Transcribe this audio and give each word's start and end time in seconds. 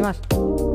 nih 0.00 0.06
mas 0.08 0.16
Five, 0.16 0.69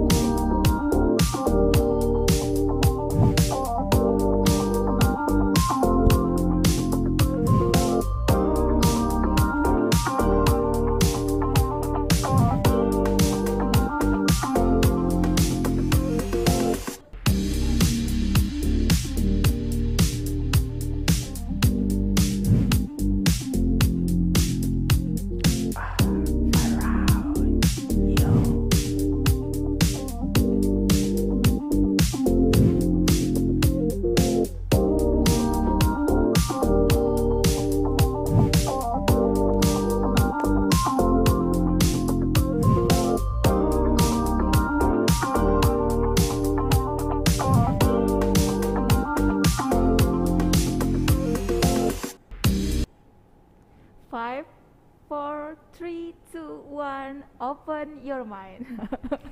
open 57.39 57.99
your 58.03 58.23
mind. 58.23 58.63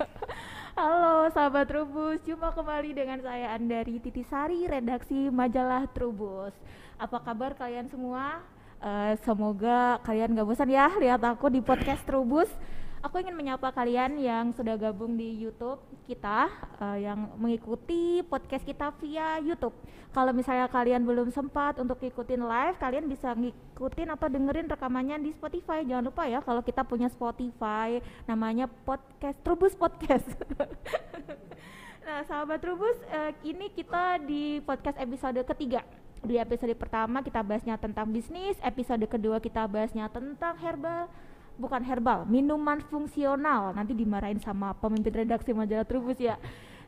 Halo 0.78 1.30
sahabat 1.30 1.70
Trubus, 1.70 2.20
jumpa 2.26 2.50
kembali 2.52 2.98
dengan 2.98 3.22
saya 3.22 3.54
Andari 3.54 4.02
Titisari, 4.02 4.66
redaksi 4.66 5.30
majalah 5.30 5.86
Trubus. 5.94 6.52
Apa 6.98 7.22
kabar 7.22 7.54
kalian 7.54 7.88
semua? 7.88 8.42
Eh, 8.84 9.14
semoga 9.24 10.02
kalian 10.04 10.36
gak 10.36 10.48
bosan 10.50 10.74
ya 10.74 10.92
lihat 10.98 11.22
aku 11.24 11.48
di 11.48 11.62
podcast 11.64 12.04
Trubus. 12.04 12.50
Aku 13.04 13.20
ingin 13.20 13.36
menyapa 13.36 13.68
kalian 13.76 14.16
yang 14.16 14.56
sudah 14.56 14.80
gabung 14.80 15.20
di 15.20 15.36
YouTube 15.36 15.84
kita, 16.08 16.48
eh, 16.80 17.04
yang 17.04 17.36
mengikuti 17.36 18.24
podcast 18.24 18.64
kita 18.64 18.96
via 19.04 19.44
YouTube. 19.44 19.76
Kalau 20.16 20.32
misalnya 20.32 20.72
kalian 20.72 21.04
belum 21.04 21.28
sempat 21.28 21.84
untuk 21.84 22.00
ikutin 22.00 22.40
live, 22.40 22.80
kalian 22.80 23.12
bisa 23.12 23.36
ngikutin 23.36 24.08
atau 24.08 24.32
dengerin 24.32 24.72
rekamannya 24.72 25.20
di 25.20 25.36
Spotify. 25.36 25.84
Jangan 25.84 26.08
lupa 26.08 26.32
ya, 26.32 26.40
kalau 26.40 26.64
kita 26.64 26.88
punya 26.88 27.12
Spotify, 27.12 28.00
namanya 28.24 28.72
podcast 28.88 29.36
Trubus 29.44 29.76
Podcast. 29.76 30.24
nah, 32.08 32.24
sahabat 32.24 32.64
Trubus, 32.64 32.96
eh, 33.12 33.36
ini 33.44 33.68
kita 33.68 34.24
di 34.24 34.64
podcast 34.64 34.96
episode 34.96 35.44
ketiga. 35.44 35.84
Di 36.24 36.40
episode 36.40 36.72
pertama 36.80 37.20
kita 37.20 37.44
bahasnya 37.44 37.76
tentang 37.76 38.08
bisnis, 38.08 38.56
episode 38.64 39.04
kedua 39.12 39.44
kita 39.44 39.68
bahasnya 39.68 40.08
tentang 40.08 40.56
herbal, 40.56 41.12
bukan 41.58 41.82
herbal, 41.86 42.26
minuman 42.26 42.82
fungsional. 42.90 43.74
Nanti 43.74 43.94
dimarahin 43.94 44.42
sama 44.42 44.74
pemimpin 44.78 45.26
redaksi 45.26 45.54
majalah 45.54 45.86
Trubus 45.86 46.18
ya. 46.18 46.38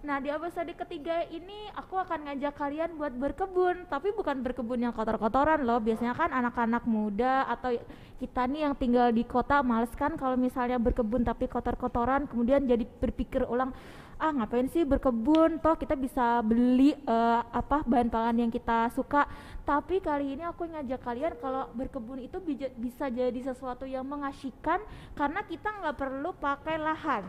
Nah, 0.06 0.22
di 0.22 0.30
episode 0.30 0.70
ketiga 0.78 1.26
ini 1.34 1.66
aku 1.74 1.98
akan 1.98 2.30
ngajak 2.30 2.54
kalian 2.54 2.94
buat 2.94 3.10
berkebun, 3.18 3.90
tapi 3.90 4.14
bukan 4.14 4.46
berkebun 4.46 4.86
yang 4.86 4.94
kotor-kotoran 4.94 5.66
loh. 5.66 5.82
Biasanya 5.82 6.14
kan 6.14 6.30
anak-anak 6.30 6.86
muda 6.86 7.50
atau 7.50 7.74
kita 8.22 8.46
nih 8.46 8.70
yang 8.70 8.78
tinggal 8.78 9.10
di 9.10 9.26
kota 9.26 9.66
males 9.66 9.90
kan 9.98 10.14
kalau 10.14 10.38
misalnya 10.38 10.78
berkebun 10.78 11.26
tapi 11.26 11.50
kotor-kotoran, 11.50 12.30
kemudian 12.30 12.70
jadi 12.70 12.86
berpikir 12.86 13.50
ulang, 13.50 13.74
ah 14.16 14.32
ngapain 14.32 14.68
sih 14.72 14.88
berkebun? 14.88 15.60
Toh 15.60 15.76
kita 15.76 15.94
bisa 16.00 16.40
beli 16.40 16.96
eh, 16.96 17.42
apa 17.52 17.84
bahan 17.84 18.08
pangan 18.08 18.36
yang 18.48 18.52
kita 18.52 18.90
suka. 18.96 19.28
Tapi 19.66 19.98
kali 19.98 20.38
ini 20.38 20.44
aku 20.46 20.70
ngajak 20.70 21.02
kalian 21.02 21.34
kalau 21.42 21.68
berkebun 21.74 22.22
itu 22.22 22.38
bisa 22.78 23.10
jadi 23.10 23.40
sesuatu 23.42 23.84
yang 23.90 24.06
mengasyikan 24.06 24.78
karena 25.18 25.42
kita 25.44 25.68
nggak 25.68 25.98
perlu 25.98 26.32
pakai 26.38 26.78
lahan. 26.78 27.26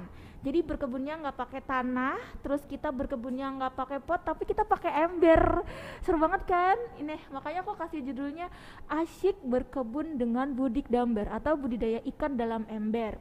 Jadi 0.47 0.63
berkebunnya 0.63 1.19
nggak 1.27 1.43
pakai 1.43 1.59
tanah, 1.65 2.15
terus 2.39 2.63
kita 2.71 2.95
berkebunnya 2.95 3.51
nggak 3.57 3.75
pakai 3.75 3.99
pot, 3.99 4.23
tapi 4.23 4.47
kita 4.47 4.63
pakai 4.63 5.09
ember. 5.09 5.67
Seru 6.07 6.23
banget 6.23 6.47
kan? 6.47 6.79
Ini 7.03 7.19
makanya 7.35 7.67
aku 7.67 7.75
kasih 7.75 8.05
judulnya 8.05 8.47
asyik 8.87 9.43
berkebun 9.43 10.15
dengan 10.15 10.55
budik 10.55 10.87
damber 10.87 11.27
atau 11.35 11.59
budidaya 11.59 11.99
ikan 12.15 12.39
dalam 12.39 12.63
ember. 12.71 13.19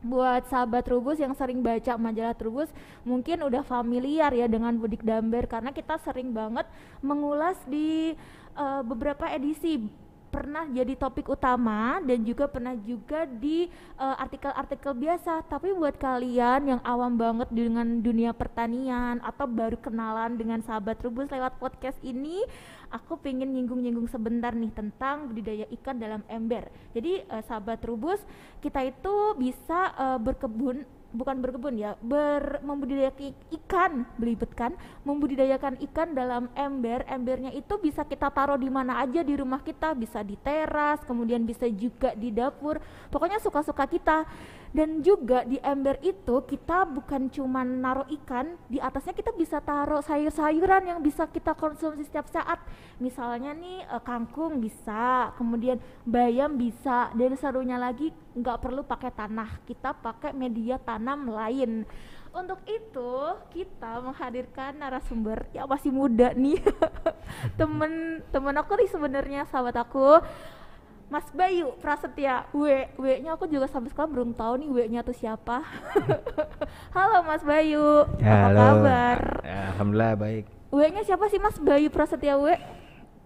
Buat 0.00 0.48
sahabat 0.48 0.88
Trubus 0.88 1.20
yang 1.20 1.36
sering 1.36 1.60
baca 1.60 2.00
majalah 2.00 2.32
Trubus, 2.32 2.72
mungkin 3.04 3.44
udah 3.44 3.60
familiar 3.60 4.32
ya 4.32 4.48
dengan 4.48 4.72
budik 4.80 5.04
damber 5.04 5.44
karena 5.44 5.76
kita 5.76 6.00
sering 6.00 6.32
banget 6.32 6.64
mengulas 7.04 7.60
di 7.68 8.16
eh, 8.56 8.82
beberapa 8.84 9.28
edisi 9.28 9.84
pernah 10.30 10.64
jadi 10.70 10.94
topik 10.94 11.26
utama 11.26 11.98
dan 12.06 12.22
juga 12.22 12.46
pernah 12.46 12.78
juga 12.86 13.26
di 13.26 13.66
eh, 13.98 14.16
artikel-artikel 14.22 14.94
biasa. 14.94 15.44
Tapi 15.50 15.74
buat 15.74 15.98
kalian 15.98 16.70
yang 16.70 16.80
awam 16.86 17.18
banget 17.18 17.50
dengan 17.50 17.98
dunia 18.00 18.30
pertanian 18.30 19.18
atau 19.20 19.50
baru 19.50 19.76
kenalan 19.76 20.38
dengan 20.38 20.62
sahabat 20.62 21.02
Trubus 21.02 21.28
lewat 21.28 21.58
podcast 21.58 21.98
ini, 22.06 22.40
aku 22.94 23.18
pengen 23.18 23.50
nyinggung-nyinggung 23.50 24.06
sebentar 24.06 24.54
nih 24.54 24.70
tentang 24.70 25.28
budidaya 25.28 25.66
ikan 25.82 25.98
dalam 25.98 26.22
ember. 26.30 26.70
Jadi 26.94 27.26
eh, 27.26 27.42
sahabat 27.50 27.82
Trubus, 27.82 28.22
kita 28.62 28.86
itu 28.86 29.34
bisa 29.34 29.92
eh, 29.98 30.18
berkebun 30.22 30.86
bukan 31.10 31.42
berkebun 31.42 31.74
ya, 31.78 31.98
ber 32.00 32.62
membudidayakan 32.62 33.34
ikan, 33.62 33.92
belibet 34.16 34.50
kan, 34.54 34.72
membudidayakan 35.02 35.78
ikan 35.90 36.14
dalam 36.14 36.46
ember. 36.54 37.02
Embernya 37.10 37.50
itu 37.54 37.76
bisa 37.82 38.06
kita 38.06 38.30
taruh 38.30 38.58
di 38.58 38.70
mana 38.70 39.02
aja 39.02 39.20
di 39.20 39.34
rumah 39.34 39.62
kita, 39.62 39.94
bisa 39.94 40.22
di 40.22 40.38
teras, 40.38 41.02
kemudian 41.06 41.42
bisa 41.42 41.66
juga 41.70 42.14
di 42.14 42.30
dapur. 42.30 42.78
Pokoknya 43.10 43.42
suka-suka 43.42 43.84
kita. 43.90 44.26
Dan 44.70 45.02
juga 45.02 45.42
di 45.42 45.58
ember 45.58 45.98
itu 45.98 46.46
kita 46.46 46.86
bukan 46.86 47.26
cuma 47.26 47.66
naruh 47.66 48.06
ikan, 48.22 48.54
di 48.70 48.78
atasnya 48.78 49.18
kita 49.18 49.34
bisa 49.34 49.58
taruh 49.58 49.98
sayur-sayuran 49.98 50.86
yang 50.86 51.02
bisa 51.02 51.26
kita 51.26 51.58
konsumsi 51.58 52.06
setiap 52.06 52.30
saat. 52.30 52.62
Misalnya 53.02 53.50
nih 53.50 53.82
eh, 53.82 54.02
kangkung 54.06 54.62
bisa, 54.62 55.34
kemudian 55.34 55.82
bayam 56.06 56.54
bisa, 56.54 57.10
dan 57.18 57.34
serunya 57.34 57.82
lagi 57.82 58.14
nggak 58.38 58.62
perlu 58.62 58.86
pakai 58.86 59.10
tanah, 59.10 59.58
kita 59.66 59.90
pakai 59.90 60.30
media 60.30 60.78
tanam 60.78 61.26
lain. 61.26 61.82
Untuk 62.30 62.62
itu 62.70 63.34
kita 63.50 63.98
menghadirkan 64.06 64.78
narasumber 64.78 65.50
yang 65.50 65.66
masih 65.66 65.90
muda 65.90 66.30
nih, 66.30 66.62
temen 67.58 68.22
temen 68.30 68.54
aku 68.54 68.78
nih 68.78 68.86
sebenarnya 68.86 69.50
sahabat 69.50 69.82
aku. 69.82 70.22
Mas 71.10 71.26
Bayu 71.34 71.74
Prasetya 71.82 72.46
W 72.54 72.62
W-nya 72.94 73.34
aku 73.34 73.50
juga 73.50 73.66
sampai 73.66 73.90
sekarang 73.90 74.14
belum 74.14 74.30
tahu 74.30 74.62
nih 74.62 74.70
W-nya 74.70 75.00
tuh 75.02 75.10
siapa. 75.12 75.66
Halo 76.96 77.26
Mas 77.26 77.42
Bayu, 77.42 78.06
Ya, 78.16 78.30
apa 78.30 78.46
halo. 78.46 78.60
kabar? 78.62 79.18
Ya, 79.42 79.60
Alhamdulillah 79.74 80.14
baik. 80.14 80.44
W-nya 80.70 81.02
siapa 81.02 81.26
sih 81.26 81.42
Mas 81.42 81.58
Bayu 81.58 81.90
Prasetya 81.90 82.38
W? 82.38 82.54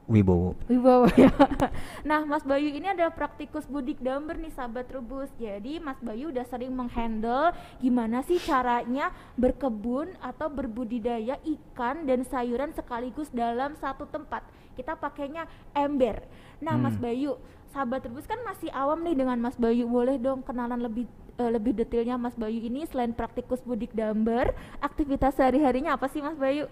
Wibowo. 0.05 0.53
Wibowo 0.65 1.09
ya. 1.17 1.33
Nah, 2.09 2.25
Mas 2.25 2.41
Bayu 2.41 2.69
ini 2.69 2.89
adalah 2.89 3.12
praktikus 3.12 3.65
budik 3.65 4.01
damber 4.01 4.37
nih 4.37 4.53
sahabat 4.53 4.84
Trubus. 4.84 5.28
Jadi 5.37 5.77
Mas 5.77 5.97
Bayu 6.01 6.28
udah 6.28 6.45
sering 6.45 6.72
menghandle 6.72 7.53
gimana 7.81 8.21
sih 8.21 8.37
caranya 8.37 9.09
berkebun 9.37 10.12
atau 10.21 10.49
berbudidaya 10.49 11.37
ikan 11.41 12.05
dan 12.05 12.25
sayuran 12.25 12.72
sekaligus 12.72 13.28
dalam 13.28 13.77
satu 13.77 14.05
tempat. 14.05 14.45
Kita 14.72 14.93
pakainya 14.93 15.45
ember. 15.72 16.21
Nah, 16.61 16.77
Mas 16.77 16.97
Hmm. 16.97 17.05
Bayu, 17.05 17.33
sahabat 17.74 18.06
Trubus 18.06 18.30
kan 18.30 18.38
masih 18.46 18.70
awam 18.70 19.02
nih 19.02 19.18
dengan 19.18 19.34
Mas 19.42 19.58
Bayu. 19.58 19.90
Boleh 19.90 20.14
dong 20.22 20.46
kenalan 20.46 20.78
lebih 20.78 21.10
eh, 21.42 21.50
lebih 21.50 21.74
detailnya 21.74 22.14
Mas 22.14 22.38
Bayu 22.38 22.62
ini 22.62 22.86
selain 22.86 23.10
praktikus 23.10 23.58
budik 23.66 23.90
damber, 23.90 24.54
aktivitas 24.78 25.34
sehari-harinya 25.34 25.98
apa 25.98 26.06
sih 26.06 26.22
Mas 26.22 26.38
Bayu? 26.38 26.71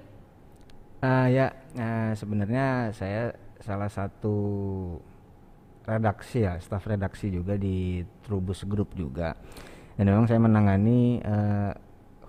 Ah 1.02 1.26
ya, 1.26 1.50
eh, 1.74 2.14
sebenarnya 2.14 2.94
saya 2.94 3.34
salah 3.58 3.90
satu 3.90 4.38
redaksi 5.82 6.46
ya, 6.46 6.62
staf 6.62 6.86
redaksi 6.86 7.26
juga 7.34 7.58
di 7.58 8.06
Trubus 8.22 8.62
Group 8.62 8.94
juga. 8.94 9.34
Dan 9.98 10.06
memang 10.06 10.30
saya 10.30 10.38
menangani 10.38 11.18
eh, 11.18 11.74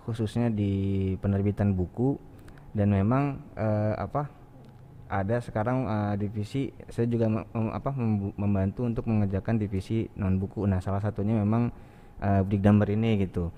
khususnya 0.04 0.50
di 0.50 1.14
penerbitan 1.22 1.78
buku 1.78 2.18
dan 2.74 2.90
memang 2.90 3.38
eh, 3.54 3.94
apa 3.96 4.43
ada 5.14 5.38
sekarang 5.38 5.86
eh, 5.86 6.14
divisi 6.18 6.74
saya 6.90 7.06
juga 7.06 7.30
mem- 7.30 7.74
apa 7.74 7.94
membantu 8.34 8.90
untuk 8.90 9.06
mengerjakan 9.06 9.62
divisi 9.62 10.10
non 10.18 10.42
buku. 10.42 10.66
Nah, 10.66 10.82
salah 10.82 11.00
satunya 11.06 11.38
memang 11.38 11.70
eh, 12.18 12.42
Budik 12.42 12.66
Damber 12.66 12.90
ini 12.90 13.22
gitu. 13.22 13.54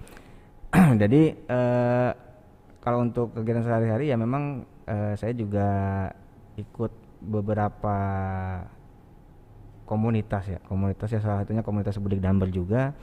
Jadi 1.02 1.22
eh, 1.32 2.10
kalau 2.84 3.08
untuk 3.08 3.32
kegiatan 3.32 3.64
sehari-hari 3.64 4.12
ya 4.12 4.20
memang 4.20 4.68
eh, 4.84 5.16
saya 5.16 5.32
juga 5.32 5.68
ikut 6.60 6.92
beberapa 7.26 7.98
komunitas 9.86 10.44
ya 10.50 10.60
komunitas 10.66 11.10
ya 11.14 11.20
salah 11.22 11.46
satunya 11.46 11.62
komunitas 11.62 12.02
budik 12.02 12.22
damber 12.22 12.50
juga 12.50 12.94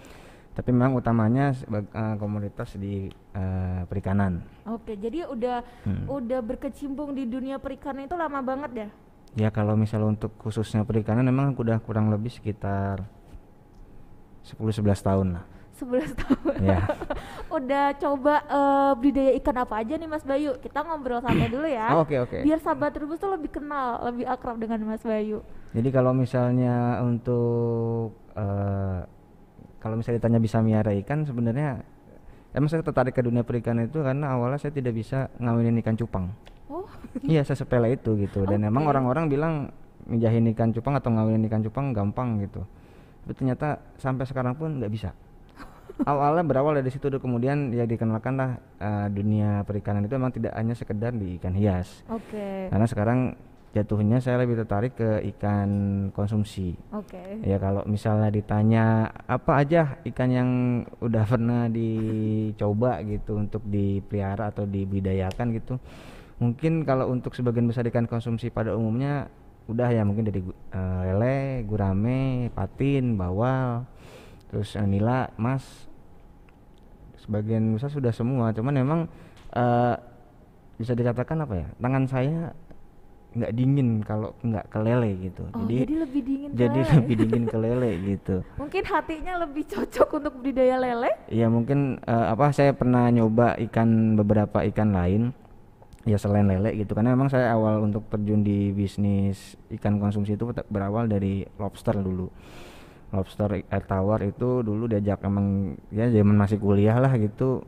tapi 0.53 0.69
memang 0.69 0.93
utamanya 0.93 1.51
eh, 1.51 2.17
komunitas 2.17 2.77
di 2.77 3.07
eh, 3.09 3.83
perikanan 3.87 4.45
Oke, 4.65 4.95
jadi 4.95 5.27
udah 5.27 5.65
Hmm. 5.83 6.05
udah 6.07 6.41
berkecimpung 6.41 7.13
di 7.13 7.25
dunia 7.25 7.57
perikanan 7.57 8.05
itu 8.05 8.15
lama 8.15 8.41
banget 8.41 8.71
ya? 8.77 8.89
ya 9.35 9.49
kalau 9.49 9.75
misalnya 9.75 10.13
untuk 10.13 10.37
khususnya 10.37 10.85
perikanan 10.85 11.25
memang 11.25 11.57
udah 11.57 11.81
kurang 11.81 12.09
lebih 12.09 12.29
sekitar 12.29 13.01
10-11 14.45 14.85
tahun 15.01 15.29
lah 15.39 15.45
11 15.73 16.15
tahun. 16.15 16.55
ya 16.61 16.81
udah 17.57 17.85
coba 17.97 18.35
eh, 18.45 18.93
budidaya 18.95 19.33
ikan 19.37 19.57
apa 19.57 19.75
aja 19.81 19.95
nih 19.95 20.05
Mas 20.07 20.23
Bayu? 20.23 20.57
Kita 20.57 20.81
ngobrol 20.81 21.21
santai 21.21 21.49
dulu 21.49 21.65
ya. 21.65 21.93
Oh, 21.93 22.05
oke 22.05 22.17
oke 22.19 22.39
Biar 22.41 22.57
sahabat 22.57 22.93
Trubus 22.93 23.17
tuh 23.17 23.29
lebih 23.29 23.53
kenal, 23.53 24.01
lebih 24.09 24.25
akrab 24.25 24.57
dengan 24.57 24.81
Mas 24.85 25.01
Bayu. 25.01 25.45
Jadi 25.73 25.89
kalau 25.89 26.13
misalnya 26.13 27.01
untuk 27.01 28.13
eh, 28.33 29.01
kalau 29.83 29.99
misalnya 29.99 30.23
ditanya 30.23 30.39
bisa 30.39 30.63
miara 30.63 30.95
ikan 31.03 31.27
sebenarnya 31.27 31.83
emang 32.55 32.71
saya 32.71 32.87
tertarik 32.87 33.19
ke 33.19 33.27
dunia 33.27 33.43
perikanan 33.43 33.91
itu 33.91 33.99
karena 33.99 34.31
awalnya 34.39 34.63
saya 34.63 34.71
tidak 34.71 34.95
bisa 34.95 35.27
ngawinin 35.43 35.83
ikan 35.83 35.99
cupang. 35.99 36.31
Oh, 36.71 36.87
iya 37.27 37.43
saya 37.43 37.59
sepele 37.59 37.99
itu 37.99 38.15
gitu 38.15 38.47
dan 38.47 38.63
emang 38.63 38.87
Oke. 38.87 38.95
orang-orang 38.95 39.27
bilang 39.27 39.55
mijahin 40.07 40.47
ikan 40.55 40.71
cupang 40.71 40.95
atau 40.95 41.11
ngawinin 41.11 41.43
ikan 41.51 41.67
cupang 41.67 41.91
gampang 41.91 42.39
gitu. 42.47 42.63
Tapi 43.27 43.33
ternyata 43.35 43.83
sampai 43.99 44.23
sekarang 44.23 44.55
pun 44.55 44.79
nggak 44.79 44.93
bisa. 44.95 45.11
Awalnya 46.11 46.47
berawal 46.47 46.79
dari 46.79 46.89
situ 46.95 47.11
kemudian 47.19 47.75
ya 47.75 47.83
dikenalkan 47.83 48.39
lah 48.39 48.51
eh, 48.79 49.07
dunia 49.11 49.67
perikanan 49.67 50.07
itu 50.07 50.15
memang 50.15 50.31
tidak 50.31 50.55
hanya 50.55 50.79
sekedar 50.79 51.11
di 51.11 51.43
ikan 51.43 51.59
hias. 51.59 52.07
oke. 52.07 52.71
Karena 52.71 52.87
sekarang 52.87 53.19
jatuhnya 53.73 54.21
saya 54.21 54.45
lebih 54.45 54.61
tertarik 54.61 54.93
ke 55.01 55.25
ikan 55.35 55.71
konsumsi. 56.13 56.77
Oke. 56.93 57.41
Ya 57.41 57.57
kalau 57.57 57.81
misalnya 57.89 58.29
ditanya 58.29 59.09
apa 59.25 59.65
aja 59.65 59.97
ikan 60.13 60.29
yang 60.29 60.51
udah 61.01 61.25
pernah 61.25 61.73
dicoba 61.73 63.01
gitu 63.01 63.41
untuk 63.41 63.65
dipelihara 63.65 64.53
atau 64.53 64.69
dibudidayakan 64.69 65.57
gitu. 65.57 65.81
Mungkin 66.37 66.85
kalau 66.85 67.09
untuk 67.09 67.33
sebagian 67.33 67.65
besar 67.65 67.89
ikan 67.89 68.05
konsumsi 68.05 68.53
pada 68.53 68.77
umumnya 68.77 69.33
udah 69.71 69.89
ya 69.89 70.03
mungkin 70.05 70.29
dari 70.29 70.45
eh, 70.45 71.01
lele, 71.09 71.65
gurame, 71.65 72.53
patin, 72.53 73.17
bawal, 73.17 73.89
terus 74.53 74.77
eh, 74.77 74.85
nila, 74.85 75.33
mas. 75.41 75.89
Sebagian 77.23 77.71
besar 77.73 77.89
sudah 77.89 78.11
semua, 78.11 78.51
cuman 78.51 78.75
memang 78.75 79.01
eh, 79.55 79.97
bisa 80.77 80.99
dikatakan 80.99 81.47
apa 81.47 81.55
ya? 81.55 81.69
Tangan 81.79 82.05
saya 82.11 82.51
nggak 83.33 83.53
dingin 83.57 83.89
kalau 84.05 84.37
nggak 84.45 84.69
ke 84.69 84.79
lele 84.81 85.11
gitu. 85.25 85.43
Oh, 85.57 85.65
jadi, 85.65 85.95
lebih 86.05 86.21
dingin 86.21 86.51
jadi 86.53 86.81
lele. 86.85 86.93
lebih 87.01 87.15
dingin 87.17 87.45
ke 87.49 87.57
lele 87.57 87.91
gitu 88.05 88.37
Mungkin 88.61 88.83
hatinya 88.85 89.35
lebih 89.41 89.65
cocok 89.69 90.09
untuk 90.21 90.33
budidaya 90.41 90.77
lele. 90.77 91.11
ya 91.33 91.49
mungkin 91.49 91.97
eh, 92.05 92.27
apa 92.29 92.53
saya 92.53 92.77
pernah 92.77 93.09
nyoba 93.09 93.57
ikan 93.69 94.21
beberapa 94.21 94.61
ikan 94.69 94.93
lain 94.93 95.33
ya 96.03 96.19
selain 96.19 96.51
lele 96.51 96.75
gitu 96.75 96.99
karena 96.99 97.15
memang 97.15 97.31
saya 97.31 97.55
awal 97.55 97.79
untuk 97.87 98.11
terjun 98.11 98.43
di 98.43 98.75
bisnis 98.75 99.55
ikan 99.79 100.03
konsumsi 100.03 100.35
itu 100.35 100.51
berawal 100.67 101.07
dari 101.07 101.47
lobster 101.63 101.95
dulu 101.95 102.27
lobster 103.15 103.63
air 103.63 103.85
tawar 103.87 104.25
itu 104.27 104.67
dulu 104.67 104.91
diajak 104.91 105.23
emang 105.23 105.79
ya 105.95 106.11
zaman 106.11 106.35
masih 106.35 106.59
kuliah 106.59 106.99
lah 106.99 107.15
gitu 107.15 107.63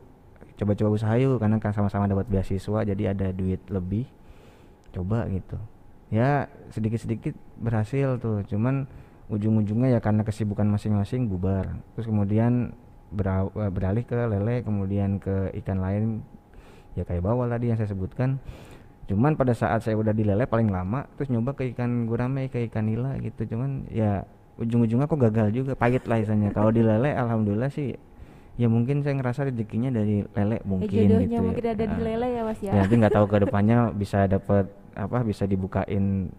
coba-coba 0.58 0.90
usaha 0.94 1.14
yuk 1.19 1.38
karena 1.38 1.62
kan 1.62 1.70
sama-sama 1.75 2.11
dapat 2.11 2.26
beasiswa 2.26 2.82
jadi 2.82 3.14
ada 3.14 3.31
duit 3.31 3.62
lebih 3.70 4.06
coba 4.94 5.26
gitu 5.26 5.58
ya 6.14 6.46
sedikit-sedikit 6.70 7.35
berhasil 7.58 8.23
tuh 8.23 8.46
cuman 8.46 8.87
ujung-ujungnya 9.26 9.99
ya 9.99 10.00
karena 10.05 10.23
kesibukan 10.23 10.69
masing-masing 10.69 11.26
bubar 11.26 11.81
terus 11.96 12.06
kemudian 12.06 12.76
eh, 13.11 13.70
beralih 13.73 14.05
ke 14.06 14.14
lele 14.14 14.62
kemudian 14.62 15.19
ke 15.19 15.50
ikan 15.64 15.82
lain 15.82 16.23
ya 16.94 17.02
kayak 17.02 17.25
bawal 17.25 17.50
tadi 17.50 17.73
yang 17.73 17.79
saya 17.81 17.91
sebutkan 17.91 18.38
cuman 19.05 19.37
pada 19.37 19.52
saat 19.52 19.85
saya 19.85 19.99
udah 19.99 20.14
di 20.17 20.25
lele 20.25 20.46
paling 20.46 20.70
lama 20.70 21.05
terus 21.19 21.29
nyoba 21.29 21.52
ke 21.52 21.75
ikan 21.75 22.06
gurame 22.08 22.49
ke 22.49 22.64
ikan 22.70 22.88
nila 22.88 23.19
gitu 23.20 23.56
cuman 23.56 23.85
ya 23.90 24.25
ujung-ujungnya 24.56 25.11
kok 25.11 25.19
gagal 25.19 25.49
juga 25.50 25.73
pahit 25.75 26.06
lah 26.06 26.23
isanya 26.23 26.55
kalau 26.55 26.70
di 26.70 26.81
lele 26.81 27.11
alhamdulillah 27.12 27.69
sih 27.69 27.99
ya 28.55 28.70
mungkin 28.70 29.02
saya 29.02 29.19
ngerasa 29.19 29.50
rezekinya 29.50 29.90
dari 29.90 30.23
lele 30.23 30.62
mungkin 30.62 30.94
ya 30.94 31.05
jodohnya 31.11 31.26
gitu 31.26 31.35
ya. 31.35 31.43
mungkin 31.43 31.64
ada 31.67 31.85
di 31.85 31.99
Ah. 31.99 32.05
lele 32.06 32.29
ya 32.31 32.43
Mas 32.47 32.61
ya. 32.62 32.70
Ya, 32.70 32.81
nanti 32.87 32.94
nggak 33.02 33.14
tahu 33.19 33.26
ke 33.26 33.37
depannya 33.43 33.79
bisa 33.90 34.19
dapat 34.31 34.64
apa 34.94 35.20
bisa 35.20 35.44
dibukain 35.44 36.31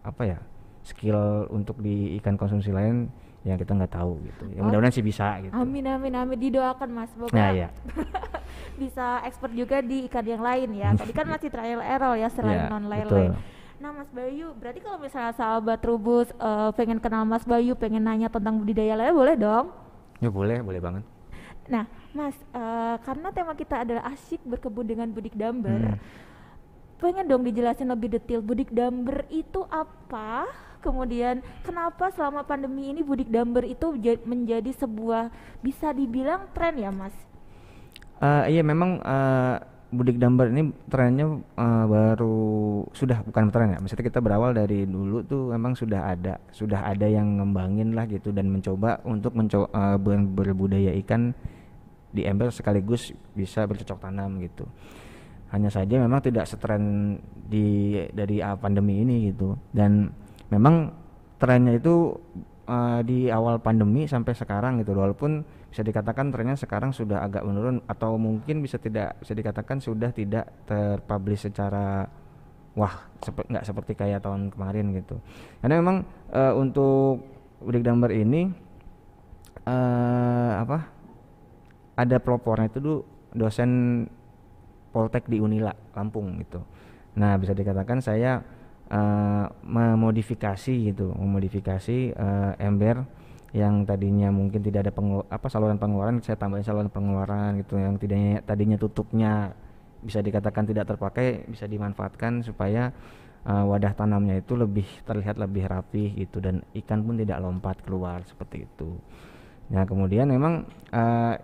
apa 0.00 0.22
ya 0.24 0.38
skill 0.80 1.18
untuk 1.48 1.78
di 1.78 2.16
ikan 2.16 2.34
konsumsi 2.34 2.70
lain 2.70 3.10
yang 3.42 3.54
kita 3.54 3.70
nggak 3.72 3.92
tahu 3.92 4.18
gitu. 4.20 4.44
Ya 4.50 4.60
Oh. 4.60 4.66
mudah-mudahan 4.66 4.90
sih 4.90 5.02
bisa 5.02 5.38
gitu. 5.40 5.52
Amin 5.52 5.84
amin 5.84 6.10
amin 6.12 6.38
didoakan 6.40 6.88
Mas 6.90 7.10
semoga 7.10 7.30
Nah 7.30 7.50
ya, 7.52 7.68
bisa 8.80 9.22
expert 9.22 9.52
juga 9.52 9.78
di 9.80 10.06
ikan 10.06 10.24
yang 10.24 10.40
lain 10.40 10.68
ya. 10.74 10.90
Tadi 10.92 11.12
kan 11.12 11.26
masih 11.26 11.48
trial 11.48 11.78
error 11.78 12.14
ya 12.14 12.28
selain 12.34 12.66
ya 12.66 12.68
non 12.68 12.84
betul. 12.84 13.30
lele. 13.30 13.36
Nah 13.78 13.94
Mas 13.94 14.10
Bayu, 14.10 14.50
berarti 14.54 14.80
kalau 14.80 14.98
misalnya 14.98 15.30
sahabat 15.32 15.78
Trubus 15.78 16.28
eh, 16.32 16.70
pengen 16.72 16.98
kenal 16.98 17.22
Mas 17.22 17.44
Bayu, 17.44 17.74
pengen 17.74 18.02
nanya 18.02 18.26
tentang 18.26 18.58
budidaya 18.58 18.96
lele 18.96 19.12
boleh 19.12 19.34
dong? 19.34 19.70
Ya 20.18 20.28
boleh, 20.28 20.58
boleh 20.58 20.80
banget. 20.80 21.04
Nah 21.68 21.84
Mas, 22.10 22.34
eh, 22.34 22.96
karena 22.98 23.28
tema 23.30 23.54
kita 23.54 23.86
adalah 23.86 24.08
asyik 24.08 24.42
berkebun 24.42 24.82
dengan 24.84 25.06
budik 25.08 25.36
damber, 25.36 25.94
Hmm. 25.94 26.00
Pengen 26.98 27.30
dong 27.30 27.46
dijelasin 27.46 27.88
lebih 27.88 28.10
detail 28.10 28.42
budik 28.42 28.74
damber 28.74 29.24
itu 29.30 29.62
apa? 29.70 30.46
Kemudian 30.78 31.42
kenapa 31.66 32.10
selama 32.14 32.46
pandemi 32.46 32.90
ini 32.90 33.02
budik 33.02 33.30
damber 33.30 33.66
itu 33.66 33.98
ja- 33.98 34.22
menjadi 34.22 34.70
sebuah 34.78 35.30
bisa 35.62 35.90
dibilang 35.90 36.46
tren 36.54 36.78
ya 36.78 36.90
Mas? 36.94 37.14
Eh, 38.18 38.58
iya 38.58 38.62
memang 38.66 38.98
eh, 39.02 39.56
budik 39.90 40.18
dambar 40.18 40.50
ini 40.50 40.70
trennya 40.86 41.38
eh, 41.38 41.84
baru 41.86 42.82
sudah 42.94 43.22
bukan 43.26 43.50
tren 43.50 43.74
ya. 43.74 43.78
Maksudnya 43.82 44.06
kita 44.06 44.18
berawal 44.22 44.54
dari 44.54 44.86
dulu 44.86 45.22
tuh 45.26 45.54
memang 45.54 45.74
sudah 45.74 46.14
ada, 46.14 46.38
sudah 46.50 46.82
ada 46.82 47.06
yang 47.06 47.42
ngembangin 47.42 47.94
lah 47.94 48.06
gitu 48.06 48.30
dan 48.30 48.50
mencoba 48.50 49.02
untuk 49.06 49.34
mencoba 49.34 49.98
berbudaya 50.30 50.94
ikan 51.02 51.34
di 52.08 52.24
ember 52.24 52.50
sekaligus 52.54 53.14
bisa 53.34 53.66
bercocok 53.66 53.98
tanam 53.98 54.38
gitu. 54.42 54.66
Hanya 55.48 55.72
saja 55.72 55.96
memang 55.96 56.20
tidak 56.20 56.44
setren 56.44 57.16
di 57.48 57.96
dari 58.12 58.44
ah, 58.44 58.56
pandemi 58.56 59.00
ini 59.00 59.32
gitu. 59.32 59.56
Dan 59.72 60.12
memang 60.52 60.92
trennya 61.40 61.76
itu 61.76 62.12
eh, 62.68 63.00
di 63.04 63.32
awal 63.32 63.60
pandemi 63.60 64.04
sampai 64.04 64.36
sekarang 64.36 64.84
gitu. 64.84 64.92
Walaupun 64.92 65.44
bisa 65.68 65.84
dikatakan 65.84 66.32
trennya 66.32 66.56
sekarang 66.56 66.92
sudah 66.92 67.24
agak 67.24 67.44
menurun 67.44 67.80
atau 67.88 68.16
mungkin 68.16 68.60
bisa 68.64 68.80
tidak 68.80 69.20
bisa 69.20 69.32
dikatakan 69.36 69.80
sudah 69.80 70.12
tidak 70.12 70.48
terpublish 70.64 71.44
secara 71.48 72.08
wah 72.76 72.94
sepe- 73.20 73.48
nggak 73.48 73.64
seperti 73.64 73.92
kayak 73.96 74.24
tahun 74.24 74.52
kemarin 74.52 74.92
gitu. 74.96 75.16
Karena 75.64 75.80
memang 75.80 75.96
eh, 76.32 76.52
untuk 76.52 77.24
budik 77.64 77.84
dambar 77.84 78.12
ini 78.12 78.48
eh 79.68 80.52
apa 80.54 80.78
ada 81.98 82.16
pelopornya 82.22 82.70
itu 82.70 82.78
dulu 82.78 82.98
dosen 83.34 83.70
Poltek 84.98 85.30
di 85.30 85.38
Unila 85.38 85.70
Lampung 85.94 86.42
gitu. 86.42 86.58
Nah 87.14 87.38
bisa 87.38 87.54
dikatakan 87.54 88.02
saya 88.02 88.42
eh, 88.90 89.46
memodifikasi 89.62 90.74
gitu, 90.90 91.14
memodifikasi 91.14 91.98
eh, 92.18 92.52
ember 92.58 93.06
yang 93.54 93.86
tadinya 93.86 94.28
mungkin 94.34 94.58
tidak 94.58 94.90
ada 94.90 94.92
pengelu- 94.92 95.28
apa 95.30 95.46
saluran 95.46 95.78
pengeluaran 95.78 96.18
saya 96.20 96.34
tambahin 96.34 96.66
saluran 96.66 96.90
pengeluaran 96.90 97.62
gitu 97.62 97.78
yang 97.80 97.96
tidaknya 97.96 98.44
tadinya 98.44 98.76
tutupnya 98.76 99.56
bisa 100.02 100.20
dikatakan 100.20 100.68
tidak 100.68 100.84
terpakai 100.90 101.46
bisa 101.46 101.70
dimanfaatkan 101.70 102.42
supaya 102.42 102.90
eh, 103.46 103.64
wadah 103.70 103.94
tanamnya 103.94 104.42
itu 104.42 104.58
lebih 104.58 104.84
terlihat 105.06 105.38
lebih 105.38 105.70
rapih 105.70 106.10
gitu 106.18 106.42
dan 106.42 106.66
ikan 106.74 107.06
pun 107.06 107.14
tidak 107.14 107.38
lompat 107.38 107.78
keluar 107.86 108.26
seperti 108.26 108.66
itu. 108.66 108.98
Nah 109.70 109.86
kemudian 109.86 110.26
memang 110.26 110.66
eh, 110.90 111.34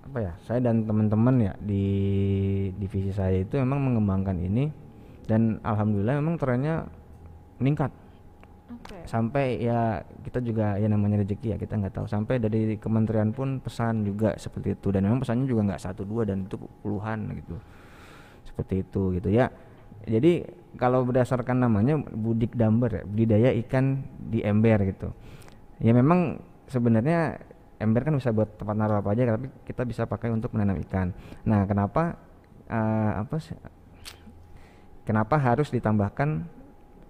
apa 0.00 0.18
ya 0.18 0.32
saya 0.42 0.58
dan 0.64 0.88
teman-teman 0.88 1.36
ya 1.38 1.52
di 1.60 1.84
divisi 2.74 3.12
saya 3.12 3.44
itu 3.44 3.60
memang 3.60 3.78
mengembangkan 3.78 4.36
ini 4.40 4.72
dan 5.28 5.62
alhamdulillah 5.62 6.18
memang 6.18 6.34
trennya 6.40 6.88
meningkat. 7.60 7.92
Oke. 8.70 9.02
sampai 9.02 9.58
ya 9.58 9.98
kita 10.22 10.38
juga 10.46 10.78
ya 10.78 10.86
namanya 10.86 11.26
rezeki 11.26 11.54
ya 11.54 11.56
kita 11.58 11.74
nggak 11.74 11.90
tahu. 11.90 12.06
Sampai 12.06 12.38
dari 12.38 12.78
kementerian 12.78 13.34
pun 13.34 13.58
pesan 13.58 14.06
juga 14.06 14.38
seperti 14.38 14.78
itu 14.78 14.94
dan 14.94 15.10
memang 15.10 15.18
pesannya 15.18 15.46
juga 15.50 15.74
nggak 15.74 15.82
satu 15.82 16.06
dua 16.06 16.22
dan 16.22 16.46
itu 16.46 16.54
puluhan 16.54 17.34
gitu 17.34 17.58
seperti 18.46 18.86
itu 18.86 19.02
gitu 19.18 19.28
ya. 19.34 19.50
Jadi 20.06 20.46
kalau 20.78 21.02
berdasarkan 21.02 21.66
namanya 21.66 21.98
budik 21.98 22.54
damber 22.54 23.02
ya 23.02 23.02
budidaya 23.02 23.50
ikan 23.66 24.06
di 24.30 24.40
ember 24.46 24.86
gitu. 24.86 25.10
Ya 25.82 25.90
memang 25.90 26.38
sebenarnya 26.70 27.42
ember 27.80 28.04
kan 28.04 28.14
bisa 28.14 28.30
buat 28.30 28.60
tempat 28.60 28.76
naruh 28.76 29.00
apa 29.00 29.16
aja 29.16 29.34
tapi 29.34 29.48
kita 29.64 29.82
bisa 29.88 30.04
pakai 30.04 30.28
untuk 30.30 30.52
menanam 30.52 30.76
ikan. 30.86 31.16
Nah 31.48 31.64
kenapa 31.64 32.20
eh, 32.68 33.12
apa 33.16 33.36
sih 33.40 33.56
kenapa 35.08 35.40
harus 35.40 35.72
ditambahkan 35.72 36.44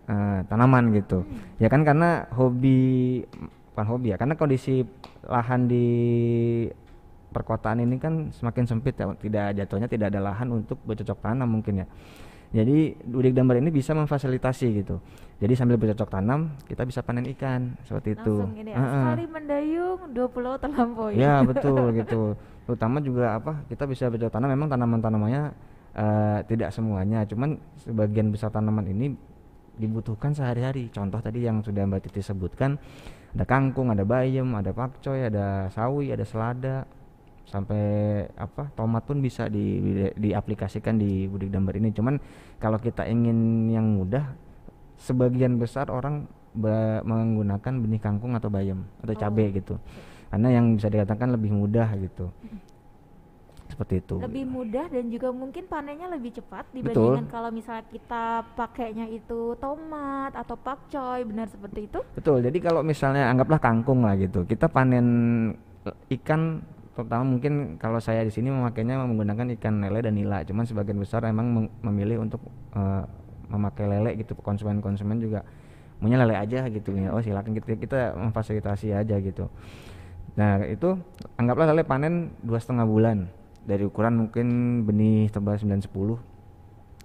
eh, 0.08 0.40
tanaman 0.46 0.94
gitu? 0.94 1.26
Ya 1.58 1.66
kan 1.66 1.82
karena 1.82 2.30
hobi 2.32 3.20
bukan 3.74 3.86
hobi 3.86 4.06
ya 4.14 4.16
karena 4.16 4.38
kondisi 4.38 4.86
lahan 5.26 5.66
di 5.66 5.86
perkotaan 7.30 7.80
ini 7.80 7.96
kan 8.02 8.34
semakin 8.34 8.64
sempit 8.66 8.98
ya 8.98 9.14
tidak 9.14 9.46
jatuhnya 9.56 9.88
tidak 9.88 10.06
ada 10.10 10.20
lahan 10.20 10.50
untuk 10.50 10.76
bercocok 10.82 11.18
tanam 11.22 11.46
mungkin 11.46 11.82
ya 11.82 11.86
jadi 12.50 12.98
Udik 13.06 13.30
Dambar 13.30 13.62
ini 13.62 13.70
bisa 13.70 13.94
memfasilitasi 13.94 14.82
gitu. 14.82 14.98
Jadi 15.38 15.54
sambil 15.54 15.78
bercocok 15.78 16.10
tanam 16.10 16.58
kita 16.66 16.82
bisa 16.82 17.00
panen 17.00 17.24
ikan. 17.38 17.78
Seperti 17.86 18.18
itu. 18.18 18.42
Langsung 18.42 18.58
ini 18.58 18.74
ya, 18.74 18.78
Heeh. 18.82 18.90
sekali 18.90 19.24
mendayung 19.30 20.00
dua 20.10 20.26
pulau 20.26 20.54
terlampaui. 20.58 21.14
ya 21.14 21.40
betul 21.48 21.94
gitu. 21.94 22.34
Terutama 22.66 22.98
juga 22.98 23.38
apa 23.38 23.62
kita 23.70 23.86
bisa 23.86 24.10
bercocok 24.10 24.34
tanam. 24.34 24.50
Memang 24.50 24.66
tanaman-tanamannya 24.66 25.42
eh, 25.94 26.38
tidak 26.50 26.74
semuanya. 26.74 27.22
Cuman 27.22 27.54
sebagian 27.78 28.34
besar 28.34 28.50
tanaman 28.50 28.84
ini 28.90 29.14
dibutuhkan 29.78 30.34
sehari-hari. 30.34 30.90
Contoh 30.90 31.22
tadi 31.22 31.46
yang 31.46 31.62
sudah 31.62 31.86
Mbak 31.86 32.10
Titi 32.10 32.20
sebutkan 32.20 32.76
ada 33.30 33.46
kangkung 33.46 33.94
ada 33.94 34.02
bayam 34.02 34.58
ada 34.58 34.74
pakcoy 34.74 35.30
ada 35.30 35.70
sawi 35.70 36.10
ada 36.10 36.26
selada 36.26 36.82
sampai 37.44 37.82
apa 38.34 38.70
tomat 38.74 39.02
pun 39.02 39.18
bisa 39.18 39.46
di, 39.46 39.80
di- 39.80 40.14
diaplikasikan 40.30 40.96
di 40.96 41.26
budik 41.26 41.50
dambar 41.50 41.76
ini 41.76 41.90
cuman 41.90 42.20
kalau 42.58 42.76
kita 42.76 43.04
ingin 43.04 43.68
yang 43.68 43.86
mudah 43.96 44.32
sebagian 44.96 45.56
besar 45.56 45.88
orang 45.88 46.28
menggunakan 47.02 47.74
benih 47.78 48.02
kangkung 48.02 48.34
atau 48.34 48.50
bayam 48.50 48.82
atau 49.00 49.14
Oh. 49.14 49.18
cabai 49.18 49.54
gitu 49.54 49.78
karena 50.30 50.48
yang 50.50 50.78
bisa 50.78 50.86
dikatakan 50.86 51.34
lebih 51.34 51.50
mudah 51.50 51.90
gitu 51.98 52.30
seperti 53.70 54.02
itu 54.02 54.18
lebih 54.18 54.44
mudah 54.50 54.90
dan 54.90 55.06
juga 55.08 55.30
mungkin 55.30 55.70
panennya 55.70 56.10
lebih 56.10 56.34
cepat 56.34 56.66
Betul. 56.74 56.90
dibandingkan 56.90 57.26
kalau 57.30 57.50
misalnya 57.54 57.86
kita 57.86 58.24
pakainya 58.58 59.06
itu 59.06 59.54
tomat 59.62 60.34
atau 60.34 60.58
pakcoy 60.58 61.22
benar 61.22 61.46
seperti 61.46 61.86
itu 61.86 61.98
Betul. 62.18 62.42
Jadi 62.42 62.58
kalau 62.58 62.82
misalnya 62.82 63.30
anggaplah 63.30 63.62
kangkung 63.62 64.02
lah 64.02 64.18
gitu, 64.18 64.42
kita 64.42 64.66
panen 64.66 65.06
ikan 66.10 66.60
terutama 66.94 67.24
mungkin 67.24 67.78
kalau 67.78 68.02
saya 68.02 68.26
di 68.26 68.32
sini 68.34 68.50
memakainya 68.50 68.98
menggunakan 68.98 69.54
ikan 69.58 69.80
lele 69.80 70.00
dan 70.04 70.14
nila. 70.18 70.42
Cuman 70.42 70.66
sebagian 70.66 70.98
besar 70.98 71.24
emang 71.26 71.70
memilih 71.80 72.22
untuk 72.22 72.42
eh, 72.74 73.04
memakai 73.48 73.86
lele 73.86 74.18
gitu. 74.18 74.34
Konsumen-konsumen 74.38 75.18
juga 75.22 75.46
maunya 76.02 76.20
lele 76.20 76.36
aja 76.36 76.66
gitu 76.68 76.96
ya. 76.96 77.14
Oh 77.14 77.22
silakan 77.22 77.54
kita 77.56 77.78
kita 77.78 78.00
memfasilitasi 78.18 78.92
aja 78.92 79.16
gitu. 79.22 79.48
Nah 80.34 80.62
itu 80.66 80.98
anggaplah 81.38 81.70
lele 81.74 81.82
panen 81.86 82.34
dua 82.42 82.58
setengah 82.58 82.86
bulan 82.86 83.30
dari 83.64 83.84
ukuran 83.84 84.26
mungkin 84.26 84.46
benih 84.88 85.28
tebal 85.28 85.54
9 85.54 85.84
10 85.84 85.92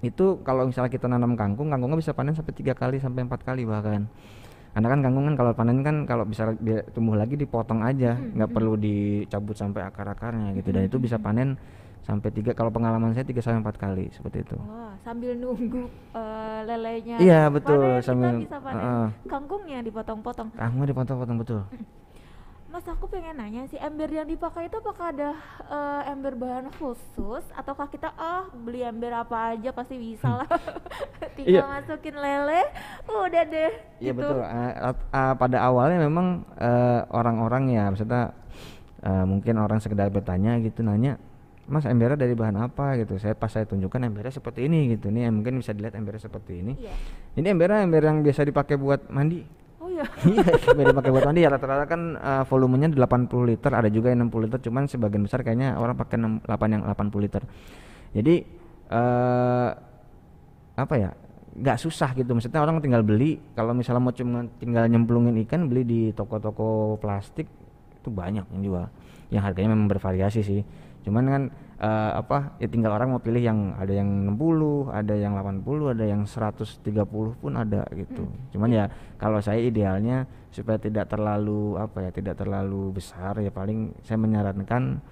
itu 0.03 0.25
kalau 0.45 0.67
misalnya 0.67 0.91
kita 0.91 1.09
nanam 1.09 1.33
kangkung 1.33 1.71
kangkungnya 1.71 1.99
bisa 1.99 2.11
panen 2.13 2.35
sampai 2.37 2.53
tiga 2.53 2.77
kali 2.77 3.01
sampai 3.01 3.25
empat 3.25 3.41
kali 3.41 3.65
bahkan 3.65 4.05
karena 4.75 4.87
kan 4.91 4.99
kangkung 4.99 5.25
kan 5.25 5.35
kalau 5.39 5.51
panen 5.55 5.79
kan 5.81 5.95
kalau 6.03 6.27
bisa 6.27 6.51
dia 6.59 6.83
tumbuh 6.91 7.15
lagi 7.15 7.39
dipotong 7.39 7.79
aja 7.79 8.19
Hmm, 8.19 8.35
nggak 8.35 8.51
perlu 8.51 8.75
dicabut 8.75 9.55
sampai 9.55 9.81
akar 9.81 10.03
akarnya 10.05 10.51
gitu. 10.53 10.75
Dan 10.75 10.83
itu 10.83 10.99
bisa 10.99 11.15
panen 11.15 11.55
sampai 12.03 12.27
tiga 12.29 12.51
kalau 12.51 12.69
pengalaman 12.69 13.15
saya 13.15 13.23
tiga 13.23 13.39
sampai 13.39 13.63
empat 13.63 13.79
kali 13.79 14.11
seperti 14.11 14.43
itu. 14.43 14.59
Wah 14.59 14.91
sambil 14.99 15.31
nunggu 15.33 15.87
eh, 16.11 16.59
lelenya. 16.67 17.15
Iya, 17.17 17.41
betul, 17.47 17.79
panen, 17.79 18.03
sambil- 18.03 18.35
kita 18.35 18.51
bisa 18.51 18.57
panen 18.59 18.83
Heeh. 18.83 19.07
kangkungnya 19.25 19.79
dipotong-potong. 19.79 20.47
Kangkungnya 20.53 20.87
dipotong-potong 20.91 21.37
betul 21.39 21.61
Mas 22.75 22.91
aku 22.91 23.07
pengen 23.07 23.39
nanya 23.39 23.63
sih 23.71 23.79
ember 23.79 24.11
yang 24.11 24.27
dipakai 24.27 24.67
itu 24.67 24.75
apakah 24.83 25.15
ada 25.15 25.31
eh, 25.63 26.11
ember 26.11 26.35
bahan 26.35 26.67
khusus 26.75 27.47
ataukah 27.55 27.87
kita 27.87 28.11
ah 28.19 28.51
beli 28.51 28.83
ember 28.83 29.15
apa 29.15 29.55
aja 29.55 29.71
pasti 29.71 29.95
bisa 29.95 30.43
lah 30.43 30.49
tinggal 31.39 31.63
Iya. 31.63 31.71
masukin 31.71 32.19
lele 32.19 32.67
udah 33.07 33.43
deh 33.47 33.71
Iya 34.03 34.11
gitu. 34.11 34.19
betul. 34.19 34.43
At- 34.43 35.07
ah, 35.15 35.31
pada 35.39 35.63
awalnya 35.63 36.03
memang 36.03 36.43
eh, 36.59 36.99
orang-orang 37.15 37.71
ya, 37.71 37.87
maksudnya 37.95 38.35
eh, 39.07 39.23
mungkin 39.23 39.55
orang 39.55 39.79
sekedar 39.79 40.11
bertanya 40.11 40.59
gitu, 40.59 40.83
nanya, 40.83 41.15
Mas 41.71 41.87
embernya 41.87 42.27
dari 42.27 42.35
bahan 42.35 42.59
apa 42.59 42.99
gitu. 42.99 43.15
Saya 43.23 43.39
pas 43.39 43.55
saya 43.55 43.63
tunjukkan 43.63 44.03
embernya 44.03 44.35
seperti 44.35 44.67
ini 44.67 44.99
gitu. 44.99 45.15
Nih 45.15 45.31
mungkin 45.31 45.63
bisa 45.63 45.71
dilihat 45.71 45.95
embernya 45.95 46.27
seperti 46.27 46.59
ini. 46.59 46.75
Iya. 46.75 46.91
Ini 47.39 47.47
embernya 47.55 47.87
ember 47.87 48.03
yang 48.03 48.19
biasa 48.19 48.43
dipakai 48.43 48.75
buat 48.75 49.07
mandi. 49.07 49.63
Iya. 49.95 50.05
Iya, 50.27 50.43
ember 50.75 50.91
dipakai 50.91 51.11
buat 51.15 51.23
mandi 51.23 51.41
ya 51.47 51.49
rata-rata 51.49 51.85
kan 51.87 52.01
eh, 52.19 52.43
volumenya 52.51 52.91
80 52.91 53.31
liter, 53.47 53.71
ada 53.71 53.87
juga 53.87 54.11
yang 54.11 54.27
60 54.27 54.45
liter, 54.45 54.59
cuman 54.59 54.83
sebagian 54.91 55.23
besar 55.23 55.39
kayaknya 55.41 55.79
orang 55.79 55.95
pakai 55.95 56.19
6, 56.19 56.43
8 56.43 56.75
yang 56.75 56.83
80 56.83 57.25
liter. 57.25 57.41
Jadi 58.11 58.35
eh 58.85 59.69
apa 60.75 60.95
ya 60.99 61.09
nggak 61.55 61.79
susah 61.79 62.11
gitu 62.19 62.35
maksudnya 62.35 62.59
orang 62.59 62.83
tinggal 62.83 62.99
beli 62.99 63.39
kalau 63.55 63.71
misalnya 63.71 64.03
mau 64.03 64.11
cuma 64.11 64.43
tinggal 64.59 64.91
nyemplungin 64.91 65.39
ikan 65.47 65.71
beli 65.71 65.87
di 65.87 65.99
toko-toko 66.11 66.99
plastik 66.99 67.47
itu 67.95 68.09
banyak 68.11 68.43
yang 68.51 68.61
jual 68.61 68.85
yang 69.31 69.41
harganya 69.41 69.71
memang 69.71 69.87
bervariasi 69.87 70.43
sih 70.43 70.61
cuman 71.07 71.23
kan 71.31 71.43
eh, 71.85 72.11
apa 72.17 72.57
ya 72.57 72.65
tinggal 72.65 72.97
orang 72.97 73.13
mau 73.13 73.21
pilih 73.21 73.45
yang 73.45 73.77
ada 73.77 73.93
yang 73.93 74.09
60 74.33 74.89
ada 74.89 75.13
yang 75.13 75.33
80 75.37 75.93
ada 75.93 76.05
yang 76.09 76.21
130 76.25 76.81
pun 77.37 77.53
ada 77.53 77.85
gitu. 77.93 78.25
Cuman 78.57 78.69
ya 78.73 78.89
kalau 79.21 79.37
saya 79.37 79.61
idealnya 79.61 80.25
supaya 80.49 80.81
tidak 80.81 81.11
terlalu 81.11 81.77
apa 81.77 82.09
ya 82.09 82.09
tidak 82.09 82.41
terlalu 82.41 82.95
besar 82.95 83.37
ya 83.43 83.51
paling 83.53 83.93
saya 84.01 84.17
menyarankan 84.17 85.03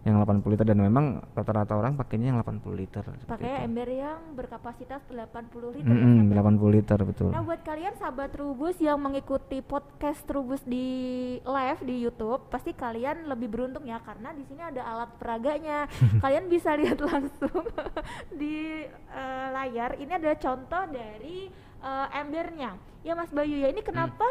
yang 0.00 0.16
80 0.16 0.48
liter 0.48 0.64
dan 0.64 0.80
memang 0.80 1.20
rata-rata 1.36 1.76
orang 1.76 1.92
pakainya 1.92 2.32
yang 2.32 2.40
80 2.40 2.72
liter 2.72 3.04
Pakai 3.28 3.68
ember 3.68 3.84
yang 3.84 4.32
berkapasitas 4.32 5.04
80 5.12 5.76
liter. 5.76 5.92
Mm-mm, 5.92 6.32
sahabat. 6.32 6.56
80 6.56 6.76
liter 6.80 6.98
betul. 7.04 7.28
Nah 7.28 7.44
buat 7.44 7.60
kalian 7.60 7.94
sahabat 8.00 8.32
Trubus 8.32 8.80
yang 8.80 8.96
mengikuti 8.96 9.60
podcast 9.60 10.24
Trubus 10.24 10.64
di 10.64 11.36
live 11.44 11.80
di 11.84 12.00
YouTube, 12.00 12.48
pasti 12.48 12.72
kalian 12.72 13.28
lebih 13.28 13.52
beruntung 13.52 13.84
ya 13.84 14.00
karena 14.00 14.32
di 14.32 14.40
sini 14.48 14.64
ada 14.64 14.80
alat 14.80 15.10
peraganya. 15.20 15.84
kalian 16.24 16.48
bisa 16.48 16.72
lihat 16.80 16.96
langsung 17.04 17.68
di 18.40 18.88
eh, 18.88 19.46
layar. 19.52 20.00
Ini 20.00 20.16
ada 20.16 20.32
contoh 20.40 20.82
dari 20.88 21.52
eh, 21.84 22.08
embernya. 22.16 22.72
Ya 23.04 23.12
Mas 23.12 23.28
Bayu 23.28 23.60
ya, 23.60 23.68
ini 23.68 23.84
kenapa 23.84 24.24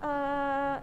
eh, 0.00 0.76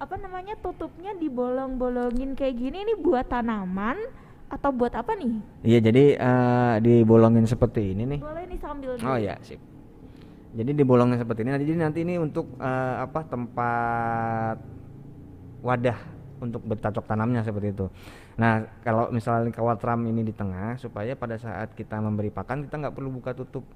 apa 0.00 0.16
namanya 0.16 0.56
tutupnya 0.64 1.12
dibolong-bolongin 1.12 2.32
kayak 2.32 2.56
gini? 2.56 2.88
Ini 2.88 2.94
buat 3.04 3.28
tanaman 3.28 4.00
atau 4.48 4.72
buat 4.72 4.96
apa 4.96 5.12
nih? 5.12 5.34
Iya 5.60 5.78
jadi 5.84 6.04
eh, 6.16 6.74
dibolongin 6.80 7.44
seperti 7.44 7.92
ini 7.92 8.16
nih. 8.16 8.20
Boleh 8.24 8.44
nih 8.48 8.58
sambil 8.58 8.96
Oh 8.96 9.20
ya 9.20 9.36
sip. 9.44 9.60
Jadi 10.56 10.72
dibolongin 10.74 11.20
seperti 11.20 11.46
ini. 11.46 11.50
Nah, 11.52 11.60
Jadi 11.60 11.72
nanti 11.76 12.00
ini 12.00 12.16
untuk 12.16 12.48
eh, 12.56 12.94
apa 13.04 13.20
tempat 13.28 14.56
wadah 15.60 15.98
untuk 16.40 16.64
bercocok 16.64 17.04
tanamnya 17.04 17.44
seperti 17.44 17.76
itu. 17.76 17.86
Nah 18.40 18.64
kalau 18.80 19.12
misalnya 19.12 19.52
kawat 19.52 19.84
ram 19.84 20.00
ini 20.08 20.24
di 20.24 20.32
tengah 20.32 20.80
supaya 20.80 21.12
pada 21.12 21.36
saat 21.36 21.76
kita 21.76 22.00
memberi 22.00 22.32
pakan 22.32 22.64
kita 22.64 22.80
nggak 22.80 22.96
perlu 22.96 23.12
buka 23.12 23.36
tutup 23.36 23.68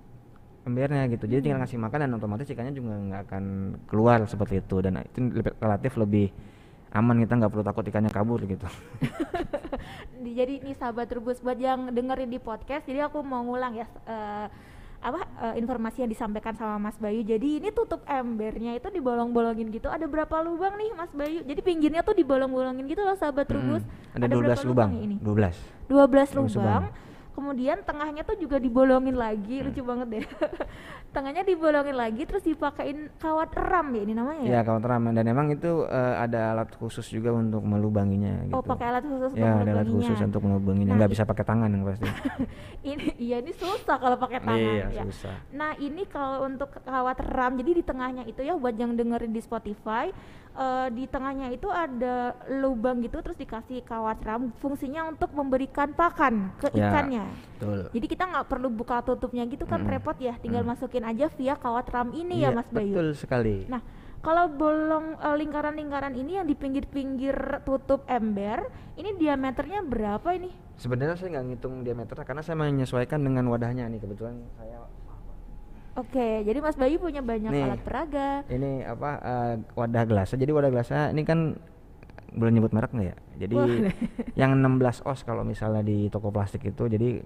embernya 0.64 1.04
gitu. 1.12 1.24
Jadi 1.28 1.40
tinggal 1.48 1.60
ngasih 1.60 1.76
makan 1.76 1.98
dan 2.08 2.10
otomatis 2.16 2.48
ikannya 2.48 2.72
juga 2.72 2.96
nggak 2.96 3.22
akan 3.28 3.44
keluar 3.84 4.24
seperti 4.24 4.64
itu 4.64 4.76
dan 4.80 5.04
itu 5.04 5.18
relatif 5.60 5.92
lebih 5.96 6.32
aman 6.94 7.18
kita 7.20 7.34
nggak 7.36 7.50
perlu 7.52 7.64
takut 7.66 7.84
ikannya 7.84 8.08
kabur 8.08 8.40
gitu. 8.44 8.64
Di- 10.22 10.34
jadi 10.38 10.62
ini 10.62 10.72
sahabat 10.72 11.10
Trubus 11.10 11.42
buat 11.42 11.58
yang 11.58 11.90
dengerin 11.90 12.30
di 12.30 12.38
podcast 12.38 12.86
jadi 12.86 13.10
aku 13.10 13.20
mau 13.20 13.42
ngulang 13.42 13.74
ya 13.74 13.86
eh, 14.06 14.46
apa 15.04 15.20
eh, 15.20 15.54
informasi 15.60 16.00
yang 16.06 16.10
disampaikan 16.10 16.56
sama 16.56 16.80
Mas 16.80 16.96
Bayu 16.96 17.20
jadi 17.20 17.60
ini 17.60 17.68
tutup 17.76 18.00
embernya 18.08 18.72
itu 18.72 18.88
dibolong-bolongin 18.88 19.68
gitu 19.68 19.92
ada 19.92 20.08
berapa 20.08 20.32
lubang 20.40 20.80
nih 20.80 20.96
Mas 20.96 21.12
Bayu 21.12 21.44
jadi 21.44 21.60
pinggirnya 21.60 22.00
tuh 22.00 22.16
dibolong-bolongin 22.16 22.88
gitu 22.88 23.04
loh 23.04 23.12
sahabat 23.12 23.44
Trubus 23.44 23.84
Mm-mm. 23.84 24.16
Ada, 24.16 24.24
berapa 24.32 24.64
12 24.64 24.70
lubang. 24.70 24.88
ya 24.96 25.00
ini 25.04 25.16
12. 25.20 25.92
12 25.92 26.40
12 26.40 26.56
lubang 26.56 26.82
kemudian 27.34 27.82
tengahnya 27.82 28.22
tuh 28.22 28.34
juga 28.36 28.56
dibolongin 28.56 29.12
lagi 29.12 29.56
Hmm. 29.56 29.66
lucu 29.66 29.82
banget 29.82 30.06
deh 30.08 30.24
tengahnya 31.14 31.42
dibolongin 31.42 31.94
lagi 31.94 32.22
terus 32.22 32.42
dipakein 32.42 33.10
kawat 33.16 33.50
ram 33.54 33.86
ya 33.88 34.02
ini 34.02 34.12
namanya 34.12 34.42
ya 34.42 34.50
Ya 34.52 34.60
kawat 34.62 34.82
ram 34.82 35.04
dan 35.08 35.24
emang 35.24 35.46
itu 35.48 35.84
eh, 35.84 36.14
ada 36.16 36.52
alat 36.52 36.70
khusus 36.72 37.06
juga 37.06 37.30
untuk 37.30 37.60
melubanginya 37.60 38.42
gitu. 38.44 38.54
oh 38.54 38.62
pakai 38.62 38.86
alat 38.88 39.04
khusus 39.04 39.30
untuk 39.30 39.38
ya 39.40 39.50
ada 39.56 39.70
alat 39.72 39.88
khusus 39.88 40.18
untuk 40.20 40.40
melubanginya 40.40 40.86
Nah, 40.86 40.96
nggak 40.96 41.12
bisa 41.12 41.24
pakai 41.24 41.44
tangan 41.44 41.68
yang 41.68 41.82
pasti. 41.82 42.06
ini 42.84 43.06
iya 43.16 43.36
ini 43.38 43.52
susah 43.52 43.96
kalau 43.96 44.14
pakai 44.16 44.38
tangan 44.38 44.58
iya 44.60 44.86
ya. 44.92 45.02
susah. 45.04 45.34
Nah 45.50 45.74
ini 45.76 46.02
kalau 46.04 46.44
untuk 46.44 46.70
kawat 46.78 47.18
ram, 47.24 47.56
jadi 47.56 47.70
di 47.72 47.82
tengahnya 47.82 48.22
itu 48.24 48.40
ya 48.40 48.54
buat 48.54 48.74
yang 48.74 48.94
dengerin 48.94 49.30
di 49.30 49.40
Spotify, 49.40 50.14
eh, 50.54 50.88
di 50.90 51.04
tengahnya 51.04 51.50
itu 51.50 51.66
ada 51.66 52.32
lubang 52.48 53.02
gitu 53.02 53.18
terus 53.18 53.34
dikasih 53.34 53.82
kawat 53.82 54.22
ram, 54.22 54.54
fungsinya 54.56 55.06
untuk 55.06 55.30
memberikan 55.30 55.90
pakan 55.90 56.54
ke 56.56 56.70
Ya. 56.72 56.90
ikannya. 56.90 57.24
Betul. 57.58 57.78
Jadi 57.90 58.06
kita 58.08 58.24
nggak 58.24 58.46
perlu 58.46 58.68
buka 58.68 59.02
tutupnya 59.02 59.42
gitu 59.44 59.64
kan 59.64 59.82
Mm-mm. 59.82 59.92
repot 59.92 60.16
ya, 60.16 60.38
tinggal 60.38 60.62
Mm. 60.62 60.70
masukin 60.70 61.04
aja 61.04 61.26
via 61.28 61.54
kawat 61.54 61.86
ram 61.90 62.10
ini 62.10 62.40
ya 62.40 62.50
Iya, 62.50 62.56
Mas 62.56 62.68
Bayu. 62.70 62.94
Betul 62.94 63.08
sekali. 63.14 63.66
Nah 63.66 63.82
kalau 64.20 64.48
bolong 64.48 65.18
eh, 65.18 65.36
lingkaran-lingkaran 65.36 66.14
ini 66.14 66.38
yang 66.38 66.46
di 66.46 66.54
pinggir-pinggir 66.54 67.34
tutup 67.62 68.06
ember, 68.06 68.64
ini 68.94 69.12
diameternya 69.14 69.84
berapa 69.84 70.32
ini? 70.32 70.48
Sebenarnya 70.74 71.14
saya 71.14 71.28
nggak 71.34 71.46
ngitung 71.50 71.74
diameter 71.82 72.18
karena 72.22 72.40
saya 72.40 72.56
menyesuaikan 72.56 73.20
dengan 73.20 73.46
wadahnya 73.46 73.86
nih 73.86 74.00
kebetulan 74.00 74.42
saya 74.54 74.82
Oke, 75.94 76.42
jadi 76.42 76.58
Mas 76.58 76.74
Bayu 76.74 76.98
punya 76.98 77.22
banyak 77.22 77.54
Nih. 77.54 77.70
alat 77.70 77.82
peraga. 77.86 78.42
Ini 78.50 78.82
apa 78.82 79.10
eh, 79.22 79.54
wadah 79.78 80.02
gelasnya. 80.02 80.38
Jadi 80.42 80.50
wadah 80.50 80.70
gelasnya 80.74 81.02
ini 81.14 81.22
kan 81.22 81.54
boleh 82.34 82.50
nyebut 82.50 82.74
merek 82.74 82.90
nggak 82.90 83.08
ya? 83.14 83.16
Jadi 83.46 83.54
Boleh. 83.54 83.94
yang 84.40 84.58
16 84.58 85.06
os 85.06 85.22
kalau 85.22 85.46
misalnya 85.46 85.86
di 85.86 86.10
toko 86.10 86.34
plastik 86.34 86.66
itu 86.66 86.90
jadi 86.90 87.22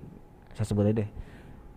saya 0.53 0.67
sebut 0.69 0.85
aja 0.85 1.01
deh. 1.01 1.11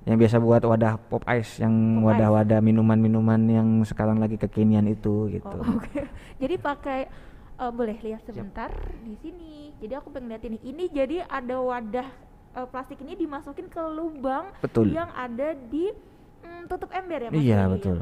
Yang 0.03 0.17
biasa 0.19 0.35
buat 0.43 0.63
wadah 0.67 0.93
pop 1.07 1.23
ice 1.31 1.63
yang 1.63 2.03
wadah-wadah 2.03 2.59
minuman-minuman 2.59 3.39
yang 3.47 3.67
sekarang 3.87 4.19
lagi 4.19 4.35
kekinian 4.35 4.83
itu 4.91 5.31
gitu. 5.31 5.47
Oh, 5.47 5.79
Oke. 5.79 6.09
Jadi 6.43 6.55
pakai 6.59 7.07
eh, 7.55 7.71
boleh 7.71 7.95
lihat 8.03 8.27
sebentar 8.27 8.67
di 8.99 9.15
sini. 9.23 9.71
Jadi 9.79 9.93
aku 9.95 10.11
pengen 10.11 10.35
lihat 10.35 10.43
ini. 10.43 10.57
Ini 10.59 10.83
jadi 10.91 11.17
ada 11.23 11.55
wadah 11.55 12.07
eh, 12.57 12.67
plastik 12.67 12.99
ini 12.99 13.15
dimasukin 13.15 13.71
ke 13.71 13.79
lubang 13.79 14.51
Betul. 14.59 14.91
yang 14.91 15.07
ada 15.15 15.55
di 15.55 16.10
tutup 16.65 16.89
ember 16.91 17.19
ya 17.19 17.29
Mas 17.29 17.39
Iya, 17.39 17.59
betul. 17.67 17.99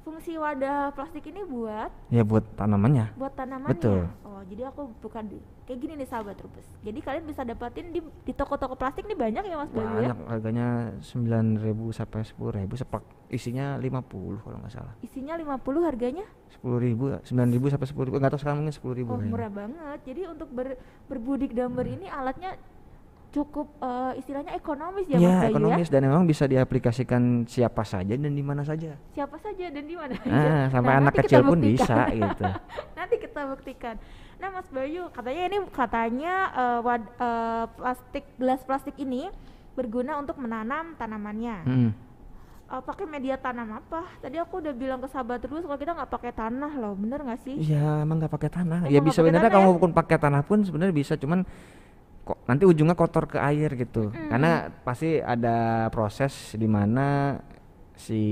Fungsi 0.00 0.32
wadah 0.34 0.88
plastik 0.90 1.20
ini 1.22 1.44
buat 1.44 1.92
Ya 2.08 2.22
buat 2.22 2.40
tanamannya. 2.54 3.12
buat 3.14 3.28
tanamannya. 3.30 3.76
Betul. 3.76 4.08
Oh, 4.22 4.40
jadi 4.42 4.64
aku 4.66 4.88
bukan 4.98 5.20
di 5.26 5.36
kayak 5.62 5.78
gini 5.78 5.92
nih 5.94 6.08
sahabat 6.08 6.40
Rubus. 6.40 6.64
Jadi 6.80 6.96
kalian 6.98 7.24
bisa 7.24 7.44
dapatin 7.44 7.92
di 7.92 8.00
di 8.00 8.32
toko-toko 8.32 8.72
plastik 8.72 9.04
nih 9.04 9.12
banyak 9.12 9.44
ya 9.44 9.56
Mas 9.58 9.68
Bayu 9.68 9.84
ya. 10.00 10.16
Banyak 10.16 10.18
harganya 10.26 10.66
9.000 11.04 11.60
sampai 11.92 12.24
10.000 12.24 12.40
sepak 12.74 13.02
isinya 13.28 13.76
50 13.76 14.40
kalau 14.40 14.56
nggak 14.58 14.72
salah. 14.72 14.94
Isinya 14.98 15.36
50 15.36 15.60
harganya. 15.84 16.24
10.000 16.56 17.28
9.000 17.28 17.28
sampai 17.68 17.86
10.000 17.86 18.08
nggak 18.16 18.32
tahu 18.32 18.40
sekarang 18.40 18.58
mungkin 18.58 18.74
10.000 18.74 18.80
Oh, 18.80 18.88
kayaknya. 19.12 19.28
murah 19.28 19.50
banget. 19.52 19.98
Jadi 20.06 20.20
untuk 20.24 20.48
ber, 20.48 20.68
berbudik 21.04 21.52
damber 21.52 21.84
Hmm. 21.84 21.94
ini 21.94 22.06
alatnya 22.08 22.56
cukup 23.28 23.68
eh, 23.78 24.12
istilahnya 24.16 24.56
ekonomis 24.56 25.04
ya 25.04 25.16
Mas 25.16 25.22
Ya, 25.22 25.28
Bayu 25.28 25.44
ya. 25.44 25.50
ekonomis 25.52 25.88
dan 25.88 26.00
memang 26.00 26.24
bisa 26.24 26.44
diaplikasikan 26.44 27.44
siapa 27.44 27.84
saja 27.84 28.16
dan 28.16 28.32
di 28.32 28.40
mana 28.40 28.64
saja. 28.64 28.96
Siapa 29.12 29.36
saja 29.36 29.68
dan 29.68 29.84
di 29.84 29.94
mana. 29.94 30.16
Ah, 30.24 30.72
sampai 30.72 30.92
Nah, 30.96 31.00
anak 31.04 31.12
kecil 31.20 31.44
pun 31.44 31.58
bisa 31.60 32.08
gitu. 32.08 32.44
nanti 32.98 33.14
kita 33.20 33.40
buktikan. 33.46 33.94
Nah, 34.38 34.48
Mas 34.50 34.68
Bayu, 34.70 35.12
katanya 35.12 35.42
ini 35.44 35.58
katanya 35.68 36.34
eh, 36.50 36.78
wad- 36.80 37.14
eh, 37.14 37.64
plastik 37.76 38.24
gelas 38.40 38.62
plastik 38.64 38.96
ini 38.96 39.28
berguna 39.76 40.16
untuk 40.16 40.40
menanam 40.40 40.96
tanamannya. 40.96 41.56
Mm. 41.68 41.90
Eh, 42.68 42.82
pakai 42.84 43.04
media 43.04 43.36
tanam 43.36 43.76
apa? 43.76 44.08
Tadi 44.20 44.36
aku 44.36 44.60
udah 44.60 44.72
bilang 44.72 45.00
ke 45.00 45.08
sahabat 45.08 45.40
terus 45.40 45.64
kalau 45.64 45.76
kita 45.76 45.92
nggak 45.92 46.10
pakai 46.10 46.32
tanah 46.32 46.72
loh, 46.76 46.96
bener 46.96 47.20
nggak 47.20 47.40
sih? 47.44 47.56
Iya, 47.60 48.04
emang 48.04 48.24
nggak 48.24 48.32
pakai 48.32 48.50
tanah. 48.50 48.78
Emang 48.84 48.92
ya 48.92 49.00
bisa 49.00 49.20
pakai 49.20 49.20
sebenarnya 49.20 49.48
tanah 49.48 49.56
kalau 49.60 49.72
ya? 49.76 49.80
pun 49.80 49.90
pakai 49.92 50.16
tanah 50.16 50.42
pun 50.44 50.58
sebenarnya 50.64 50.94
bisa, 50.96 51.12
cuman 51.16 51.44
kok 52.28 52.44
nanti 52.44 52.68
ujungnya 52.68 52.92
kotor 52.92 53.24
ke 53.24 53.40
air 53.40 53.72
gitu. 53.72 54.12
Mm-mm. 54.12 54.28
Karena 54.28 54.68
pasti 54.84 55.16
ada 55.16 55.88
proses 55.88 56.52
di 56.52 56.68
mana 56.68 57.40
si 57.96 58.22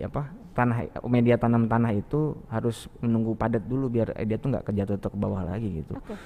apa 0.00 0.32
tanah 0.56 1.04
media 1.06 1.36
tanam 1.38 1.70
tanah 1.70 1.92
itu 1.94 2.34
harus 2.50 2.88
menunggu 3.04 3.36
padat 3.36 3.62
dulu 3.62 3.92
biar 3.92 4.16
eh, 4.16 4.24
dia 4.24 4.40
tuh 4.40 4.50
nggak 4.50 4.64
kejatuh 4.64 4.98
ke 4.98 5.18
bawah 5.20 5.44
lagi 5.44 5.84
gitu. 5.84 5.94
Oke. 5.94 6.16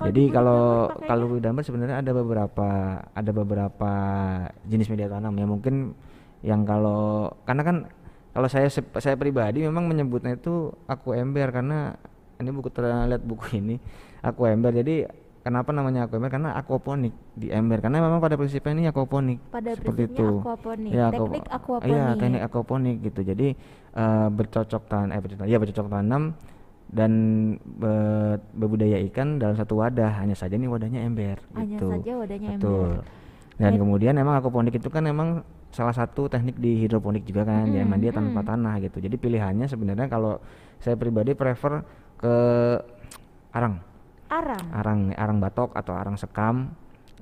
Jadi 0.00 0.32
di 0.32 0.32
kalau 0.32 0.88
kalau? 1.04 1.36
Widamber 1.36 1.60
sebenarnya 1.60 2.00
ada 2.00 2.16
beberapa 2.16 2.68
ada 3.12 3.30
beberapa 3.36 3.92
jenis 4.64 4.88
media 4.88 5.12
tanam 5.12 5.36
ya 5.36 5.44
mungkin 5.44 5.92
yang 6.40 6.64
kalau 6.64 7.28
karena 7.44 7.62
kan 7.62 7.76
kalau 8.32 8.48
saya 8.48 8.72
saya 8.72 9.16
pribadi 9.20 9.60
memang 9.60 9.84
menyebutnya 9.84 10.40
itu 10.40 10.72
aku 10.88 11.12
ember 11.12 11.52
karena 11.52 12.00
ini 12.40 12.48
buku 12.48 12.72
terlihat 12.72 13.20
buku 13.20 13.60
ini 13.60 13.76
aku 14.24 14.48
ember 14.48 14.72
jadi 14.72 15.04
kenapa 15.40 15.70
namanya 15.70 16.04
aku 16.04 16.16
ember 16.16 16.28
karena 16.28 16.52
aquaponik 16.52 17.10
di 17.32 17.48
ember 17.48 17.80
karena 17.80 17.98
memang 17.98 18.18
pada 18.18 18.36
prinsipnya 18.36 18.72
ini 18.72 18.84
aquaponik 18.86 19.40
pada 19.48 19.72
seperti 19.72 20.08
itu 20.08 20.26
aquaponik, 20.38 20.90
Ya, 20.90 21.08
teknik 21.08 21.44
aqua- 21.44 21.80
aquaponik. 21.80 21.88
Iya, 21.90 22.06
teknik 22.14 22.42
aquaponik 22.42 22.96
gitu. 23.02 23.20
Jadi 23.22 23.48
eh, 23.90 24.26
bercocok 24.30 24.82
tanam, 24.86 25.10
eh 25.10 25.20
bercocok, 25.20 25.46
ya 25.46 25.56
bercocok 25.56 25.88
tanam 25.88 26.22
dan 26.86 27.12
be- 27.62 28.38
berbudaya 28.52 28.98
ikan 29.06 29.38
dalam 29.38 29.54
satu 29.54 29.78
wadah. 29.78 30.14
Hanya 30.16 30.34
saja 30.34 30.54
nih 30.54 30.66
wadahnya 30.66 31.00
ember. 31.02 31.40
Hanya 31.52 31.74
gitu. 31.74 31.88
saja 31.90 32.12
wadahnya 32.16 32.48
Betul. 32.54 32.70
ember. 32.70 33.02
Dan 33.56 33.66
Dan- 33.66 33.80
kemudian 33.80 34.14
emang 34.14 34.34
aquaponik 34.36 34.72
itu 34.72 34.88
kan 34.88 35.04
emang 35.04 35.40
salah 35.70 35.92
satu 35.92 36.26
teknik 36.26 36.56
di 36.56 36.80
hidroponik 36.80 37.22
juga 37.22 37.44
kan, 37.44 37.64
Mm, 37.64 37.86
mm, 37.86 37.98
dia 37.98 38.10
tanpa 38.10 38.40
mm. 38.40 38.48
tanah 38.48 38.74
gitu. 38.80 38.98
Jadi 38.98 39.16
pilihannya 39.16 39.66
sebenarnya 39.66 40.06
kalau 40.06 40.42
saya 40.76 40.94
pribadi 40.94 41.32
prefer 41.32 41.84
ke 42.16 42.34
arang, 43.50 43.78
Arang, 44.30 44.64
arang, 44.70 44.98
arang 45.12 45.38
batok 45.42 45.74
atau 45.74 45.92
arang 45.92 46.14
sekam. 46.14 46.70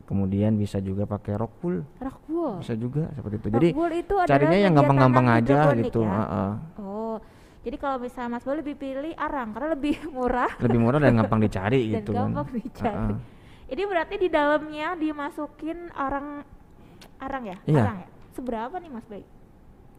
Kemudian 0.04 0.56
bisa 0.56 0.80
juga 0.80 1.04
pakai 1.04 1.36
rock 1.36 1.60
wool, 1.60 1.84
rockwool. 2.00 2.64
bisa 2.64 2.72
juga 2.72 3.12
seperti 3.12 3.36
itu. 3.36 3.48
Jadi 3.52 3.68
Rockwool 3.72 3.92
itu 3.92 4.14
carinya 4.24 4.58
yang 4.58 4.72
gampang-gampang 4.72 5.26
aja 5.28 5.56
gitu 5.76 6.00
ya? 6.00 6.12
heeh. 6.16 6.52
Oh, 6.80 7.16
jadi 7.60 7.76
kalau 7.76 8.00
misalnya 8.00 8.40
Mas 8.40 8.44
Bayu 8.48 8.64
lebih 8.64 8.76
pilih 8.80 9.12
arang 9.20 9.52
karena 9.52 9.68
lebih 9.76 10.00
murah 10.16 10.48
lebih 10.64 10.80
murah 10.80 10.96
dan 10.96 11.12
gampang 11.12 11.44
dicari 11.44 11.92
dan 11.92 12.00
gitu 12.00 12.16
kan 12.16 12.32
gampang 12.32 12.48
dicari. 12.56 12.96
Heeh. 13.12 13.16
Ini 13.68 13.82
berarti 13.84 14.14
di 14.16 14.28
dalamnya 14.32 14.88
dimasukin 14.96 15.78
arang 15.92 16.40
arang 17.20 17.42
ya? 17.44 17.56
Iya. 17.68 17.82
Arang 17.84 17.98
ya? 18.00 18.08
Seberapa 18.32 18.74
nih 18.80 18.88
Mas 18.88 19.04
Bayu? 19.04 19.26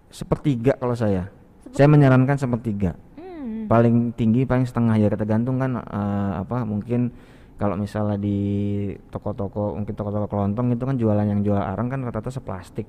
sepertiga 0.09 0.73
kalau 0.73 0.97
saya 0.97 1.29
Seperti- 1.61 1.77
saya 1.77 1.85
menyarankan 1.85 2.37
sepertiga. 2.41 2.97
Paling 3.69 4.17
tinggi 4.17 4.49
paling 4.49 4.65
setengah 4.65 4.97
ya 4.97 5.07
tergantung 5.13 5.61
kan 5.61 5.77
eh, 5.77 6.31
apa 6.41 6.65
mungkin 6.65 7.13
kalau 7.59 7.75
misalnya 7.75 8.15
di 8.15 8.39
toko-toko 9.11 9.75
mungkin 9.77 9.93
toko-toko 9.93 10.31
kelontong 10.31 10.73
itu 10.73 10.83
kan 10.87 10.95
jualan 10.95 11.27
yang 11.27 11.43
jual 11.43 11.59
arang 11.59 11.91
kan 11.91 11.99
rata-rata 12.07 12.31
seplastik. 12.31 12.87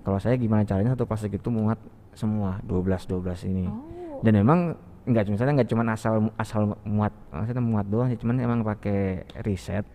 Kalau 0.00 0.16
saya 0.16 0.40
gimana 0.40 0.64
caranya 0.64 0.96
satu 0.96 1.04
plastik 1.04 1.36
itu 1.36 1.52
muat 1.52 1.76
semua 2.16 2.56
12 2.64 3.04
12 3.04 3.48
ini. 3.52 3.68
Oh. 3.68 4.24
dan 4.26 4.34
memang 4.34 4.74
nggak 5.08 5.24
cuma 5.24 5.34
misalnya 5.38 5.54
nggak 5.62 5.70
cuma 5.72 5.82
asal 5.88 6.14
asal 6.36 6.62
muat 6.84 7.14
maksudnya 7.32 7.64
muat 7.64 7.86
doang 7.88 8.12
sih 8.12 8.18
cuman 8.20 8.36
emang 8.44 8.60
pakai 8.60 9.24
riset 9.40 9.86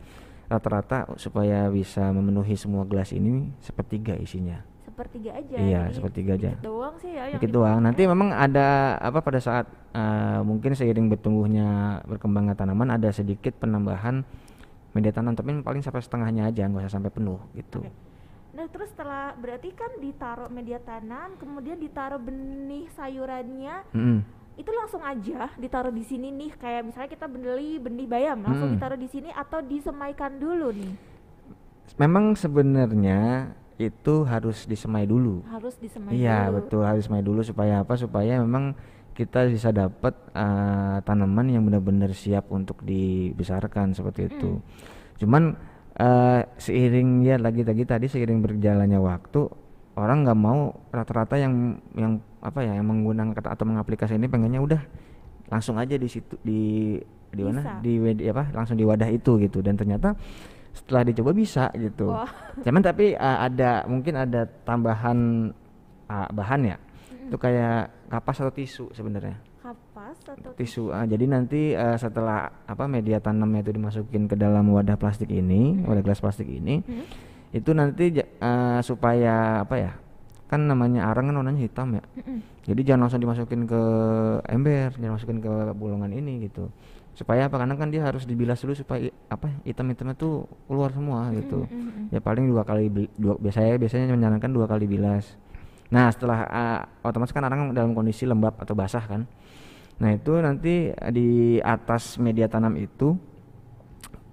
rata-rata 0.50 1.06
supaya 1.22 1.70
bisa 1.70 2.10
memenuhi 2.10 2.58
semua 2.58 2.88
gelas 2.88 3.14
ini 3.14 3.54
sepertiga 3.62 4.18
isinya 4.18 4.66
Sepertiga 4.94 5.32
aja. 5.34 5.58
Iya, 5.58 5.82
jadi 5.90 5.96
sepertiga 5.98 6.32
aja. 6.38 6.50
dikit 6.54 6.62
doang 6.62 6.96
sih 7.02 7.12
ya 7.12 7.24
yang 7.34 7.42
dikit 7.42 7.50
doang 7.50 7.80
nanti 7.82 8.02
memang 8.06 8.30
ada 8.30 9.02
apa 9.02 9.20
pada 9.26 9.42
saat 9.42 9.66
eh, 9.98 10.40
mungkin 10.46 10.78
seiring 10.78 11.10
bertumbuhnya 11.10 12.00
berkembangnya 12.06 12.54
tanaman 12.54 12.94
ada 12.94 13.10
sedikit 13.10 13.58
penambahan 13.58 14.22
media 14.94 15.10
tanam 15.10 15.34
tapi 15.34 15.50
paling 15.66 15.82
sampai 15.82 16.06
setengahnya 16.06 16.54
aja 16.54 16.70
nggak 16.70 16.86
usah 16.86 17.02
sampai 17.02 17.10
penuh 17.10 17.42
gitu 17.58 17.82
Oke. 17.82 18.14
Nah, 18.54 18.70
terus 18.70 18.94
setelah 18.94 19.34
berarti 19.34 19.74
kan 19.74 19.90
ditaruh 19.98 20.46
media 20.54 20.78
tanam, 20.78 21.34
kemudian 21.42 21.74
ditaruh 21.82 22.22
benih 22.22 22.86
sayurannya, 22.94 23.82
Mm-mm. 23.98 24.22
itu 24.62 24.70
langsung 24.70 25.02
aja 25.02 25.50
ditaruh 25.58 25.90
di 25.90 26.06
sini 26.06 26.30
nih. 26.30 26.54
Kayak 26.62 26.86
misalnya 26.86 27.10
kita 27.10 27.26
beli 27.26 27.82
benih 27.82 28.06
bayam, 28.06 28.46
langsung 28.46 28.70
ditaruh 28.78 29.00
di 29.02 29.10
sini 29.10 29.34
atau 29.34 29.58
disemaikan 29.66 30.38
dulu 30.38 30.70
nih. 30.70 30.94
memang 31.94 32.38
sebenarnya 32.38 33.54
itu 33.90 34.24
harus 34.24 34.68
disemai 34.70 35.04
dulu. 35.10 35.42
Harus 35.50 35.76
disemai 35.82 36.14
iya 36.16 36.48
dulu. 36.48 36.56
betul 36.62 36.82
harus 36.86 37.04
disemai 37.04 37.24
dulu 37.26 37.42
supaya 37.42 37.82
apa? 37.82 37.98
Supaya 37.98 38.40
memang 38.40 38.78
kita 39.14 39.46
bisa 39.50 39.70
dapat 39.70 40.14
eh, 40.34 40.98
tanaman 41.06 41.48
yang 41.50 41.64
benar-benar 41.66 42.12
siap 42.14 42.50
untuk 42.50 42.82
dibesarkan 42.82 43.94
seperti 43.94 44.32
itu. 44.32 44.58
Cuman 45.22 45.54
eh, 45.98 46.42
seiring 46.58 47.10
ya 47.26 47.36
lagi-lagi 47.38 47.84
tadi 47.86 48.06
seiring 48.10 48.42
berjalannya 48.42 48.98
waktu 48.98 49.46
orang 49.94 50.26
nggak 50.26 50.40
mau 50.40 50.74
rata-rata 50.90 51.38
yang 51.38 51.78
yang 51.94 52.18
apa 52.42 52.66
ya 52.66 52.76
yang 52.82 52.90
menggunakan 52.90 53.38
kata 53.38 53.54
atau 53.54 53.66
mengaplikasi 53.70 54.18
ini 54.18 54.26
pengennya 54.26 54.60
udah 54.60 54.82
langsung 55.54 55.78
aja 55.78 55.94
di 55.94 56.10
situ 56.10 56.34
di 56.42 56.98
di 57.34 57.42
mana? 57.42 57.82
Di 57.82 57.98
wed- 57.98 58.22
apa? 58.30 58.54
Langsung 58.54 58.78
di 58.78 58.86
wadah 58.86 59.10
itu 59.10 59.42
gitu. 59.42 59.62
Dan 59.66 59.74
ternyata 59.78 60.14
setelah 60.74 61.06
dicoba 61.06 61.32
bisa 61.32 61.70
gitu. 61.78 62.10
Wah. 62.10 62.28
cuman 62.66 62.82
tapi 62.82 63.14
uh, 63.14 63.46
ada 63.46 63.86
mungkin 63.86 64.18
ada 64.18 64.50
tambahan 64.66 65.50
uh, 66.10 66.28
bahan 66.34 66.62
ya? 66.74 66.78
Itu 67.30 67.38
kayak 67.40 68.10
kapas 68.12 68.42
atau 68.44 68.52
tisu 68.52 68.92
sebenarnya? 68.92 69.38
Kapas 69.64 70.20
atau 70.28 70.52
tisu 70.60 70.92
ah, 70.92 71.08
jadi 71.08 71.24
nanti 71.24 71.72
uh, 71.72 71.96
setelah 71.96 72.52
apa 72.68 72.84
media 72.84 73.24
tanamnya 73.24 73.64
itu 73.64 73.72
dimasukin 73.72 74.28
ke 74.28 74.36
dalam 74.36 74.68
wadah 74.76 75.00
plastik 75.00 75.32
ini 75.32 75.80
wadah 75.88 76.04
gelas 76.04 76.20
plastik 76.20 76.52
ini 76.52 76.84
Hmm? 76.84 77.06
itu 77.54 77.70
nanti 77.72 78.12
uh, 78.42 78.82
supaya 78.82 79.62
apa 79.62 79.76
ya 79.78 79.94
kan 80.52 80.68
namanya 80.68 81.10
arang 81.10 81.32
kan 81.32 81.38
warnanya 81.38 81.64
hitam 81.64 81.96
ya? 81.96 82.04
Mm-mm. 82.18 82.38
jadi 82.68 82.82
jangan 82.92 83.08
langsung 83.08 83.22
dimasukin 83.24 83.62
ke 83.64 83.82
ember 84.52 84.90
jangan 85.00 85.16
masukin 85.16 85.40
ke 85.40 85.54
bolongan 85.78 86.12
ini 86.12 86.50
gitu 86.50 86.68
supaya 87.14 87.46
apa 87.46 87.62
karena 87.62 87.78
kan 87.78 87.94
dia 87.94 88.02
harus 88.02 88.26
dibilas 88.26 88.58
dulu 88.66 88.74
supaya 88.74 89.14
apa 89.30 89.46
hitam-hitamnya 89.62 90.18
tuh 90.18 90.50
keluar 90.66 90.90
semua 90.90 91.30
gitu 91.38 91.70
Mm-mm. 91.70 92.10
ya 92.10 92.18
paling 92.18 92.50
dua 92.50 92.66
kali 92.66 92.90
dua 93.14 93.38
biasanya 93.38 93.78
biasanya 93.78 94.18
menyarankan 94.18 94.50
dua 94.50 94.66
kali 94.66 94.90
bilas 94.90 95.38
nah 95.94 96.10
setelah 96.10 96.50
ah, 96.50 96.80
otomatis 97.06 97.30
kan 97.30 97.46
arang 97.46 97.70
dalam 97.70 97.94
kondisi 97.94 98.26
lembab 98.26 98.58
atau 98.58 98.74
basah 98.74 99.06
kan 99.06 99.30
nah 100.02 100.10
itu 100.10 100.34
nanti 100.42 100.90
di 101.14 101.62
atas 101.62 102.18
media 102.18 102.50
tanam 102.50 102.74
itu 102.82 103.14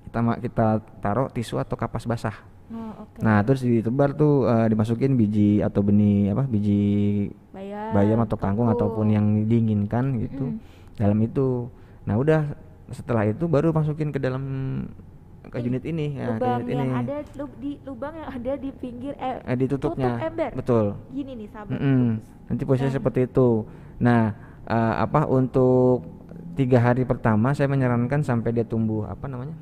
kita 0.09 0.41
kita 0.41 0.67
taruh 1.05 1.29
tisu 1.29 1.61
atau 1.61 1.77
kapas 1.77 2.09
basah 2.09 2.49
Oh, 2.71 3.03
oke. 3.03 3.19
Nah, 3.19 3.43
terus 3.43 3.67
ditebar 3.67 4.15
tuh 4.15 4.47
eh, 4.47 4.71
dimasukin 4.71 5.19
biji 5.19 5.59
atau 5.59 5.83
benih 5.83 6.31
apa? 6.31 6.47
Biji 6.47 7.27
bayam, 7.51 7.91
bayam 7.91 8.19
atau 8.23 8.39
kangkung 8.39 8.71
ataupun 8.71 9.11
yang 9.11 9.27
diinginkan 9.51 10.23
gitu 10.23 10.55
Mm-mm. 10.55 10.95
dalam 10.95 11.19
itu. 11.19 11.67
Nah, 12.07 12.15
udah 12.15 12.55
setelah 12.91 13.25
itu 13.25 13.45
baru 13.45 13.71
masukin 13.71 14.11
ke 14.11 14.19
dalam 14.19 14.43
ke 15.43 15.57
Ih, 15.57 15.67
unit 15.67 15.83
ini 15.83 16.15
ya, 16.15 16.31
lubang 16.31 16.61
unit 16.61 16.71
yang 16.71 16.85
ini. 16.85 17.01
ada 17.01 17.17
lu- 17.35 17.57
di 17.57 17.71
lubang 17.81 18.13
yang 18.13 18.29
ada 18.31 18.53
di 18.55 18.71
pinggir 18.73 19.15
eh, 19.17 19.41
Eh, 19.43 19.57
ditutupnya. 19.57 20.15
tutup 20.15 20.27
ember. 20.29 20.51
Betul. 20.53 20.85
Gini 21.11 21.33
nih 21.35 21.49
sahabat. 21.49 21.73
Mm-mm. 21.73 22.03
Trubus. 22.15 22.47
Nanti 22.47 22.63
posisinya 22.65 22.87
Nah. 22.87 22.97
seperti 22.97 23.21
itu. 23.25 23.49
Nah, 23.99 24.23
eh, 24.65 24.95
apa 25.01 25.21
untuk 25.25 26.07
tiga 26.53 26.79
hari 26.79 27.03
pertama 27.03 27.51
saya 27.51 27.67
menyarankan 27.67 28.21
sampai 28.21 28.53
dia 28.53 28.63
tumbuh 28.63 29.05
apa 29.05 29.27
namanya 29.27 29.57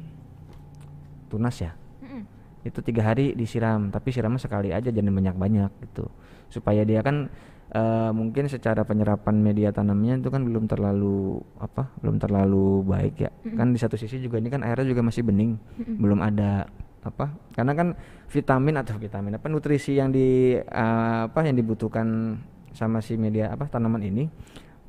tunas 1.29 1.57
ya. 1.57 1.73
Mm-mm. 2.01 2.23
Itu 2.65 2.81
tiga 2.81 3.05
hari 3.05 3.33
disiram, 3.33 3.89
tapi 3.89 4.11
siramnya 4.11 4.41
sekali 4.41 4.73
aja 4.73 4.89
jangan 4.89 5.15
banyak-banyak 5.15 5.71
gitu, 5.85 6.09
supaya 6.49 6.83
dia 6.83 7.01
kan 7.01 7.29
eh, 7.73 8.11
mungkin 8.13 8.49
secara 8.49 8.85
penyerapan 8.85 9.37
media 9.41 9.73
tanamnya 9.73 10.21
itu 10.21 10.29
kan 10.29 10.45
belum 10.45 10.69
terlalu 10.69 11.43
apa, 11.61 11.91
belum 12.01 12.17
terlalu 12.21 12.85
baik 12.85 13.15
ya. 13.21 13.31
Kan 13.57 13.73
di 13.73 13.79
satu 13.81 13.97
sisi 13.97 14.21
juga 14.21 14.41
ini 14.41 14.49
kan 14.49 14.65
airnya 14.65 14.89
juga 14.89 15.03
masih 15.05 15.25
bening, 15.25 15.57
belum 16.01 16.21
ada 16.25 16.67
apa 16.99 17.31
karena 17.55 17.73
kan 17.79 17.89
vitamin 18.27 18.75
atau 18.75 18.99
vitamin 18.99 19.39
apa 19.39 19.47
nutrisi 19.47 19.95
yang 19.97 20.11
di 20.11 20.59
eh, 20.59 21.21
apa 21.31 21.41
yang 21.47 21.55
dibutuhkan 21.55 22.37
sama 22.75 22.99
si 22.99 23.15
media 23.15 23.55
apa 23.55 23.71
tanaman 23.71 24.03
ini 24.03 24.27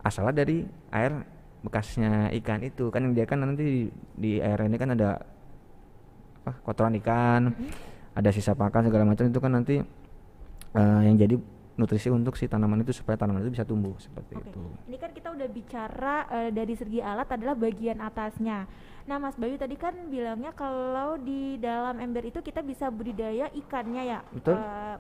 asalnya 0.03 0.43
dari 0.43 0.65
air 0.89 1.11
bekasnya 1.61 2.31
ikan 2.39 2.63
itu 2.63 2.87
kan 2.89 3.03
yang 3.05 3.13
dia 3.13 3.25
kan 3.27 3.43
nanti 3.43 3.63
di, 3.63 3.79
di 4.15 4.31
air 4.39 4.59
ini 4.63 4.77
kan 4.79 4.95
ada 4.95 5.19
apa 6.43 6.51
kotoran 6.63 6.95
ikan 7.03 7.51
Mm-mm. 7.51 7.69
ada 8.15 8.29
sisa 8.31 8.55
pakan 8.55 8.87
segala 8.87 9.03
macam 9.05 9.27
itu 9.27 9.39
kan 9.39 9.51
nanti 9.51 9.75
eh, 10.75 11.01
yang 11.03 11.15
jadi 11.19 11.35
nutrisi 11.79 12.11
untuk 12.11 12.35
si 12.35 12.51
tanaman 12.51 12.83
itu 12.83 12.91
supaya 12.91 13.15
tanaman 13.15 13.39
itu 13.39 13.55
bisa 13.55 13.63
tumbuh 13.63 13.95
seperti 13.95 14.35
Oke. 14.35 14.51
itu 14.51 14.61
Ini 14.91 14.97
kan 14.99 15.11
kita 15.15 15.31
udah 15.31 15.47
bicara 15.47 16.15
eh, 16.27 16.51
dari 16.51 16.75
segi 16.75 16.99
alat 16.99 17.31
adalah 17.31 17.55
bagian 17.55 18.03
atasnya. 18.03 18.67
Nah, 19.07 19.17
Mas 19.17 19.39
Bayu 19.39 19.55
tadi 19.55 19.79
kan 19.79 19.95
bilangnya 20.11 20.51
kalau 20.51 21.15
di 21.15 21.55
dalam 21.57 21.97
ember 21.97 22.27
itu 22.27 22.43
kita 22.43 22.59
bisa 22.59 22.91
budidaya 22.91 23.47
ikannya 23.55 24.03
ya. 24.05 24.19
Betul. 24.29 24.59
Eh, 24.59 24.95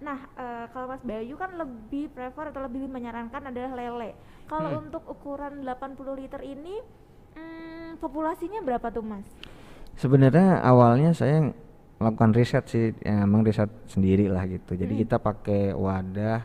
nah, 0.00 0.18
eh, 0.38 0.64
kalau 0.70 0.86
Mas 0.88 1.02
Bayu 1.02 1.34
kan 1.34 1.58
lebih 1.58 2.08
prefer 2.14 2.54
atau 2.54 2.62
lebih 2.64 2.86
menyarankan 2.86 3.50
adalah 3.50 3.74
lele. 3.74 4.14
Kalau 4.46 4.70
Hmm. 4.70 4.88
untuk 4.88 5.02
ukuran 5.04 5.66
80 5.66 6.14
liter 6.14 6.40
ini 6.40 6.78
hmm, 7.34 7.98
populasinya 7.98 8.62
berapa 8.62 8.88
tuh, 8.88 9.04
Mas? 9.04 9.26
Sebenarnya 9.98 10.64
awalnya 10.64 11.12
saya 11.12 11.52
melakukan 12.02 12.34
riset 12.34 12.64
sih, 12.66 12.90
ya, 12.98 13.22
emang 13.22 13.46
riset 13.46 13.70
sendiri 13.86 14.26
lah 14.26 14.42
gitu. 14.50 14.74
Jadi 14.74 14.92
Mm. 14.92 15.00
kita 15.06 15.16
pakai 15.22 15.70
wadah 15.70 16.38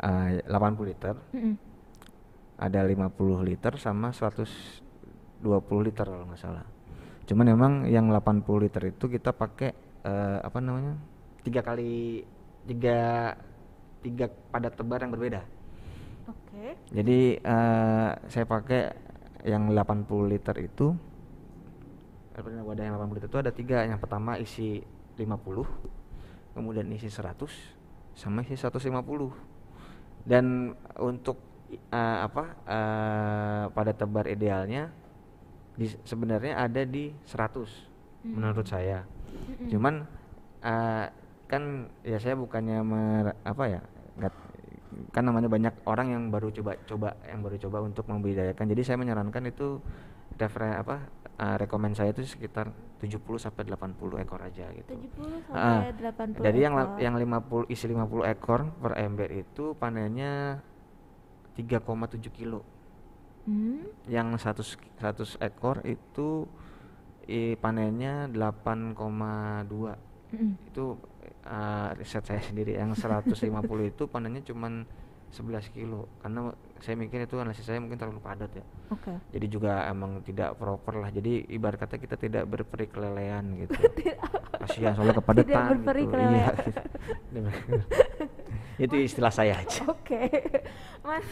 eh, 0.00 0.42
80 0.44 0.90
liter, 0.90 1.14
Mm-mm. 1.30 1.54
ada 2.58 2.80
50 2.82 3.40
liter 3.40 3.72
sama 3.78 4.10
120 4.10 4.82
liter 5.86 6.04
kalau 6.04 6.26
nggak 6.26 6.40
salah. 6.40 6.66
Cuman 7.24 7.46
memang 7.46 7.72
yang 7.86 8.10
80 8.10 8.42
liter 8.58 8.82
itu 8.90 9.06
kita 9.06 9.30
pakai 9.30 9.70
eh, 10.02 10.38
apa 10.42 10.58
namanya? 10.58 10.98
tiga 11.40 11.64
kali 11.64 12.20
tiga 12.66 13.32
tiga 14.00 14.26
padat 14.52 14.76
tebar 14.76 15.00
yang 15.00 15.12
berbeda. 15.12 15.40
Oke. 16.26 16.76
Jadi 16.92 17.38
eh, 17.38 18.10
saya 18.26 18.44
pakai 18.44 18.82
yang 19.44 19.72
80 19.72 20.04
liter 20.28 20.56
itu 20.60 20.92
namanya, 22.40 22.64
wadah 22.64 22.84
yang 22.84 22.94
80 22.96 23.16
liter 23.16 23.28
itu 23.28 23.38
ada 23.38 23.52
tiga. 23.52 23.78
Yang 23.84 24.00
pertama 24.00 24.36
isi 24.36 24.80
50, 25.14 25.68
kemudian 26.52 26.88
isi 26.90 27.06
100, 27.06 27.52
sama 28.12 28.40
isi 28.42 28.56
150. 28.56 28.88
Dan 30.24 30.74
untuk 30.96 31.38
eh, 31.70 32.18
apa 32.20 32.44
eh, 32.66 33.64
pada 33.70 33.92
tebar 33.92 34.26
idealnya 34.26 34.90
di- 35.72 36.00
sebenarnya 36.02 36.58
ada 36.58 36.82
di 36.82 37.14
100 37.24 37.68
menurut 38.26 38.64
Hmm. 38.64 38.72
saya. 38.72 38.98
Mm-mm. 39.04 39.68
Cuman 39.70 39.94
eh, 40.60 41.06
kan 41.46 41.62
ya 42.02 42.18
saya 42.18 42.34
bukannya 42.34 42.78
mer- 42.80 43.38
apa 43.42 43.64
ya 43.66 43.80
nggak- 44.18 44.48
kan 45.10 45.22
namanya 45.22 45.46
banyak 45.46 45.74
orang 45.82 46.10
yang 46.10 46.22
baru 46.28 46.50
coba 46.52 46.74
coba 46.84 47.14
yang 47.24 47.40
baru 47.40 47.56
coba 47.58 47.78
untuk 47.82 48.06
membudidayakan 48.06 48.70
jadi 48.70 48.82
saya 48.84 48.98
menyarankan 48.98 49.46
itu 49.46 49.78
referen 50.36 50.78
apa 50.78 51.06
eh, 51.40 51.56
rekomend 51.56 51.96
saya 51.96 52.12
itu 52.12 52.20
sekitar 52.22 52.68
70 52.98 53.16
sampai 53.40 53.64
80 53.64 53.96
ekor 54.20 54.40
aja 54.40 54.68
gitu 54.70 54.92
70 54.92 55.48
Ah, 55.50 55.88
sampai 55.88 56.36
80 56.36 56.44
jadi 56.44 56.58
yang 56.60 56.74
ekor. 56.76 56.98
yang 57.00 57.14
50 57.16 57.72
isi 57.72 57.84
50 57.86 58.28
ekor 58.28 58.60
per 58.76 58.92
ember 58.96 59.28
itu 59.30 59.72
panennya 59.74 60.60
3,7 61.56 61.80
kilo 62.30 62.60
Hmm. 63.40 63.88
yang 64.04 64.36
100 64.36 64.76
100 65.00 65.40
ekor 65.40 65.80
itu 65.82 66.44
i, 67.24 67.56
panennya 67.56 68.28
8,2 68.28 69.96
Mm-mm. 70.30 70.52
itu 70.62 70.84
uh, 71.42 71.90
riset 71.96 72.20
saya 72.22 72.38
sendiri 72.38 72.76
yang 72.76 72.92
150 72.92 73.32
itu 73.82 74.04
panennya 74.06 74.44
cuman 74.44 74.84
11 75.32 75.72
kilo 75.72 76.04
karena 76.20 76.52
saya 76.80 76.96
mikir 76.96 77.24
itu 77.28 77.36
analisis 77.36 77.64
saya 77.68 77.78
mungkin 77.78 78.00
terlalu 78.00 78.20
padat 78.24 78.50
ya 78.56 78.64
Oke. 78.92 79.12
jadi 79.32 79.46
juga 79.46 79.72
emang 79.88 80.24
tidak 80.24 80.56
proper 80.56 81.00
lah 81.00 81.10
jadi 81.12 81.44
ibarat 81.52 81.78
kata 81.80 82.00
kita 82.00 82.16
tidak 82.16 82.44
berperi 82.48 82.88
kelelean 82.88 83.64
gitu 83.64 83.76
kasihan 84.60 84.92
soalnya 84.96 85.16
kepadatan 85.20 85.64
berperi 85.76 86.02
gitu 86.04 86.12
kelelean. 86.12 86.32
iya 86.32 86.48
gitu. 86.64 86.80
itu 88.80 88.96
istilah 88.98 89.28
saya 89.28 89.60
aja 89.60 89.84
Oke, 89.92 90.24
Mas, 91.00 91.26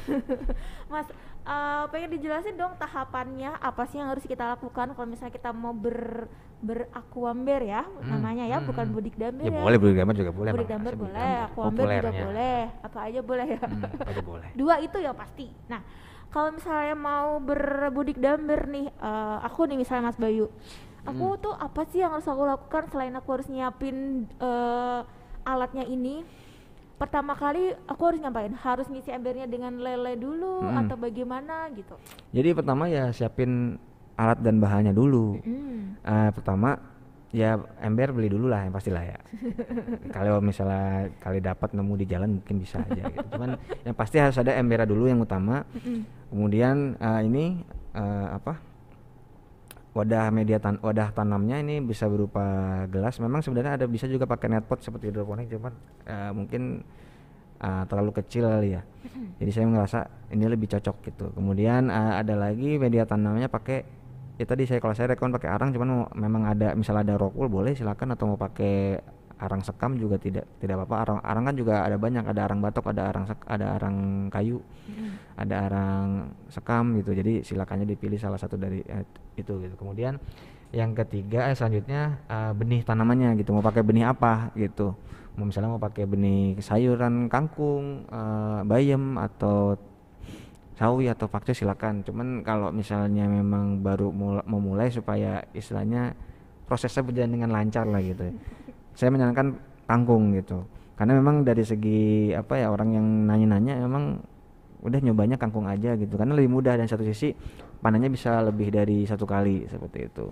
Mas, 0.93 1.09
eh, 1.43 1.85
pengen 1.89 2.13
dijelasin 2.13 2.55
dong 2.55 2.77
tahapannya 2.77 3.57
apa 3.57 3.83
sih 3.85 3.97
yang 3.97 4.13
harus 4.13 4.23
kita 4.23 4.45
lakukan 4.47 4.93
kalau 4.93 5.09
misalnya 5.09 5.33
kita 5.33 5.51
mau 5.51 5.73
ber 5.73 6.29
berakuamber 6.59 7.63
ya 7.63 7.87
Hmm, 7.87 8.11
namanya 8.11 8.45
ya, 8.45 8.59
hmm, 8.59 8.67
bukan 8.67 8.87
budik 8.91 9.15
damber 9.15 9.47
ya 9.47 9.55
ya. 9.55 9.63
boleh 9.63 9.79
budik 9.79 9.97
damber 9.97 10.15
juga 10.15 10.33
boleh 10.33 10.51
budik 10.53 10.69
damber 10.69 10.95
boleh, 10.95 11.37
akuamber 11.47 11.87
juga 11.87 11.95
Populernya. 12.11 12.25
boleh, 12.27 12.59
apa 12.83 12.99
aja 13.01 13.21
boleh 13.23 13.47
ya. 13.49 13.61
Hmm, 13.63 13.83
apa 13.87 14.07
aja 14.11 14.23
boleh 14.23 14.49
Dua 14.59 14.75
itu 14.79 14.99
ya 14.99 15.13
pasti. 15.15 15.47
Nah, 15.67 15.81
kalau 16.29 16.51
misalnya 16.51 16.93
mau 16.93 17.39
berbudik 17.39 18.19
damber 18.19 18.67
nih, 18.67 18.91
eh, 18.91 19.37
aku 19.41 19.65
nih 19.65 19.79
misalnya 19.79 20.11
Mas 20.11 20.19
Bayu, 20.19 20.51
aku 21.07 21.25
Hmm. 21.31 21.41
tuh 21.41 21.55
apa 21.55 21.81
sih 21.87 22.03
yang 22.03 22.13
harus 22.13 22.27
aku 22.27 22.43
lakukan 22.43 22.91
selain 22.91 23.15
aku 23.15 23.29
harus 23.33 23.47
nyiapin 23.47 23.97
eh, 24.37 25.01
alatnya 25.45 25.87
ini? 25.87 26.27
Pertama 26.99 27.33
kali 27.33 27.73
aku 27.87 28.03
harus 28.05 28.19
ngapain? 28.19 28.51
Harus 28.53 28.87
ngisi 28.87 29.09
embernya 29.09 29.47
dengan 29.47 29.71
lele 29.73 30.15
dulu 30.15 30.61
Hmm. 30.61 30.83
atau 30.83 30.97
bagaimana 30.97 31.71
gitu? 31.73 31.95
jadi 32.29 32.53
pertama 32.53 32.87
ya 32.87 33.09
siapin 33.09 33.79
alat 34.15 34.39
dan 34.39 34.59
bahannya 34.59 34.91
dulu 34.91 35.39
Hmm. 35.39 35.95
Eh, 36.03 36.31
pertama 36.35 36.75
ya 37.31 37.55
ember 37.79 38.11
beli 38.11 38.27
dulu 38.27 38.49
lah 38.49 38.65
yang 38.65 38.73
pastilah 38.73 39.05
ya 39.05 39.19
kalau 40.17 40.41
misalnya 40.41 41.13
kali 41.19 41.39
dapat 41.39 41.71
nemu 41.71 41.93
di 41.95 42.07
jalan 42.07 42.31
mungkin 42.37 42.57
bisa 42.57 42.81
aja 42.81 43.05
gitu 43.05 43.27
cuman 43.31 43.55
yang 43.85 43.93
pasti 43.93 44.17
harus 44.17 44.35
ada 44.35 44.57
embernya 44.57 44.89
dulu 44.89 45.07
yang 45.07 45.21
utama 45.21 45.63
kemudian 46.27 46.97
eh, 46.97 47.21
ini 47.23 47.45
eh, 47.93 48.27
apa 48.33 48.57
wadah 49.97 50.31
media 50.31 50.61
tan 50.61 50.77
wadah 50.85 51.11
tanamnya 51.11 51.59
ini 51.61 51.81
bisa 51.81 52.07
berupa 52.07 52.45
gelas. 52.93 53.19
Memang 53.19 53.41
sebenarnya 53.41 53.81
ada 53.81 53.87
bisa 53.89 54.05
juga 54.05 54.29
pakai 54.29 54.53
netpot 54.53 54.81
seperti 54.85 55.11
hidroponik 55.11 55.49
cuman 55.49 55.73
eh, 56.07 56.31
mungkin 56.33 56.85
eh, 57.61 57.83
terlalu 57.89 58.13
kecil 58.23 58.49
kali 58.49 58.77
ya. 58.79 58.83
Jadi 59.39 59.51
saya 59.55 59.67
ngerasa 59.71 59.99
ini 60.35 60.45
lebih 60.47 60.69
cocok 60.69 60.97
gitu. 61.09 61.27
Kemudian 61.33 61.89
eh, 61.89 62.13
ada 62.21 62.35
lagi 62.37 62.77
media 62.77 63.09
tanamnya 63.09 63.49
pakai 63.49 63.85
ya 64.39 64.47
tadi 64.47 64.71
saya 64.71 64.79
kalau 64.79 64.95
saya 64.95 65.19
rekomend 65.19 65.35
pakai 65.35 65.51
arang 65.51 65.75
cuman 65.75 65.89
mau- 65.91 66.13
memang 66.15 66.47
ada 66.47 66.71
misalnya 66.79 67.11
ada 67.11 67.15
rockwool 67.19 67.51
boleh 67.51 67.75
silakan 67.75 68.15
atau 68.15 68.31
mau 68.31 68.39
pakai 68.39 69.03
arang 69.39 69.63
sekam 69.63 69.95
juga 69.95 70.19
tidak 70.19 70.45
tidak 70.59 70.83
apa-apa. 70.83 70.97
Arang 70.99 71.19
arang 71.23 71.45
kan 71.47 71.55
juga 71.55 71.75
ada 71.87 71.95
banyak 71.95 72.25
ada 72.27 72.41
arang 72.45 72.59
batok 72.59 72.91
ada 72.91 73.03
arang 73.07 73.25
sek, 73.31 73.41
ada 73.47 73.67
arang 73.79 73.97
kayu 74.35 74.59
Mm-mm. 74.59 75.11
ada 75.39 75.55
arang 75.71 76.07
sekam 76.51 76.99
gitu. 76.99 77.15
Jadi 77.15 77.47
silakannya 77.47 77.87
dipilih 77.87 78.19
salah 78.19 78.39
satu 78.39 78.59
dari 78.59 78.83
eh, 78.83 79.07
itu 79.39 79.53
gitu. 79.63 79.75
Kemudian 79.79 80.19
yang 80.75 80.93
ketiga 80.93 81.49
eh, 81.49 81.55
selanjutnya 81.55 82.19
eh, 82.27 82.53
benih 82.53 82.83
tanamannya 82.83 83.39
gitu. 83.39 83.55
Mau 83.55 83.63
pakai 83.63 83.87
benih 83.87 84.11
apa 84.11 84.51
gitu. 84.59 84.99
Mau 85.39 85.47
misalnya 85.47 85.71
mau 85.71 85.83
pakai 85.83 86.05
benih 86.05 86.59
sayuran 86.59 87.31
kangkung 87.31 88.11
eh, 88.11 88.61
bayam 88.67 89.23
atau 89.23 89.79
sawi 90.75 91.11
atau 91.11 91.31
pakcoy 91.31 91.55
silakan. 91.55 92.03
Cuman 92.03 92.43
kalau 92.43 92.75
misalnya 92.75 93.31
memang 93.31 93.83
baru 93.83 94.11
mul- 94.11 94.47
mau 94.51 94.59
mulai 94.59 94.91
supaya 94.91 95.47
istilahnya 95.55 96.15
prosesnya 96.69 97.01
berjalan 97.01 97.33
dengan 97.33 97.51
lancar 97.55 97.89
lah 97.89 98.03
gitu 98.05 98.35
saya 98.99 99.15
menyarankan 99.15 99.55
kangkung 99.87 100.35
gitu. 100.35 100.67
Karena 100.99 101.15
memang 101.15 101.47
dari 101.47 101.63
segi 101.63 102.35
apa 102.35 102.59
ya 102.59 102.75
orang 102.75 102.91
yang 102.99 103.07
nanya-nanya 103.31 103.79
memang 103.87 104.19
udah 104.83 104.99
nyobanya 104.99 105.39
kangkung 105.39 105.71
aja 105.71 105.95
gitu. 105.95 106.19
Karena 106.19 106.35
lebih 106.35 106.51
mudah 106.51 106.75
dan 106.75 106.91
satu 106.91 107.07
sisi 107.07 107.31
panennya 107.79 108.11
bisa 108.11 108.43
lebih 108.43 108.75
dari 108.75 109.07
satu 109.07 109.23
kali 109.23 109.71
seperti 109.71 110.11
itu. 110.11 110.27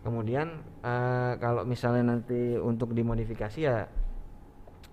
Kemudian 0.00 0.48
eh, 0.80 1.32
kalau 1.36 1.68
misalnya 1.68 2.16
nanti 2.16 2.56
untuk 2.56 2.96
dimodifikasi 2.96 3.60
ya 3.60 3.84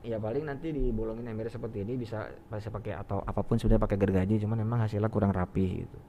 ya 0.03 0.19
paling 0.19 0.43
nanti 0.43 0.71
dibolongin 0.71 1.31
embernya 1.31 1.55
seperti 1.55 1.83
ini 1.83 1.99
bisa 1.99 2.27
bisa 2.47 2.69
pakai 2.71 2.95
atau 2.95 3.23
apa 3.23 3.43
pun 3.43 3.59
sudah 3.59 3.75
pakai 3.75 3.99
gergaji 3.99 4.39
cuman 4.39 4.63
memang 4.63 4.83
hasilnya 4.83 5.07
kurang 5.07 5.31
rapi 5.31 5.87
gitu. 5.87 5.99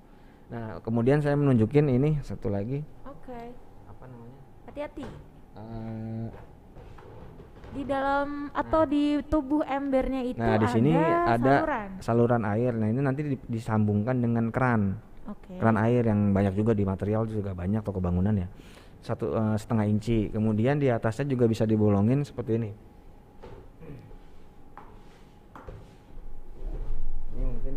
Nah 0.51 0.83
kemudian 0.83 1.23
saya 1.23 1.39
menunjukin 1.39 1.87
ini 1.87 2.19
satu 2.27 2.51
lagi. 2.51 2.83
Oke. 3.07 3.55
apa 3.87 4.05
namanya? 4.11 4.39
Hati-hati. 4.67 5.07
Eh, 5.59 6.27
Di 7.79 7.87
dalam 7.87 8.51
atau 8.51 8.83
di 8.83 9.23
tubuh 9.23 9.63
embernya 9.63 10.27
itu 10.27 10.43
nah 10.43 10.59
di 10.59 10.67
sini 10.67 10.91
ada 10.91 11.63
saluran. 11.63 11.89
saluran 12.03 12.43
air. 12.43 12.73
Nah 12.75 12.91
ini 12.91 12.99
nanti 12.99 13.23
di- 13.23 13.45
disambungkan 13.47 14.19
dengan 14.19 14.51
keran. 14.51 14.99
Oke. 15.29 15.61
keran 15.61 15.77
air 15.77 16.03
yang 16.03 16.33
banyak 16.33 16.57
juga 16.57 16.73
di 16.73 16.83
material 16.83 17.29
juga 17.29 17.53
banyak 17.53 17.85
toko 17.85 18.01
bangunan 18.01 18.35
ya. 18.35 18.49
Satu 18.99 19.31
eh, 19.31 19.55
setengah 19.55 19.87
inci. 19.87 20.33
Kemudian 20.33 20.81
di 20.81 20.91
atasnya 20.91 21.29
juga 21.29 21.47
bisa 21.47 21.63
dibolongin 21.63 22.27
seperti 22.27 22.59
ini. 22.59 22.71
Ini 27.31 27.45
mungkin 27.45 27.75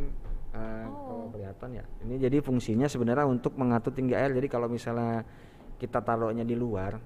kalau 0.49 0.89
Oh. 0.89 1.29
kelihatan 1.29 1.69
ya. 1.75 1.85
Ini 2.01 2.15
jadi 2.19 2.37
fungsinya 2.39 2.87
sebenarnya 2.87 3.27
untuk 3.27 3.53
mengatur 3.53 3.93
tinggi 3.93 4.15
air. 4.15 4.31
Jadi 4.31 4.47
kalau 4.47 4.65
misalnya 4.65 5.21
kita 5.77 6.01
taruhnya 6.01 6.41
di 6.41 6.53
luar 6.53 6.97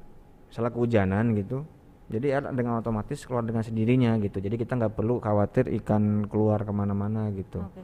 misalnya 0.46 0.72
kehujanan 0.72 1.32
gitu 1.36 1.64
jadi 2.06 2.28
air 2.38 2.44
dengan 2.54 2.80
otomatis 2.80 3.26
keluar 3.26 3.42
dengan 3.42 3.66
sendirinya 3.66 4.18
gitu 4.22 4.38
jadi 4.38 4.56
kita 4.56 4.78
nggak 4.78 4.94
perlu 4.94 5.18
khawatir 5.18 5.70
ikan 5.82 6.30
keluar 6.30 6.62
ke 6.62 6.72
mana-mana 6.72 7.30
gitu 7.34 7.66
Oke. 7.66 7.82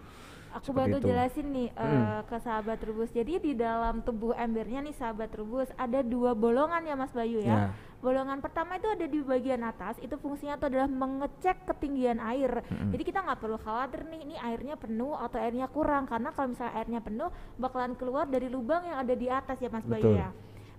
Aku 0.51 0.75
Seperti 0.75 0.84
bantu 0.84 0.97
itu. 0.99 1.07
jelasin 1.07 1.47
nih 1.55 1.69
Mm. 1.71 2.27
ke 2.27 2.38
sahabat 2.43 2.77
Trubus. 2.84 3.07
Jadi 3.15 3.39
di 3.39 3.55
dalam 3.55 4.03
tubuh 4.03 4.36
embernya 4.36 4.84
nih 4.84 4.91
sahabat 4.91 5.31
Trubus 5.31 5.71
ada 5.79 6.03
dua 6.03 6.36
bolongan 6.36 6.84
ya 6.84 6.99
Mas 6.99 7.15
Bayu 7.15 7.39
ya. 7.39 7.47
Ya. 7.47 7.65
Bolongan 8.03 8.43
pertama 8.43 8.75
itu 8.75 8.84
ada 8.91 9.07
di 9.07 9.23
bagian 9.23 9.63
atas, 9.63 9.95
itu 10.03 10.12
fungsinya 10.19 10.60
itu 10.60 10.67
adalah 10.67 10.91
mengecek 10.91 11.55
ketinggian 11.71 12.19
air. 12.19 12.67
Mm-mm. 12.67 12.91
Jadi 12.91 12.99
kita 12.99 13.23
nggak 13.23 13.39
perlu 13.39 13.55
khawatir 13.63 14.03
nih, 14.03 14.19
ini 14.27 14.36
airnya 14.36 14.75
penuh 14.75 15.15
atau 15.15 15.39
airnya 15.39 15.71
kurang 15.71 16.03
karena 16.03 16.36
kalau 16.36 16.51
misalnya 16.51 16.73
airnya 16.75 16.99
penuh 16.99 17.31
bakalan 17.55 17.95
keluar 17.95 18.27
dari 18.27 18.51
lubang 18.51 18.84
yang 18.84 18.99
ada 18.99 19.15
di 19.15 19.31
atas 19.31 19.55
ya 19.55 19.71
Mas 19.71 19.88
Bayu 19.88 20.03
Betul. 20.03 20.19
ya. 20.19 20.29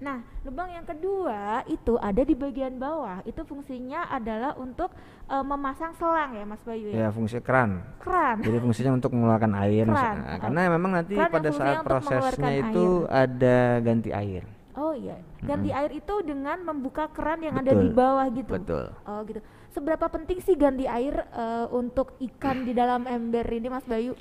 Nah, 0.03 0.19
lubang 0.43 0.67
yang 0.67 0.83
kedua 0.83 1.63
itu 1.71 1.95
ada 2.03 2.23
di 2.27 2.35
bagian 2.35 2.75
bawah. 2.75 3.23
Itu 3.23 3.47
fungsinya 3.47 4.11
adalah 4.11 4.59
untuk 4.59 4.91
eh, 5.31 5.45
memasang 5.47 5.95
selang 5.95 6.35
ya 6.35 6.43
Mas 6.43 6.59
Bayu 6.67 6.91
ya. 6.91 7.07
ya 7.07 7.09
fungsi 7.15 7.39
keran 7.39 7.87
Keran. 8.03 8.43
Jadi 8.43 8.59
fungsinya 8.59 8.99
untuk 8.99 9.15
mengeluarkan 9.15 9.55
air, 9.63 9.87
Keran, 9.87 10.17
nah, 10.19 10.39
karena 10.43 10.61
memang 10.75 10.91
nanti 10.99 11.15
Keran 11.15 11.31
pada 11.31 11.51
saat 11.55 11.77
prosesnya 11.87 12.53
itu 12.67 13.07
ada 13.07 13.79
ganti 13.79 14.11
air. 14.11 14.43
Oh 14.73 14.97
iya, 14.97 15.21
ganti 15.45 15.69
Mm-mm. 15.69 15.81
air 15.85 15.91
itu 15.93 16.15
dengan 16.25 16.57
membuka 16.65 17.05
keran 17.13 17.45
yang 17.45 17.61
ada 17.61 17.77
di 17.77 17.93
Betul. 17.93 17.97
bawah 17.97 18.27
gitu. 18.33 18.53
Betul. 18.57 18.85
Oh 19.05 19.21
gitu. 19.29 19.41
Seberapa 19.69 20.09
penting 20.09 20.41
sih 20.41 20.57
ganti 20.57 20.89
air 20.89 21.29
eh, 21.31 21.67
untuk 21.71 22.17
ikan 22.19 22.65
di 22.65 22.73
dalam 22.73 23.05
ember 23.05 23.45
ini, 23.53 23.69
Mas 23.69 23.85
Bayu? 23.85 24.17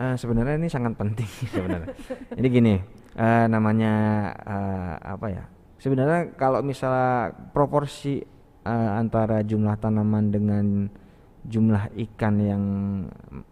Eh, 0.00 0.14
sebenarnya 0.16 0.56
ini 0.56 0.70
sangat 0.70 0.96
penting 0.96 1.28
sebenarnya. 1.52 1.92
Jadi 2.32 2.48
gini, 2.48 2.74
eh, 3.16 3.46
namanya 3.50 3.92
eh, 4.36 4.94
apa 5.00 5.26
ya? 5.30 5.44
Sebenarnya 5.80 6.36
kalau 6.36 6.60
misalnya 6.60 7.32
proporsi 7.54 8.20
eh, 8.66 8.90
antara 8.94 9.40
jumlah 9.40 9.74
tanaman 9.80 10.24
dengan 10.28 10.66
jumlah 11.40 11.96
ikan 11.96 12.34
yang 12.36 12.62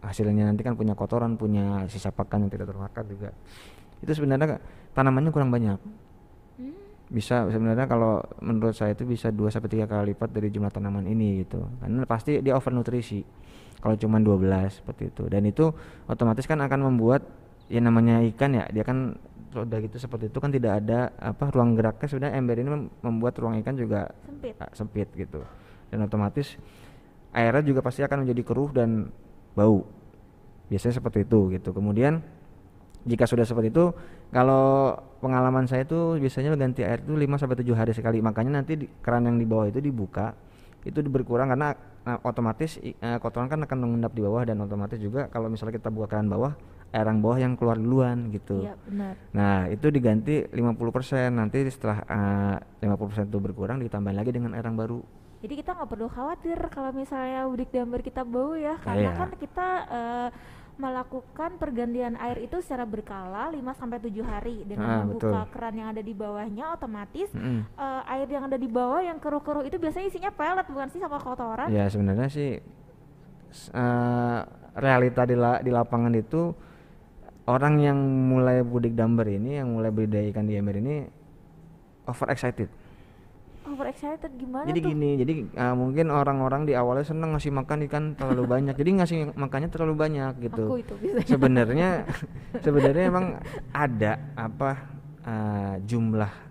hasilnya 0.05 0.45
nanti 0.45 0.61
kan 0.61 0.77
punya 0.77 0.93
kotoran, 0.93 1.35
punya 1.35 1.89
sisa 1.89 2.13
pakan 2.13 2.45
yang 2.45 2.51
tidak 2.53 2.69
termakan 2.69 3.03
juga. 3.09 3.29
Itu 3.99 4.13
sebenarnya 4.13 4.61
tanamannya 4.93 5.33
kurang 5.33 5.49
banyak. 5.49 5.79
Hmm, 6.61 6.75
bisa 7.09 7.49
sebenarnya 7.49 7.89
kalau 7.89 8.21
menurut 8.45 8.77
saya 8.77 8.93
itu 8.93 9.09
bisa 9.09 9.33
2 9.33 9.49
sampai 9.49 9.69
tiga 9.73 9.89
kali 9.89 10.13
lipat 10.13 10.29
dari 10.29 10.53
jumlah 10.53 10.69
tanaman 10.69 11.09
ini 11.09 11.41
gitu 11.41 11.65
karena 11.81 12.05
pasti 12.05 12.37
dia 12.45 12.53
overnutrisi 12.53 13.25
kalau 13.81 13.95
cuma 13.97 14.21
12 14.21 14.83
seperti 14.83 15.09
itu 15.09 15.23
dan 15.31 15.41
itu 15.47 15.71
otomatis 16.05 16.45
kan 16.45 16.59
akan 16.61 16.93
membuat 16.93 17.25
ya 17.71 17.79
namanya 17.79 18.21
ikan 18.35 18.53
ya 18.53 18.65
dia 18.69 18.83
kan 18.83 19.15
udah 19.53 19.77
gitu 19.81 19.97
seperti 19.97 20.29
itu 20.29 20.37
kan 20.37 20.53
tidak 20.53 20.83
ada 20.83 21.13
apa 21.17 21.49
ruang 21.49 21.73
geraknya. 21.73 22.07
Sudah 22.07 22.29
ember 22.33 22.61
ini 22.61 22.69
mem- 22.69 22.91
membuat 23.01 23.37
ruang 23.41 23.57
ikan 23.63 23.73
juga 23.73 24.13
sempit. 24.25 24.55
ah, 24.61 24.71
sempit 24.73 25.09
gitu. 25.17 25.41
Dan 25.89 26.05
otomatis 26.05 26.57
airnya 27.33 27.65
juga 27.65 27.81
pasti 27.81 28.05
akan 28.05 28.25
menjadi 28.25 28.41
keruh 28.45 28.69
dan 28.69 29.09
bau. 29.57 29.85
Biasanya 30.69 31.01
seperti 31.01 31.25
itu 31.25 31.49
gitu. 31.57 31.69
Kemudian 31.73 32.21
jika 33.09 33.25
sudah 33.25 33.47
seperti 33.47 33.73
itu 33.73 33.89
kalau 34.29 34.93
pengalaman 35.23 35.65
saya 35.65 35.87
itu 35.87 36.19
biasanya 36.21 36.53
ganti 36.53 36.85
air 36.85 37.01
itu 37.01 37.15
5 37.17 37.41
sampai 37.41 37.57
7 37.57 37.73
hari 37.73 37.91
sekali. 37.97 38.21
Makanya 38.21 38.61
nanti 38.61 38.77
di, 38.77 38.85
keran 39.01 39.25
yang 39.25 39.41
di 39.41 39.45
bawah 39.49 39.65
itu 39.65 39.81
dibuka 39.81 40.37
itu 40.87 41.03
berkurang 41.03 41.51
karena 41.51 41.75
nah, 42.07 42.17
otomatis 42.23 42.79
eh, 42.79 42.95
kotoran 43.19 43.51
kan 43.51 43.59
akan 43.67 43.77
mengendap 43.83 44.15
di 44.15 44.23
bawah 44.23 44.47
dan 44.47 44.63
otomatis 44.63 44.95
juga 44.95 45.27
kalau 45.27 45.51
misalnya 45.51 45.75
kita 45.75 45.91
buka 45.91 46.15
keran 46.15 46.31
bawah 46.31 46.55
air 46.89 47.05
yang 47.05 47.19
bawah 47.19 47.37
yang 47.37 47.53
keluar 47.53 47.77
duluan 47.77 48.29
gitu 48.29 48.65
Iya, 48.65 48.73
benar. 48.83 49.13
Nah, 49.29 49.57
itu 49.67 49.87
diganti 49.87 50.41
50%. 50.43 51.29
Nanti 51.31 51.61
setelah 51.67 52.01
eh, 52.01 52.55
50% 52.81 53.25
itu 53.25 53.37
berkurang 53.37 53.77
ditambahin 53.77 54.17
lagi 54.17 54.31
dengan 54.31 54.53
air 54.53 54.63
yang 54.63 54.73
baru. 54.73 54.99
Jadi 55.39 55.53
kita 55.55 55.71
nggak 55.71 55.87
perlu 55.87 56.07
khawatir 56.07 56.57
kalau 56.67 56.91
misalnya 56.91 57.45
udik 57.45 57.69
dambar 57.69 58.01
kita 58.01 58.21
bau 58.21 58.53
ya, 58.53 58.75
karena 58.77 59.13
Iya. 59.13 59.15
kan 59.15 59.29
kita 59.33 59.67
eh, 59.87 60.29
melakukan 60.75 61.51
pergantian 61.55 62.15
air 62.15 62.39
itu 62.39 62.55
secara 62.59 62.83
berkala 62.83 63.47
5 63.47 63.59
sampai 63.75 63.99
7 63.99 64.23
hari 64.23 64.63
dengan 64.63 64.87
Ah, 64.87 64.97
membuka 65.03 65.27
betul. 65.43 65.51
keran 65.51 65.75
yang 65.75 65.89
ada 65.91 65.99
di 65.99 66.13
bawahnya 66.13 66.71
otomatis 66.71 67.27
Mm-mm. 67.31 67.67
eh, 67.69 68.01
air 68.09 68.27
yang 68.27 68.47
ada 68.47 68.55
di 68.55 68.65
bawah 68.65 68.99
yang 68.99 69.19
keruh-keruh 69.19 69.63
itu 69.63 69.75
biasanya 69.75 70.07
isinya 70.07 70.31
pelet 70.31 70.65
bukan 70.65 70.87
sih 70.87 70.97
sama 70.97 71.19
kotoran? 71.19 71.67
Ya, 71.67 71.85
sebenarnya 71.85 72.27
sih 72.27 72.63
eh, 73.71 74.39
realita 74.73 75.21
di, 75.23 75.35
la- 75.35 75.59
di 75.59 75.69
lapangan 75.69 76.13
itu 76.15 76.55
orang 77.49 77.81
yang 77.81 77.97
mulai 78.29 78.61
budik 78.61 78.93
damber 78.93 79.25
ini, 79.25 79.57
yang 79.57 79.73
mulai 79.73 79.89
budidaya 79.89 80.29
ikan 80.29 80.45
di 80.45 80.53
ember 80.53 80.77
ini 80.77 81.09
over 82.05 82.29
excited. 82.29 82.69
Overexcited 83.69 84.33
gimana 84.33 84.65
Jadi 84.65 84.81
tuh? 84.81 84.89
gini, 84.89 85.09
jadi 85.21 85.33
eh, 85.45 85.75
mungkin 85.77 86.09
orang-orang 86.09 86.65
di 86.65 86.73
awalnya 86.73 87.05
seneng 87.05 87.37
ngasih 87.37 87.53
makan 87.53 87.85
ikan 87.85 88.03
terlalu 88.17 88.49
banyak. 88.49 88.73
Jadi 88.73 88.89
ngasih 88.97 89.17
makannya 89.37 89.69
terlalu 89.69 89.93
banyak 89.93 90.33
gitu. 90.41 90.63
Aku 90.73 90.77
itu 90.81 90.93
biasanya. 90.97 91.29
sebenarnya 91.29 91.89
sebenarnya 92.65 93.03
emang 93.09 93.25
ada 93.69 94.11
apa 94.33 94.71
eh, 95.21 95.75
jumlah 95.85 96.49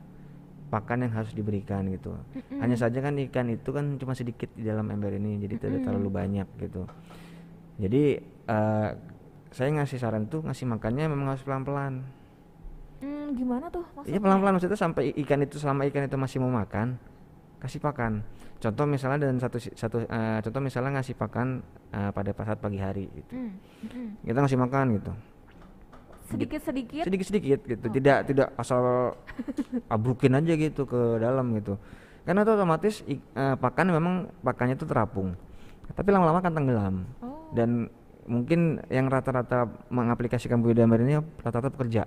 pakan 0.68 1.08
yang 1.08 1.12
harus 1.16 1.32
diberikan 1.32 1.80
gitu 1.88 2.12
Mm-mm. 2.12 2.60
hanya 2.60 2.76
saja 2.76 3.00
kan 3.00 3.16
ikan 3.16 3.48
itu 3.48 3.72
kan 3.72 3.96
cuma 3.96 4.12
sedikit 4.12 4.52
di 4.52 4.68
dalam 4.68 4.92
ember 4.92 5.16
ini 5.16 5.40
jadi 5.40 5.56
tidak 5.56 5.80
Mm-mm. 5.80 5.86
terlalu 5.88 6.08
banyak 6.12 6.48
gitu 6.60 6.84
jadi 7.80 8.20
eh, 8.52 8.88
saya 9.58 9.74
ngasih 9.74 9.98
saran 9.98 10.24
tuh 10.24 10.40
ngasih 10.40 10.64
makannya 10.64 11.10
memang 11.10 11.34
harus 11.34 11.42
pelan-pelan 11.42 12.06
Hmm, 12.98 13.30
gimana 13.30 13.66
tuh 13.68 13.82
Iya 13.82 13.94
maksudnya? 13.94 14.18
pelan-pelan 14.20 14.52
maksudnya 14.54 14.74
sampai 14.76 15.14
ikan 15.16 15.38
itu 15.40 15.54
selama 15.56 15.86
ikan 15.86 16.02
itu 16.02 16.14
masih 16.14 16.38
mau 16.38 16.50
makan 16.52 16.98
kasih 17.58 17.78
pakan 17.78 18.22
contoh 18.58 18.86
misalnya 18.86 19.18
dan 19.24 19.38
satu 19.38 19.58
satu 19.58 20.02
eh, 20.02 20.38
contoh 20.40 20.58
misalnya 20.58 20.90
ngasih 20.94 21.14
pakan 21.14 21.62
eh, 21.90 22.10
pada 22.10 22.30
saat 22.36 22.58
pagi 22.58 22.78
hari 22.78 23.06
gitu 23.12 23.34
Hmm, 23.34 23.54
hmm. 23.84 24.08
kita 24.24 24.38
ngasih 24.40 24.58
makan 24.58 24.86
gitu 24.94 25.12
Sedikit-sedikit. 26.28 27.02
sedikit-sedikit 27.02 27.60
gitu 27.64 27.86
Oke. 27.86 27.94
tidak 27.94 28.18
tidak 28.26 28.48
asal 28.54 29.14
abrukin 29.94 30.34
aja 30.34 30.52
gitu 30.52 30.84
ke 30.84 31.00
dalam 31.16 31.54
gitu 31.54 31.78
karena 32.22 32.42
itu 32.42 32.52
otomatis 32.52 32.94
eh, 33.06 33.18
pakan 33.54 33.86
memang 33.88 34.14
pakannya 34.42 34.74
itu 34.74 34.84
terapung 34.84 35.32
tapi 35.88 36.08
lama-lama 36.10 36.38
kan 36.38 36.52
tenggelam 36.52 37.06
Oh. 37.22 37.48
dan 37.54 37.88
mungkin 38.28 38.60
yang 38.86 39.08
rata-rata 39.08 39.58
mengaplikasikan 39.88 40.60
budidaya 40.60 40.84
ember 40.84 41.00
ini 41.00 41.16
rata-rata 41.40 41.72
pekerja 41.72 42.04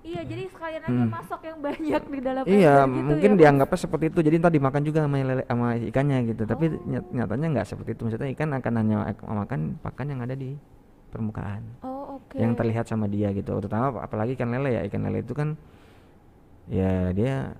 Iya, 0.00 0.26
jadi 0.26 0.42
sekalian 0.48 0.82
aja 0.82 0.90
Hmm. 0.90 1.06
masuk 1.08 1.40
yang 1.40 1.58
banyak 1.60 2.02
di 2.02 2.18
dalam 2.18 2.42
iya 2.42 2.82
gitu 2.82 2.98
mungkin 2.98 3.30
ya, 3.30 3.34
Mas? 3.36 3.40
dianggapnya 3.40 3.78
seperti 3.78 4.04
itu 4.10 4.18
jadi 4.20 4.34
ntar 4.38 4.50
dimakan 4.50 4.82
juga 4.82 4.98
sama 5.04 5.16
lele 5.16 5.44
sama 5.44 5.66
ikannya 5.76 6.18
gitu 6.26 6.42
tapi 6.44 6.64
Oh. 6.66 6.82
nyat- 6.84 7.10
nyatanya 7.14 7.46
nggak 7.54 7.66
seperti 7.68 7.90
itu 7.94 8.00
maksudnya 8.02 8.28
ikan 8.34 8.50
akan 8.50 8.72
hanya 8.76 8.96
makan 9.22 9.60
pakan 9.78 10.06
yang 10.08 10.20
ada 10.20 10.34
di 10.34 10.58
permukaan 11.08 11.62
Oh, 11.80 12.18
oke. 12.18 12.34
yang 12.34 12.52
terlihat 12.52 12.84
sama 12.84 13.06
dia 13.06 13.30
gitu 13.30 13.54
terutama 13.54 13.92
ap- 13.92 14.10
apalagi 14.10 14.34
ikan 14.34 14.50
lele 14.50 14.70
ya 14.72 14.82
ikan 14.84 15.00
lele 15.00 15.22
itu 15.22 15.30
kan 15.30 15.54
ya 16.66 17.10
dia 17.10 17.54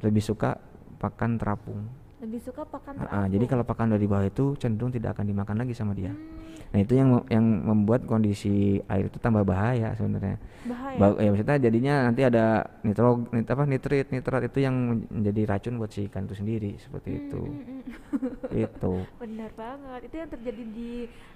lebih 0.00 0.20
suka 0.20 0.58
pakan 0.98 1.38
terapung 1.38 1.86
lebih 2.18 2.40
suka 2.40 2.62
pakan 2.64 2.98
terapung. 2.98 3.30
jadi 3.30 3.44
kalau 3.46 3.62
pakan 3.62 3.94
dari 3.94 4.04
bawah 4.04 4.26
itu 4.26 4.52
cenderung 4.56 4.90
tidak 4.90 5.14
akan 5.14 5.24
dimakan 5.24 5.56
lagi 5.56 5.72
sama 5.72 5.94
dia. 5.94 6.10
Hmm, 6.10 6.49
Nah 6.70 6.78
itu 6.78 6.94
yang 6.94 7.26
yang 7.26 7.42
membuat 7.42 8.06
kondisi 8.06 8.78
air 8.86 9.10
itu 9.10 9.18
tambah 9.18 9.42
bahaya 9.42 9.90
sebenarnya. 9.98 10.38
bahaya. 10.60 10.96
Ba- 10.96 11.18
ya 11.18 11.28
maksudnya 11.34 11.56
jadinya 11.58 11.94
nanti 12.06 12.22
ada 12.22 12.44
nitro 12.86 13.26
nit, 13.32 13.48
apa 13.48 13.62
nitrit 13.66 14.06
nitrat 14.08 14.46
itu 14.46 14.58
yang 14.62 14.74
men- 14.76 15.08
menjadi 15.10 15.40
racun 15.50 15.82
buat 15.82 15.90
si 15.90 16.06
ikan 16.06 16.30
itu 16.30 16.38
sendiri 16.38 16.78
seperti 16.78 17.08
Hmm, 17.10 17.20
itu. 17.26 17.42
hmm, 17.42 17.62
hmm. 17.66 18.62
itu. 18.70 18.94
Benar 19.18 19.50
banget. 19.58 20.00
Itu 20.06 20.14
yang 20.14 20.30
terjadi 20.30 20.62
di 20.62 20.90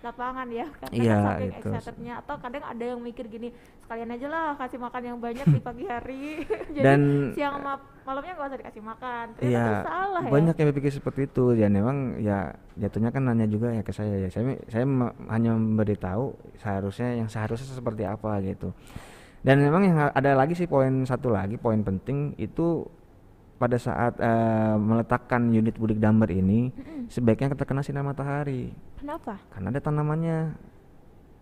lapangan 0.07 0.47
ya. 0.53 0.67
Karena 0.71 0.95
Iya, 0.95 1.19
itu. 1.51 1.69
atau 2.15 2.35
kadang 2.39 2.63
ada 2.63 2.85
yang 2.85 3.01
mikir 3.03 3.27
gini, 3.27 3.51
sekalian 3.83 4.15
aja 4.15 4.27
lah 4.31 4.47
kasih 4.55 4.79
makan 4.79 5.03
yang 5.03 5.19
banyak 5.19 5.47
di 5.51 5.59
pagi 5.59 5.85
hari. 5.89 6.47
Jadi 6.77 6.85
Dan 6.85 7.01
siang 7.35 7.59
sama 7.59 7.75
malamnya 8.05 8.33
nggak 8.37 8.49
usah 8.49 8.61
dikasih 8.61 8.83
makan. 8.85 9.25
Ternyata 9.37 9.65
itu 9.65 9.89
salah 9.89 10.23
ya. 10.23 10.31
banyak 10.31 10.55
yang 10.57 10.69
berpikir 10.73 10.93
seperti 10.93 11.21
itu. 11.29 11.45
Dan 11.57 11.71
memang 11.73 11.97
ya 12.21 12.53
jatuhnya 12.77 13.11
kan 13.11 13.23
nanya 13.25 13.47
juga 13.49 13.73
ya 13.73 13.83
ke 13.83 13.93
saya 13.93 14.15
ya. 14.21 14.29
Saya 14.29 14.57
saya 14.69 14.85
hanya 15.33 15.51
memberitahu 15.57 16.25
seharusnya 16.61 17.09
yang 17.25 17.29
seharusnya 17.29 17.67
seperti 17.73 18.05
apa 18.05 18.39
gitu. 18.45 18.71
Dan 19.45 19.61
memang 19.61 19.83
yang 19.85 19.99
ada 20.09 20.31
lagi 20.33 20.57
sih 20.57 20.65
poin 20.65 21.05
satu 21.05 21.29
lagi 21.29 21.61
poin 21.61 21.81
penting 21.85 22.33
itu 22.41 22.89
pada 23.61 23.77
saat 23.77 24.17
eh, 24.19 24.77
meletakkan 24.77 25.53
unit 25.53 25.77
budik 25.79 26.01
damber 26.03 26.27
ini 26.33 26.75
Mm-mm. 26.75 27.07
sebaiknya 27.07 27.55
kita 27.55 27.63
kena 27.63 27.87
sinar 27.87 28.03
matahari 28.03 28.75
Kenapa? 28.99 29.39
karena 29.55 29.71
ada 29.71 29.81
tanamannya 29.81 30.39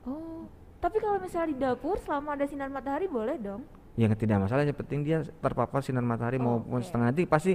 Oh, 0.02 0.50
tapi 0.82 0.98
kalau 0.98 1.22
misalnya 1.22 1.48
di 1.54 1.56
dapur 1.62 1.94
selama 2.02 2.34
ada 2.34 2.42
sinar 2.42 2.66
matahari 2.66 3.06
boleh 3.06 3.38
dong. 3.38 3.62
Yang 3.94 4.12
tidak 4.16 4.40
masalah 4.40 4.64
yang 4.64 4.72
penting 4.74 5.04
dia 5.04 5.20
terpapar 5.20 5.84
sinar 5.84 6.00
matahari 6.00 6.40
Oh, 6.40 6.56
maupun 6.58 6.80
oke. 6.80 6.86
setengah 6.86 7.12
nanti 7.12 7.28
pasti 7.28 7.52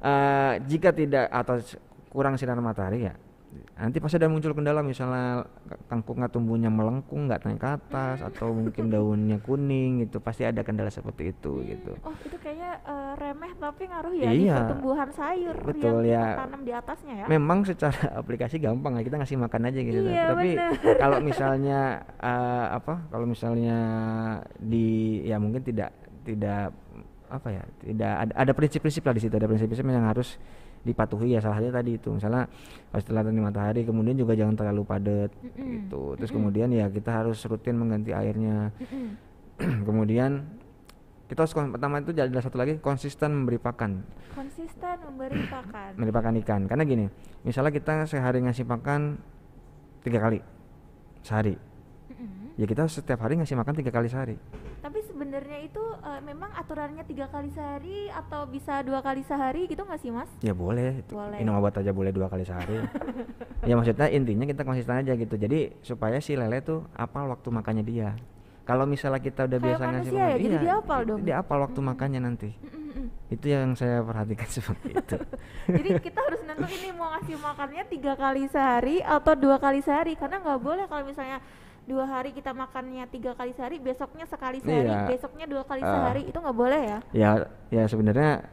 eh, 0.00 0.52
jika 0.68 0.92
tidak 0.92 1.26
atau 1.28 1.56
kurang 2.10 2.36
sinar 2.36 2.58
matahari 2.58 3.08
ya 3.08 3.14
nanti 3.74 3.98
pasti 3.98 4.14
ada 4.14 4.26
muncul 4.26 4.52
kendala 4.52 4.78
misalnya 4.80 5.42
kangkungnya 5.86 6.28
tumbuhnya 6.28 6.68
melengkung 6.68 7.26
nggak 7.26 7.42
naik 7.42 7.58
ke 7.58 7.68
atas 7.68 8.22
atau 8.22 8.52
mungkin 8.52 8.86
daunnya 8.88 9.40
kuning 9.40 10.04
gitu 10.04 10.18
pasti 10.18 10.44
ada 10.44 10.62
kendala 10.62 10.86
seperti 10.86 11.30
itu 11.30 11.58
gitu 11.64 11.98
Oh, 12.00 12.14
itu 12.20 12.36
kayaknya 12.36 12.78
eh, 12.80 13.12
remeh 13.16 13.50
tapi 13.56 13.82
ngaruh 13.84 14.12
ya 14.12 14.30
di 14.30 14.46
Iya. 14.46 14.56
pertumbuhan 14.62 15.08
sayur 15.10 15.56
Betul, 15.60 16.06
yang 16.06 16.14
ya. 16.30 16.38
tanam 16.38 16.60
di 16.62 16.70
atasnya 16.70 17.14
ya. 17.16 17.26
memang 17.26 17.58
secara 17.64 17.98
aplikasi 18.22 18.56
gampang 18.56 18.94
ya 18.94 19.02
kita 19.02 19.16
ngasih 19.18 19.36
makan 19.36 19.62
aja 19.66 19.80
gitu 19.80 19.98
Iya, 20.04 20.24
tapi 20.30 20.48
kalau 20.94 21.18
misalnya 21.28 21.80
eh, 22.16 22.66
apa 22.70 22.94
kalau 23.08 23.26
misalnya 23.26 23.78
di 24.56 24.86
ya 25.22 25.36
mungkin 25.36 25.60
tidak 25.60 25.90
tidak 26.22 26.70
apa 27.26 27.48
ya 27.48 27.62
tidak 27.80 28.12
ada, 28.20 28.32
ada 28.36 28.52
prinsip-prinsip 28.52 29.02
lah 29.02 29.14
di 29.14 29.22
situ 29.22 29.34
ada 29.34 29.46
prinsip-prinsip 29.46 29.86
yang 29.86 30.06
harus 30.06 30.38
dipatuhi 30.80 31.36
ya 31.36 31.44
salah 31.44 31.60
satunya 31.60 31.74
tadi 31.76 31.90
itu 32.00 32.08
misalnya 32.08 32.48
pas 32.88 33.04
telan 33.04 33.36
di 33.36 33.42
matahari 33.44 33.84
kemudian 33.84 34.16
juga 34.16 34.32
jangan 34.32 34.56
terlalu 34.56 34.82
padat 34.88 35.30
Mm-mm. 35.44 35.68
gitu 35.84 36.16
terus 36.16 36.32
Mm-mm. 36.32 36.40
kemudian 36.40 36.68
ya 36.72 36.88
kita 36.88 37.10
harus 37.12 37.38
rutin 37.44 37.76
mengganti 37.76 38.16
airnya 38.16 38.72
Mm-mm. 38.80 39.08
kemudian 39.88 40.48
kita 41.28 41.46
harus 41.46 41.54
pertama 41.54 42.00
itu 42.02 42.10
ada 42.16 42.40
satu 42.42 42.56
lagi 42.58 42.80
konsisten 42.80 43.30
memberi 43.44 43.60
pakan 43.60 44.02
Konsisten 44.34 44.96
memberi 45.04 45.42
pakan. 45.46 45.90
memberi 46.00 46.12
pakan 46.16 46.34
ikan 46.42 46.60
karena 46.64 46.82
gini 46.88 47.06
misalnya 47.44 47.70
kita 47.70 48.08
sehari 48.08 48.40
ngasih 48.40 48.64
pakan 48.64 49.20
tiga 50.00 50.16
kali 50.16 50.40
sehari. 51.20 51.69
Ya 52.54 52.64
kita 52.64 52.86
setiap 52.86 53.20
hari 53.20 53.36
ngasih 53.36 53.54
makan 53.54 53.74
tiga 53.74 53.90
kali 53.90 54.06
sehari. 54.06 54.36
Tapi 54.80 54.98
sebenarnya 55.04 55.58
itu 55.60 55.84
eh, 56.00 56.20
memang 56.20 56.50
aturannya 56.52 57.04
tiga 57.04 57.28
kali 57.28 57.50
sehari 57.50 58.08
atau 58.08 58.46
bisa 58.46 58.80
dua 58.80 59.00
kali 59.00 59.22
sehari 59.22 59.68
gitu 59.68 59.82
nggak 59.82 60.00
sih 60.00 60.10
mas? 60.10 60.28
ya 60.40 60.50
boleh 60.50 61.04
itu 61.04 61.12
Boleh. 61.12 61.36
minum 61.36 61.54
obat 61.54 61.76
aja 61.76 61.92
boleh 61.92 62.10
dua 62.10 62.26
kali 62.26 62.42
sehari. 62.42 62.80
Ya 63.60 63.76
maksudnya 63.76 64.08
intinya 64.08 64.48
kita 64.48 64.64
konsisten 64.64 64.96
aja 64.96 65.12
gitu. 65.12 65.36
Jadi 65.36 65.76
supaya 65.84 66.16
si 66.16 66.32
lele 66.32 66.64
tuh 66.64 66.88
apal 66.96 67.28
waktu 67.28 67.52
makannya 67.52 67.84
dia. 67.84 68.16
Kalau 68.64 68.88
misalnya 68.88 69.20
kita 69.20 69.44
udah 69.44 69.58
Kayak 69.58 69.66
biasa 69.68 69.82
ngasih 69.84 70.10
makan 70.10 70.16
ya, 70.16 70.28
jadi 70.32 70.46
iya, 70.48 70.60
dia 70.64 70.74
hafal 70.80 71.00
dong. 71.04 71.18
dia 71.20 71.34
apal 71.36 71.58
waktu 71.60 71.80
makannya 71.84 72.20
nanti. 72.24 72.50
Itu 73.28 73.46
yang 73.52 73.76
saya 73.76 74.00
perhatikan 74.00 74.48
seperti 74.56 74.88
itu. 74.96 75.16
Jadi 75.76 75.90
kita 76.02 76.18
harus 76.24 76.40
nentuin 76.42 76.72
ini 76.72 76.90
mau 76.96 77.12
ngasih 77.14 77.36
makannya 77.36 77.84
tiga 77.86 78.12
kali 78.16 78.42
sehari 78.48 78.96
atau 79.04 79.32
dua 79.36 79.56
kali 79.60 79.84
sehari. 79.84 80.16
Karena 80.16 80.40
nggak 80.40 80.60
boleh 80.64 80.84
kalau 80.88 81.04
misalnya 81.04 81.38
dua 81.90 82.06
hari 82.06 82.30
kita 82.30 82.54
makannya 82.54 83.02
tiga 83.06 83.34
kali 83.34 83.50
sehari 83.50 83.76
besoknya 83.76 84.22
sekali 84.24 84.62
sehari 84.62 84.86
Iya. 84.86 85.10
besoknya 85.10 85.44
dua 85.44 85.62
kali 85.64 85.82
Ah. 85.82 85.90
sehari 85.90 86.22
itu 86.24 86.38
nggak 86.38 86.54
boleh 86.54 86.80
ya 86.80 86.98
ya 87.10 87.30
ya 87.68 87.82
sebenarnya 87.84 88.46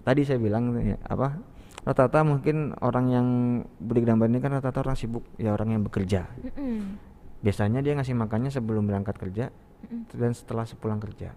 tadi 0.00 0.24
saya 0.24 0.40
bilang 0.40 0.72
ya, 0.78 0.96
apa 1.04 1.36
rata-rata 1.84 2.24
mungkin 2.24 2.72
orang 2.80 3.06
yang 3.06 3.26
budik 3.78 4.02
dambar 4.02 4.26
ini 4.26 4.40
kan 4.40 4.50
rata-rata 4.50 4.80
orang 4.82 4.96
sibuk 4.96 5.22
ya 5.36 5.52
orang 5.52 5.70
yang 5.70 5.82
bekerja 5.82 6.26
Mm-mm. 6.40 6.96
biasanya 7.38 7.78
dia 7.78 7.92
ngasih 7.92 8.16
makannya 8.16 8.48
sebelum 8.48 8.86
berangkat 8.86 9.14
kerja 9.14 9.52
Mm-mm. 9.84 10.08
dan 10.10 10.32
setelah 10.32 10.64
sepulang 10.64 10.98
kerja 10.98 11.30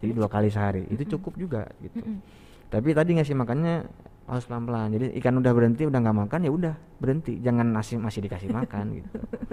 jadi 0.00 0.10
dua 0.10 0.26
kali 0.26 0.48
sehari 0.48 0.88
itu 0.88 1.06
cukup 1.06 1.36
juga 1.36 1.62
gitu 1.78 2.00
Mm-mm. 2.00 2.18
tapi 2.66 2.90
tadi 2.90 3.14
ngasih 3.14 3.36
makannya 3.36 3.86
harus 4.22 4.46
pelan-pelan 4.46 4.90
jadi 4.90 5.06
ikan 5.18 5.34
udah 5.36 5.52
berhenti 5.52 5.82
udah 5.82 5.98
nggak 5.98 6.18
makan 6.24 6.40
ya 6.42 6.50
udah 6.50 6.74
berhenti 6.96 7.38
jangan 7.38 7.66
masih 7.68 7.98
masih 7.98 8.22
dikasih 8.22 8.48
makan 8.48 9.02
gitu 9.02 9.10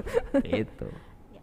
itu 0.62 0.88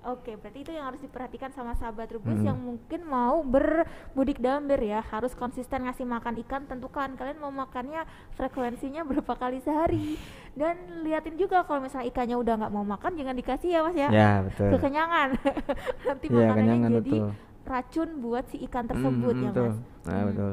Oke, 0.06 0.38
berarti 0.38 0.62
itu 0.62 0.70
yang 0.70 0.86
harus 0.86 1.02
diperhatikan 1.02 1.50
sama 1.50 1.74
sahabat 1.74 2.06
rubus 2.08 2.38
Mm. 2.38 2.46
yang 2.46 2.58
mungkin 2.58 3.00
mau 3.02 3.42
bermudik 3.42 4.38
damber 4.38 4.78
ya, 4.78 5.02
harus 5.02 5.34
konsisten 5.34 5.82
ngasih 5.82 6.06
makan 6.06 6.38
ikan. 6.40 6.62
Tentukan 6.64 7.14
kalian 7.14 7.36
mau 7.36 7.50
makannya 7.50 8.06
frekuensinya 8.32 9.02
berapa 9.02 9.34
kali 9.34 9.58
sehari. 9.58 10.14
Dan 10.54 11.02
liatin 11.02 11.34
juga 11.34 11.66
kalau 11.66 11.82
misalnya 11.82 12.06
ikannya 12.06 12.38
udah 12.38 12.54
nggak 12.56 12.72
mau 12.72 12.86
makan, 12.86 13.12
jangan 13.12 13.34
dikasih 13.34 13.68
ya 13.68 13.80
mas 13.82 13.96
ya. 13.96 14.08
ya 14.08 14.30
betul 14.40 14.70
Kekenyangan. 14.72 15.28
Nanti 16.06 16.26
ya 16.26 16.34
makanannya 16.46 16.88
jadi 16.94 17.12
betul 17.18 17.30
racun 17.66 18.08
buat 18.22 18.44
si 18.46 18.56
ikan 18.62 18.86
Mm, 18.86 18.90
tersebut 18.94 19.34
mm, 19.34 19.42
ya 19.42 19.50
betul. 19.50 19.66
mas. 19.66 19.78
nah 20.06 20.14
Hmm. 20.14 20.28
betul 20.30 20.52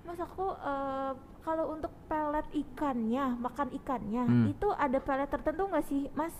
Mas 0.00 0.18
aku 0.18 0.46
eh, 0.60 1.12
kalau 1.40 1.64
untuk 1.70 1.92
pelet 2.04 2.44
ikannya, 2.52 3.24
makan 3.38 3.68
ikannya, 3.72 4.22
Hmm. 4.22 4.46
itu 4.46 4.68
ada 4.68 4.98
pelet 4.98 5.24
tertentu 5.26 5.64
nggak 5.64 5.86
sih 5.86 6.12
mas? 6.12 6.36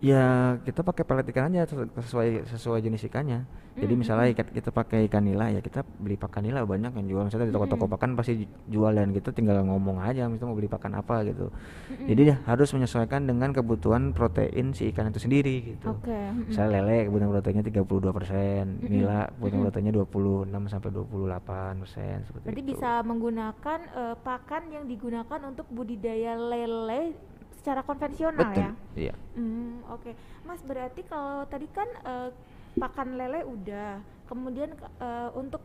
Ya 0.00 0.24
kita 0.64 0.80
pakai 0.80 1.04
pelet 1.04 1.28
ikan 1.28 1.52
aja 1.52 1.68
sesu- 1.68 1.92
sesuai 1.92 2.48
sesuai 2.48 2.80
jenis 2.80 3.04
ikannya. 3.04 3.44
Jadi 3.70 3.92
Mm, 3.92 4.00
misalnya 4.00 4.26
mm. 4.26 4.34
ikan 4.34 4.46
kita 4.50 4.70
pakai 4.72 5.04
ikan 5.06 5.20
nila 5.20 5.52
ya 5.52 5.60
kita 5.60 5.84
beli 5.84 6.16
pakan 6.16 6.42
nila 6.42 6.64
banyak 6.64 6.88
yang 6.90 7.06
jual 7.06 7.22
misalnya 7.22 7.48
di 7.48 7.54
toko-toko 7.54 7.84
Mm. 7.84 7.92
pakan 7.94 8.10
pasti 8.16 8.32
ju- 8.40 8.50
jual 8.66 8.92
dan 8.92 9.12
kita 9.12 9.28
tinggal 9.30 9.60
ngomong 9.60 10.00
aja 10.00 10.24
misalnya 10.24 10.48
mau 10.48 10.56
beli 10.56 10.66
pakan 10.66 10.96
apa 10.96 11.20
gitu. 11.22 11.52
Mm-mm. 11.52 12.08
Jadi 12.08 12.20
dia 12.24 12.36
harus 12.42 12.72
menyesuaikan 12.72 13.28
dengan 13.28 13.52
kebutuhan 13.52 14.10
protein 14.10 14.72
si 14.72 14.88
ikan 14.88 15.12
itu 15.12 15.20
sendiri 15.20 15.76
gitu. 15.76 15.92
Oke. 15.92 16.08
mm-mm. 16.08 16.48
Misalnya 16.48 16.80
lele 16.80 16.98
kebutuhan 17.04 17.30
proteinnya 17.30 17.62
32%, 17.62 18.64
Mm-mm. 18.66 18.88
nila 18.88 19.18
kebutuhan 19.30 19.60
proteinnya 19.62 19.92
26 19.94 20.64
sampai 20.66 20.90
28% 20.90 22.24
seperti 22.24 22.44
Berarti 22.46 22.62
itu. 22.62 22.70
bisa 22.72 22.90
menggunakan 23.02 23.78
eh, 23.86 24.16
pakan 24.18 24.62
yang 24.70 24.84
digunakan 24.84 25.40
untuk 25.44 25.68
budidaya 25.68 26.34
lele 26.34 27.14
secara 27.60 27.84
konvensional 27.84 28.40
Betul. 28.40 28.64
ya. 28.64 28.70
Iya. 28.96 29.14
Hmm, 29.36 29.84
oke. 29.92 30.16
Mas 30.48 30.64
berarti 30.64 31.04
kalau 31.04 31.44
tadi 31.44 31.68
kan 31.68 31.84
eh, 32.00 32.28
pakan 32.74 33.20
lele 33.20 33.44
udah, 33.44 34.00
kemudian 34.24 34.72
eh, 34.96 35.28
untuk 35.36 35.60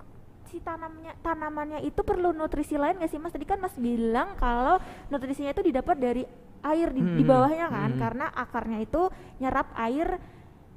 si 0.45 0.59
tanamnya 0.59 1.15
tanamannya 1.23 1.81
itu 1.81 2.05
perlu 2.05 2.29
nutrisi 2.29 2.75
lain 2.75 2.99
nggak 2.99 3.09
sih 3.09 3.17
Mas? 3.17 3.31
Tadi 3.31 3.47
kan 3.47 3.63
Mas 3.63 3.73
bilang 3.79 4.35
kalau 4.35 4.77
nutrisinya 5.07 5.55
itu 5.55 5.63
didapat 5.63 5.95
dari 5.97 6.23
air 6.61 6.89
di, 6.91 7.01
di 7.01 7.23
Hmm, 7.23 7.29
bawahnya 7.29 7.67
kan, 7.69 7.89
hmm. 7.93 8.01
karena 8.01 8.25
akarnya 8.27 8.79
itu 8.81 9.01
nyerap 9.39 9.69
air 9.77 10.17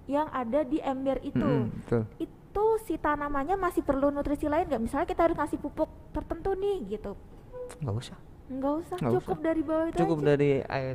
yang 0.07 0.29
ada 0.33 0.61
di 0.63 0.79
ember 0.81 1.21
itu. 1.21 1.41
Mm-mm, 1.41 1.85
betul. 1.85 2.03
Itu 2.17 2.65
si 2.85 2.97
tanamannya 2.97 3.57
masih 3.57 3.85
perlu 3.85 4.09
nutrisi 4.09 4.49
lain 4.49 4.69
nggak? 4.69 4.81
Misalnya 4.81 5.09
kita 5.09 5.29
harus 5.29 5.37
ngasih 5.37 5.59
pupuk 5.61 5.89
tertentu 6.13 6.53
nih 6.57 6.97
gitu. 6.97 7.13
Nggak 7.81 7.95
usah. 8.01 8.19
Nggak 8.49 8.73
usah, 8.81 8.97
Nggak 8.97 9.13
cukup 9.21 9.37
usah. 9.37 9.45
dari 9.45 9.63
bawah 9.63 9.87
itu 9.89 9.97
cukup 10.01 10.19
aja. 10.19 10.27
dari 10.33 10.51
air 10.65 10.95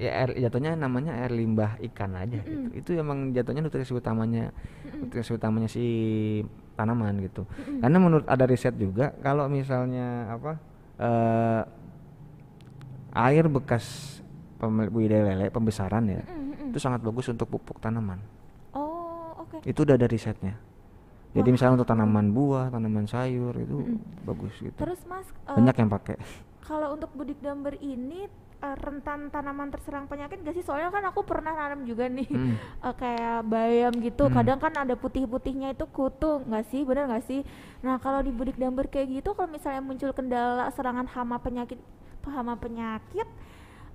ya 0.00 0.10
air 0.16 0.30
jatuhnya 0.36 0.70
namanya 0.76 1.12
air 1.16 1.32
limbah 1.32 1.76
ikan 1.92 2.12
aja 2.16 2.40
gitu. 2.40 2.68
Mm-mm. 2.68 2.78
Itu 2.80 2.90
emang 2.96 3.32
jatuhnya 3.32 3.60
nutrisi 3.60 3.92
utamanya 3.92 4.52
Mm-mm. 4.84 5.08
nutrisi 5.08 5.32
utamanya 5.32 5.68
si 5.68 5.84
tanaman 6.76 7.20
gitu. 7.20 7.44
Mm-mm. 7.44 7.80
Karena 7.80 7.98
menurut 8.00 8.26
ada 8.28 8.44
riset 8.44 8.76
juga 8.76 9.12
kalau 9.20 9.48
misalnya 9.48 10.28
apa 10.28 10.52
eh 11.00 11.62
air 13.10 13.44
bekas 13.50 14.16
budidaya 14.92 15.34
lele 15.34 15.48
pembesaran 15.48 16.04
ya 16.04 16.20
mm-mm. 16.24 16.68
itu 16.72 16.78
sangat 16.78 17.00
bagus 17.00 17.28
untuk 17.28 17.48
pupuk 17.48 17.80
tanaman. 17.80 18.20
Oh, 18.76 19.34
oke. 19.40 19.64
Itu 19.64 19.88
udah 19.88 19.96
ada 19.96 20.04
risetnya. 20.04 20.56
Jadi 21.30 21.46
Wah. 21.46 21.54
misalnya 21.54 21.74
untuk 21.78 21.88
tanaman 21.88 22.26
buah, 22.34 22.74
tanaman 22.74 23.06
sayur 23.06 23.54
itu 23.54 23.96
bagus 24.26 24.50
gitu. 24.58 24.74
Terus 24.74 24.98
Mas, 25.06 25.24
eh, 25.46 25.54
Banyak 25.54 25.76
yang 25.78 25.90
pakai. 25.90 26.16
Kalau 26.64 26.96
untuk 26.96 27.10
budik 27.16 27.40
damber 27.40 27.76
ini 27.80 28.28
eh, 28.60 28.76
rentan 28.80 29.32
tanaman 29.32 29.72
terserang 29.72 30.04
penyakit 30.06 30.44
gak 30.44 30.56
sih? 30.56 30.64
Soalnya 30.64 30.92
kan 30.92 31.04
aku 31.08 31.24
pernah 31.24 31.56
nanam 31.56 31.84
juga 31.88 32.06
nih 32.08 32.28
Mm. 32.28 32.54
eh, 32.86 32.94
kayak 32.96 33.38
bayam 33.48 33.92
gitu. 34.00 34.28
Hmm. 34.28 34.34
Kadang 34.40 34.58
kan 34.60 34.72
ada 34.76 34.94
putih-putihnya 34.96 35.72
itu 35.72 35.88
kutu, 35.88 36.44
nggak 36.44 36.64
sih? 36.68 36.84
Bener 36.84 37.08
nggak 37.08 37.24
sih? 37.24 37.40
Nah 37.80 37.96
kalau 38.00 38.20
di 38.20 38.32
budik 38.32 38.60
damber 38.60 38.86
kayak 38.86 39.22
gitu, 39.22 39.32
kalau 39.32 39.48
misalnya 39.48 39.80
muncul 39.80 40.12
kendala 40.12 40.68
serangan 40.72 41.08
hama 41.08 41.40
penyakit 41.40 41.80
hama 42.28 42.58
penyakit 42.60 43.24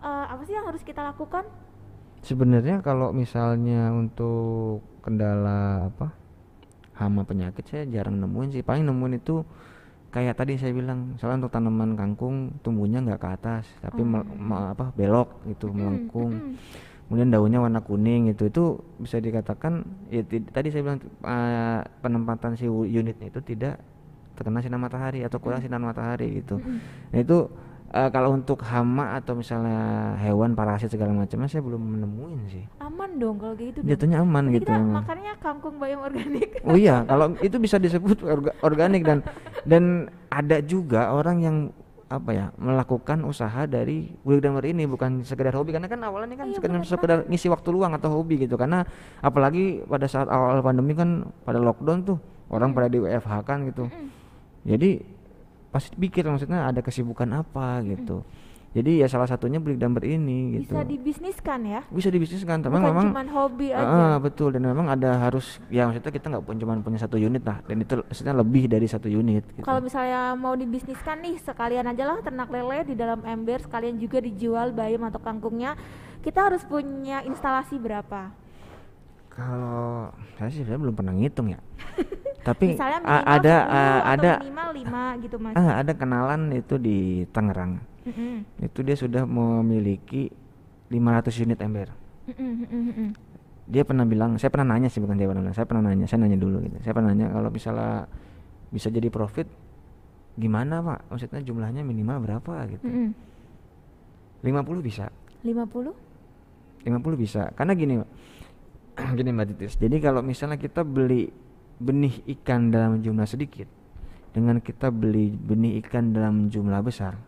uh, 0.01 0.25
apa 0.33 0.41
sih 0.49 0.57
yang 0.57 0.65
harus 0.65 0.81
kita 0.81 1.05
lakukan 1.05 1.45
sebenarnya 2.25 2.81
kalau 2.81 3.13
misalnya 3.13 3.93
untuk 3.93 4.81
kendala 5.05 5.93
apa 5.93 6.09
hama 6.97 7.21
penyakit 7.27 7.65
saya 7.69 7.83
jarang 7.85 8.17
nemuin 8.17 8.49
sih 8.55 8.63
paling 8.65 8.87
nemuin 8.87 9.21
itu 9.21 9.45
kayak 10.15 10.39
tadi 10.39 10.55
saya 10.55 10.71
bilang 10.71 11.19
soalnya 11.19 11.43
untuk 11.43 11.51
tanaman 11.51 11.99
kangkung 11.99 12.55
tumbuhnya 12.63 13.03
nggak 13.03 13.19
ke 13.19 13.29
atas 13.35 13.67
tapi 13.83 13.99
oh. 13.99 14.07
mel, 14.23 14.23
apa 14.71 14.95
belok 14.95 15.43
gitu 15.51 15.75
melengkung. 15.75 16.31
mm, 16.31 16.55
kemudian 17.05 17.29
daunnya 17.29 17.59
warna 17.59 17.83
kuning 17.83 18.31
gitu 18.31 18.47
itu 18.47 18.63
bisa 18.97 19.19
dikatakan 19.19 19.83
ya 20.07 20.23
tadi 20.25 20.71
saya 20.71 20.81
bilang 20.87 21.03
uh, 21.21 21.83
penempatan 21.99 22.55
si 22.55 22.65
unitnya 22.71 23.27
itu 23.27 23.43
tidak 23.43 23.77
terkena 24.39 24.63
sinar 24.63 24.79
matahari 24.79 25.23
atau 25.23 25.39
kurang 25.39 25.63
sinar 25.63 25.79
matahari 25.79 26.43
gitu. 26.43 26.59
Nah 27.11 27.19
itu 27.19 27.47
uh, 27.95 28.09
kalau 28.11 28.35
untuk 28.35 28.59
hama 28.67 29.15
atau 29.15 29.39
misalnya 29.39 30.13
hewan 30.19 30.51
parasit 30.51 30.91
segala 30.91 31.15
macamnya 31.15 31.47
saya 31.47 31.63
belum 31.63 31.79
menemuin 31.79 32.41
sih. 32.51 32.63
Aman 32.83 33.15
dong 33.15 33.39
kalau 33.39 33.55
gitu 33.55 33.79
jatuhnya 33.81 34.19
aman 34.21 34.51
Jadi 34.51 34.55
gitu. 34.59 34.71
kita 34.75 34.83
makannya 34.83 35.33
kangkung 35.39 35.75
bayam 35.79 36.03
organik. 36.03 36.51
Oh 36.67 36.75
iya 36.75 37.05
kalau 37.07 37.37
itu 37.39 37.55
bisa 37.61 37.77
disebut 37.77 38.25
orga, 38.25 38.51
organik 38.65 39.05
dan 39.05 39.23
dan 39.63 40.09
ada 40.27 40.59
juga 40.59 41.13
orang 41.13 41.37
yang 41.39 41.57
apa 42.05 42.31
ya 42.37 42.45
melakukan 42.61 43.25
usaha 43.25 43.65
dari 43.65 44.13
bulik 44.21 44.45
damar 44.45 44.65
ini 44.65 44.85
bukan 44.85 45.25
sekedar 45.25 45.53
hobi. 45.53 45.73
Karena 45.73 45.89
kan 45.89 46.01
awalnya 46.03 46.35
kan 46.37 46.49
oh, 46.49 46.51
iya, 46.51 46.57
sekedar, 46.57 46.81
sekedar 46.85 47.17
ngisi 47.29 47.47
waktu 47.49 47.69
luang 47.69 47.93
atau 47.93 48.09
hobi 48.13 48.45
gitu. 48.45 48.57
Karena 48.57 48.85
apalagi 49.21 49.85
pada 49.85 50.05
saat 50.09 50.29
awal 50.29 50.61
pandemi 50.61 50.93
kan 50.97 51.29
pada 51.45 51.61
lockdown 51.61 52.05
tuh 52.05 52.17
orang 52.49 52.73
hmm. 52.73 52.77
pada 52.77 52.87
di 52.89 52.97
WFH 53.01 53.33
kan 53.45 53.57
gitu. 53.69 53.83
Jadi 54.65 55.14
pasti 55.75 55.91
pikir 55.99 56.23
maksudnya 56.23 56.71
ada 56.71 56.79
kesibukan 56.79 57.27
apa 57.35 57.83
gitu. 57.83 58.23
Jadi 58.75 58.99
ya 58.99 59.07
salah 59.07 59.23
satunya 59.23 59.55
beli 59.55 59.79
dumper 59.79 60.03
ini 60.03 60.59
gitu. 60.59 60.75
bisa 60.75 60.83
dibisniskan 60.83 61.59
ya? 61.63 61.81
Bisa 61.87 62.11
dibisniskan 62.11 62.59
tapi 62.59 62.75
memang 62.75 63.07
cuma 63.07 63.23
hobi 63.23 63.71
aja. 63.71 63.87
uh, 63.87 64.15
betul. 64.19 64.51
Dan 64.51 64.67
memang 64.67 64.91
ada 64.91 65.15
harus 65.15 65.63
ya 65.71 65.87
maksudnya 65.87 66.11
kita 66.11 66.27
nggak 66.27 66.43
pun 66.43 66.59
cuma 66.59 66.75
punya 66.83 66.99
satu 66.99 67.15
unit 67.15 67.39
lah. 67.43 67.63
Dan 67.63 67.87
itu 67.87 68.03
maksudnya 68.03 68.35
lebih 68.35 68.67
dari 68.67 68.87
satu 68.87 69.07
unit 69.07 69.47
gitu. 69.55 69.63
kalau 69.63 69.79
misalnya 69.79 70.35
mau 70.35 70.59
dibisniskan 70.59 71.23
nih 71.23 71.39
sekalian 71.39 71.87
aja 71.87 72.03
lah 72.03 72.19
ternak 72.19 72.51
lele 72.51 72.83
di 72.83 72.95
dalam 72.99 73.23
ember 73.23 73.63
sekalian 73.63 73.95
juga 73.95 74.19
dijual 74.19 74.75
bayam 74.75 75.07
atau 75.07 75.23
kangkungnya. 75.23 75.79
Kita 76.19 76.51
harus 76.51 76.67
punya 76.67 77.23
instalasi 77.23 77.79
berapa 77.79 78.44
kalau 79.35 80.15
saya 80.39 80.47
sih 80.47 80.63
saya 80.63 80.79
belum 80.79 80.95
pernah 80.95 81.11
ngitung 81.11 81.51
ya. 81.51 81.59
Tapi 82.47 82.77
Misalnya 82.77 83.03
ada 83.03 83.55
uh, 83.67 84.01
ada 84.15 84.31
minimal 84.39 84.69
5 85.19 85.23
gitu 85.27 85.35
mas. 85.41 85.53
Uh, 85.59 85.73
ada 85.75 85.91
kenalan 85.91 86.41
itu 86.55 86.75
di 86.79 87.27
Tangerang. 87.35 87.83
Mm 88.05 88.13
-hmm. 88.13 88.33
itu 88.69 88.79
dia 88.85 88.93
sudah 88.95 89.25
memiliki 89.25 90.29
500 90.93 91.43
unit 91.43 91.59
ember. 91.59 91.89
Mm 92.31 92.53
-hmm. 92.63 93.09
dia 93.65 93.81
pernah 93.81 94.05
bilang 94.05 94.37
saya 94.37 94.53
pernah 94.53 94.77
nanya 94.77 94.93
sih 94.93 95.01
bukan 95.01 95.17
dia 95.17 95.25
pernah 95.25 95.49
saya 95.49 95.65
pernah 95.65 95.89
nanya 95.89 96.05
saya 96.05 96.21
nanya 96.23 96.37
dulu 96.37 96.61
gitu. 96.63 96.77
Saya 96.85 96.93
pernah 96.95 97.11
nanya 97.11 97.33
kalau 97.33 97.49
misalnya 97.49 98.05
bisa 98.69 98.87
jadi 98.93 99.09
profit 99.09 99.49
gimana 100.37 100.79
pak? 100.85 101.11
Maksudnya 101.11 101.41
jumlahnya 101.43 101.81
minimal 101.81 102.23
berapa? 102.23 102.53
gitu. 102.71 102.85
Mm 102.87 103.11
-hmm. 104.45 104.63
50 104.63 104.85
bisa. 104.85 105.09
50 105.41 106.85
50 106.85 107.17
bisa. 107.17 107.49
Karena 107.57 107.73
gini 107.73 107.99
pak 107.99 108.09
gini 109.17 109.29
mbak 109.35 109.55
Titis. 109.55 109.75
Jadi 109.79 109.97
kalau 109.99 110.23
misalnya 110.23 110.55
kita 110.59 110.81
beli 110.81 111.29
benih 111.75 112.23
ikan 112.39 112.71
dalam 112.71 113.03
jumlah 113.03 113.27
sedikit 113.27 113.67
dengan 114.31 114.63
kita 114.63 114.91
beli 114.91 115.31
benih 115.31 115.79
ikan 115.83 116.15
dalam 116.15 116.47
jumlah 116.47 116.79
besar 116.83 117.19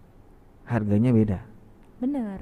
harganya 0.68 1.12
beda. 1.12 1.40
Benar. 2.00 2.40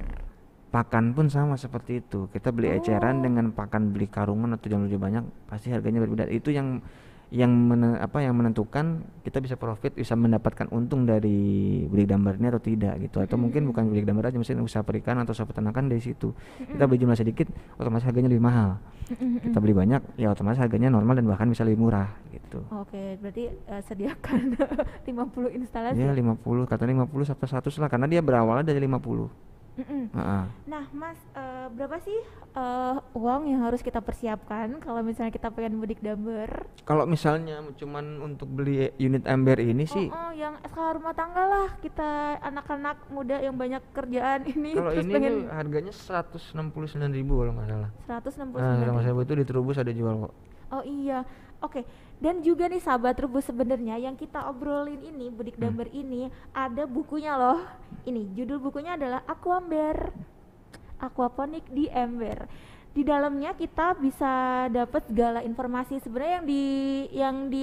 Pakan 0.73 1.15
pun 1.15 1.32
sama 1.32 1.55
seperti 1.55 2.03
itu. 2.03 2.28
Kita 2.30 2.51
beli 2.51 2.73
oh. 2.73 2.78
eceran 2.78 3.23
dengan 3.23 3.53
pakan 3.55 3.95
beli 3.95 4.11
karungan 4.11 4.57
atau 4.57 4.67
jumlah 4.67 4.89
lebih 4.89 5.01
banyak 5.01 5.23
pasti 5.47 5.71
harganya 5.71 6.03
berbeda. 6.03 6.28
Itu 6.28 6.51
yang 6.51 6.84
yang 7.36 7.52
men, 7.52 8.00
apa 8.00 8.24
yang 8.24 8.32
menentukan 8.40 9.04
kita 9.28 9.44
bisa 9.44 9.60
profit 9.60 9.92
bisa 9.92 10.16
mendapatkan 10.16 10.72
untung 10.72 11.04
dari 11.04 11.84
beli 11.84 12.08
gambar 12.08 12.40
ini 12.40 12.48
atau 12.48 12.64
tidak 12.64 12.96
gitu 13.04 13.20
atau 13.20 13.28
mm 13.28 13.28
-hmm. 13.28 13.42
mungkin 13.44 13.62
bukan 13.68 13.84
beli 13.92 14.02
gambar 14.08 14.32
aja 14.32 14.40
mungkin 14.40 14.64
usaha 14.64 14.88
perikanan 14.88 15.28
atau 15.28 15.36
usaha 15.36 15.44
peternakan 15.44 15.92
dari 15.92 16.00
situ 16.00 16.32
mm 16.32 16.40
-hmm. 16.40 16.72
kita 16.80 16.84
beli 16.88 17.00
jumlah 17.04 17.20
sedikit 17.20 17.48
otomatis 17.76 18.08
harganya 18.08 18.32
lebih 18.32 18.48
mahal 18.48 18.80
mm 18.80 19.16
-hmm. 19.20 19.40
kita 19.52 19.58
beli 19.60 19.76
banyak 19.76 20.02
ya 20.16 20.32
otomatis 20.32 20.64
harganya 20.64 20.88
normal 20.88 21.20
dan 21.20 21.28
bahkan 21.28 21.52
bisa 21.52 21.68
lebih 21.68 21.84
murah 21.84 22.08
gitu 22.32 22.64
oke 22.72 23.20
berarti 23.20 23.52
uh, 23.68 23.84
sediakan 23.84 24.56
50 25.12 25.60
instalasi 25.60 26.00
ya 26.00 26.16
50 26.16 26.40
katanya 26.72 27.04
50 27.04 27.36
sampai 27.36 27.48
100 27.52 27.84
lah 27.84 27.90
karena 27.92 28.08
dia 28.08 28.24
berawalnya 28.24 28.72
dari 28.72 28.80
50 28.80 29.55
Mm. 29.76 30.07
Nah, 30.71 30.86
Mas, 30.95 31.19
uh, 31.36 31.67
berapa 31.76 31.99
sih 31.99 32.15
uh, 32.55 33.03
uang 33.11 33.51
yang 33.51 33.67
harus 33.67 33.84
kita 33.84 33.99
persiapkan 33.99 34.80
kalau 34.80 35.03
misalnya 35.03 35.36
kita 35.36 35.51
pengen 35.51 35.76
mudik 35.76 35.99
damber? 35.99 36.47
Kalau 36.88 37.03
misalnya 37.03 37.59
cuman 37.76 38.23
untuk 38.23 38.47
beli 38.47 38.88
unit 38.95 39.28
ember 39.28 39.59
ini 39.59 39.84
oh, 39.84 39.91
sih, 39.91 40.07
oh, 40.07 40.32
yang 40.32 40.55
SK 40.63 40.80
rumah 40.95 41.11
tangga 41.11 41.43
lah 41.43 41.67
kita 41.84 42.39
anak-anak 42.39 42.97
muda 43.11 43.43
yang 43.43 43.59
banyak 43.59 43.84
kerjaan 43.91 44.47
ini. 44.55 44.71
Kalau 44.71 44.95
ini 44.95 45.11
pengen... 45.11 45.36
harganya 45.51 45.91
seratus 45.91 46.55
enam 46.55 46.71
puluh 46.71 46.88
sembilan 46.88 47.11
ribu 47.11 47.43
kalau 47.43 47.51
nggak 47.59 47.67
salah. 47.67 47.89
Seratus 48.07 48.34
enam 48.39 48.47
puluh 48.55 48.63
sembilan. 48.63 48.93
Nah, 48.95 49.23
itu 49.28 49.34
di 49.36 49.45
Trubus 49.45 49.78
ada 49.78 49.91
jual 49.91 50.15
kok. 50.23 50.34
Oh 50.73 50.82
iya, 50.82 51.21
oke. 51.62 51.82
Okay 51.82 51.84
dan 52.16 52.39
juga 52.39 52.72
nih 52.72 52.80
sahabat 52.80 53.20
rebus 53.20 53.43
sebenarnya 53.43 53.99
yang 53.99 54.16
kita 54.16 54.47
obrolin 54.47 55.03
ini 55.03 55.28
Budik 55.28 55.60
hmm. 55.60 55.64
Damber 55.68 55.88
hmm. 55.91 55.99
ini 55.99 56.22
ada 56.56 56.88
bukunya 56.88 57.36
loh. 57.36 57.60
Ini 58.08 58.32
judul 58.38 58.62
bukunya 58.62 58.95
adalah 58.95 59.26
Aquamber. 59.28 60.16
Aquaponik 60.95 61.68
di 61.68 61.91
ember. 61.91 62.47
Di 62.95 63.03
dalamnya 63.03 63.51
kita 63.51 63.99
bisa 63.99 64.66
dapat 64.72 65.03
segala 65.12 65.43
informasi 65.43 65.99
sebenarnya 65.99 66.39
yang 66.39 66.47
di 66.47 66.64
yang 67.12 67.36
di 67.51 67.62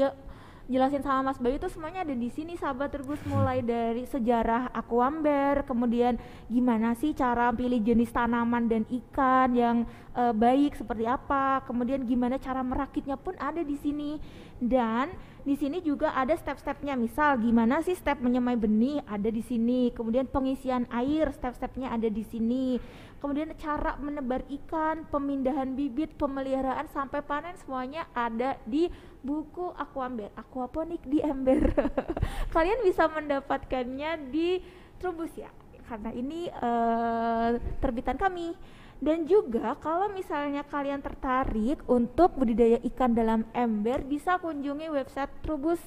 jelasin 0.70 1.02
sama 1.02 1.30
Mas 1.32 1.38
Bayu 1.42 1.58
itu 1.58 1.70
semuanya 1.70 2.06
ada 2.06 2.14
di 2.14 2.28
sini 2.30 2.54
sahabat. 2.54 2.94
Terus 2.94 3.18
mulai 3.26 3.62
dari 3.62 4.06
sejarah 4.06 4.70
aquamber 4.70 5.66
kemudian 5.66 6.18
gimana 6.46 6.94
sih 6.98 7.14
cara 7.14 7.50
pilih 7.50 7.82
jenis 7.82 8.10
tanaman 8.14 8.70
dan 8.70 8.82
ikan 8.86 9.54
yang 9.54 9.76
uh, 10.14 10.30
baik 10.30 10.78
seperti 10.78 11.06
apa 11.08 11.64
kemudian 11.66 12.06
gimana 12.06 12.38
cara 12.38 12.62
merakitnya 12.62 13.18
pun 13.18 13.34
ada 13.38 13.62
di 13.64 13.74
sini. 13.78 14.20
Dan 14.62 15.10
di 15.42 15.58
sini 15.58 15.82
juga 15.82 16.14
ada 16.14 16.38
step-stepnya 16.38 16.94
misal 16.94 17.34
gimana 17.42 17.82
sih 17.82 17.98
step 17.98 18.22
menyemai 18.22 18.54
benih 18.54 19.02
ada 19.10 19.26
di 19.26 19.42
sini 19.42 19.90
kemudian 19.90 20.30
pengisian 20.30 20.86
air 20.86 21.34
step-stepnya 21.34 21.90
ada 21.90 22.06
di 22.06 22.22
sini 22.22 22.78
kemudian 23.22 23.54
cara 23.54 23.94
menebar 24.02 24.42
ikan, 24.50 25.06
pemindahan 25.06 25.78
bibit, 25.78 26.10
pemeliharaan 26.18 26.90
sampai 26.90 27.22
panen 27.22 27.54
semuanya 27.54 28.10
ada 28.10 28.58
di 28.66 28.90
buku 29.22 29.70
Aquamber, 29.78 30.34
aquaponik 30.34 30.98
di 31.06 31.22
ember. 31.22 31.70
Kalian 32.54 32.82
bisa 32.82 33.06
mendapatkannya 33.06 34.26
di 34.34 34.58
Trubus 34.98 35.30
ya, 35.38 35.54
karena 35.86 36.10
ini 36.10 36.50
uh, 36.50 37.62
terbitan 37.78 38.18
kami. 38.18 38.58
Dan 39.02 39.26
juga 39.26 39.74
kalau 39.82 40.10
misalnya 40.14 40.62
kalian 40.62 41.02
tertarik 41.02 41.82
untuk 41.90 42.38
budidaya 42.38 42.78
ikan 42.86 43.14
dalam 43.14 43.46
ember, 43.54 44.02
bisa 44.02 44.38
kunjungi 44.42 44.90
website 44.90 45.30
Trubus 45.46 45.78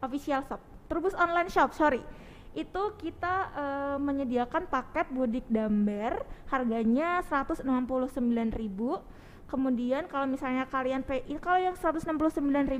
official 0.00 0.40
shop, 0.48 0.60
Trubus 0.88 1.16
online 1.16 1.52
shop, 1.52 1.76
sorry 1.76 2.00
itu 2.56 2.82
kita 2.96 3.34
uh, 3.52 3.96
menyediakan 4.00 4.64
paket 4.72 5.12
budik 5.12 5.44
damber 5.52 6.24
harganya 6.48 7.20
169.000 7.28 7.68
kemudian 9.46 10.10
kalau 10.10 10.26
misalnya 10.26 10.66
kalian 10.66 11.04
pay 11.06 11.22
kalau 11.38 11.60
yang 11.60 11.76
169.000 11.76 12.16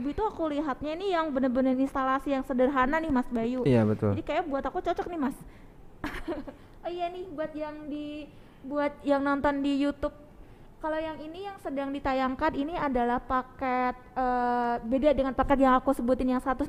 itu 0.00 0.22
aku 0.24 0.50
lihatnya 0.50 0.96
ini 0.98 1.14
yang 1.14 1.30
bener-bener 1.30 1.78
instalasi 1.78 2.34
yang 2.34 2.42
sederhana 2.42 2.98
nih 2.98 3.12
Mas 3.14 3.28
Bayu. 3.30 3.62
Iya 3.62 3.86
betul. 3.86 4.18
Jadi 4.18 4.24
kayak 4.26 4.44
buat 4.50 4.64
aku 4.66 4.82
cocok 4.82 5.06
nih 5.06 5.20
Mas. 5.20 5.36
Oh 6.86 6.90
iya 6.94 7.10
nih 7.10 7.26
buat 7.34 7.50
yang 7.50 7.90
di 7.90 8.30
buat 8.62 8.94
yang 9.02 9.26
nonton 9.26 9.58
di 9.58 9.74
YouTube 9.74 10.14
kalau 10.76 10.98
yang 11.00 11.16
ini 11.24 11.48
yang 11.48 11.56
sedang 11.64 11.88
ditayangkan 11.88 12.52
ini 12.52 12.76
adalah 12.76 13.16
paket 13.18 13.96
uh, 14.12 14.76
beda 14.84 15.16
dengan 15.16 15.32
paket 15.32 15.64
yang 15.64 15.74
aku 15.80 15.96
sebutin 15.96 16.36
yang 16.36 16.42
169.000 16.42 16.68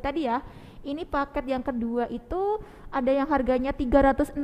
tadi 0.00 0.24
ya. 0.24 0.40
Ini 0.86 1.04
paket 1.04 1.44
yang 1.50 1.60
kedua 1.60 2.08
itu 2.08 2.58
ada 2.88 3.10
yang 3.12 3.28
harganya 3.28 3.76
369.000 3.76 4.40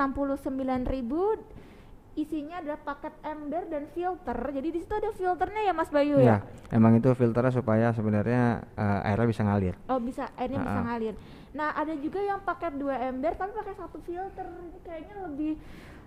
isinya 2.12 2.60
ada 2.60 2.76
paket 2.76 3.14
ember 3.24 3.64
dan 3.72 3.88
filter. 3.96 4.36
Jadi 4.36 4.68
di 4.68 4.78
situ 4.84 4.92
ada 4.92 5.08
filternya 5.16 5.62
ya 5.64 5.72
Mas 5.72 5.88
Bayu 5.88 6.20
ya? 6.20 6.44
ya? 6.44 6.76
emang 6.76 6.92
itu 7.00 7.08
filternya 7.16 7.52
supaya 7.56 7.88
sebenarnya 7.96 8.68
uh, 8.76 9.08
airnya 9.08 9.28
bisa 9.32 9.42
ngalir. 9.48 9.74
Oh, 9.88 9.96
bisa, 9.96 10.28
airnya 10.36 10.60
uh 10.60 10.64
-uh. 10.64 10.68
bisa 10.68 10.80
ngalir. 10.84 11.14
Nah, 11.56 11.72
ada 11.72 11.96
juga 11.96 12.20
yang 12.20 12.40
paket 12.44 12.76
dua 12.76 12.96
ember 13.08 13.32
tapi 13.36 13.56
pakai 13.56 13.74
satu 13.76 13.98
filter. 14.04 14.44
Ini 14.44 14.78
kayaknya 14.84 15.14
lebih 15.24 15.52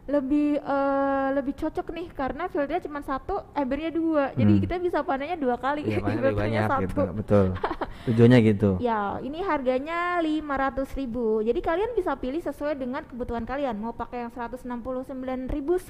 lebih 0.05 0.61
eh, 0.61 1.27
lebih 1.33 1.57
cocok 1.57 1.89
nih 1.89 2.13
karena 2.13 2.45
filternya 2.45 2.77
cuma 2.85 3.01
satu, 3.01 3.41
embernya 3.57 3.89
dua. 3.89 4.29
Jadi 4.37 4.53
Hmm. 4.53 4.61
kita 4.61 4.77
bisa 4.77 5.01
panennya 5.01 5.33
dua 5.33 5.57
kali. 5.57 5.81
Iya, 5.81 5.97
lebih 6.21 6.37
banyak 6.37 6.69
satu. 6.69 6.81
gitu. 6.85 7.01
Betul. 7.17 7.45
Tujuannya 8.05 8.39
gitu. 8.45 8.77
Ya, 8.77 9.17
ini 9.25 9.41
harganya 9.41 10.21
500.000. 10.21 11.41
Jadi 11.41 11.57
kalian 11.57 11.97
bisa 11.97 12.13
pilih 12.13 12.37
sesuai 12.37 12.77
dengan 12.77 13.01
kebutuhan 13.01 13.49
kalian. 13.49 13.81
Mau 13.81 13.97
pakai 13.97 14.29
yang 14.29 14.31
169.900 14.31 15.89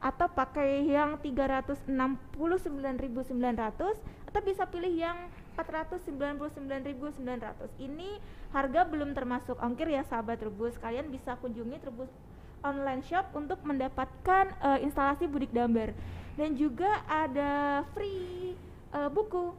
atau 0.00 0.26
pakai 0.32 0.88
yang 0.88 1.20
369.900 1.20 4.00
atau 4.32 4.40
bisa 4.40 4.64
pilih 4.64 4.96
yang 4.96 5.28
499.900. 5.60 7.68
Ini 7.76 8.16
harga 8.56 8.80
belum 8.88 9.12
termasuk 9.12 9.60
ongkir 9.60 9.92
ya 9.92 10.08
sahabat 10.08 10.40
Trubus. 10.40 10.80
Kalian 10.80 11.12
bisa 11.12 11.36
kunjungi 11.36 11.76
Trubus 11.84 12.08
online 12.62 13.02
shop 13.02 13.34
untuk 13.34 13.60
mendapatkan 13.62 14.44
eh, 14.58 14.78
instalasi 14.86 15.26
budik 15.26 15.50
damber 15.50 15.92
dan 16.34 16.56
juga 16.56 17.02
ada 17.04 17.82
free 17.92 18.54
eh, 18.94 19.10
buku 19.10 19.52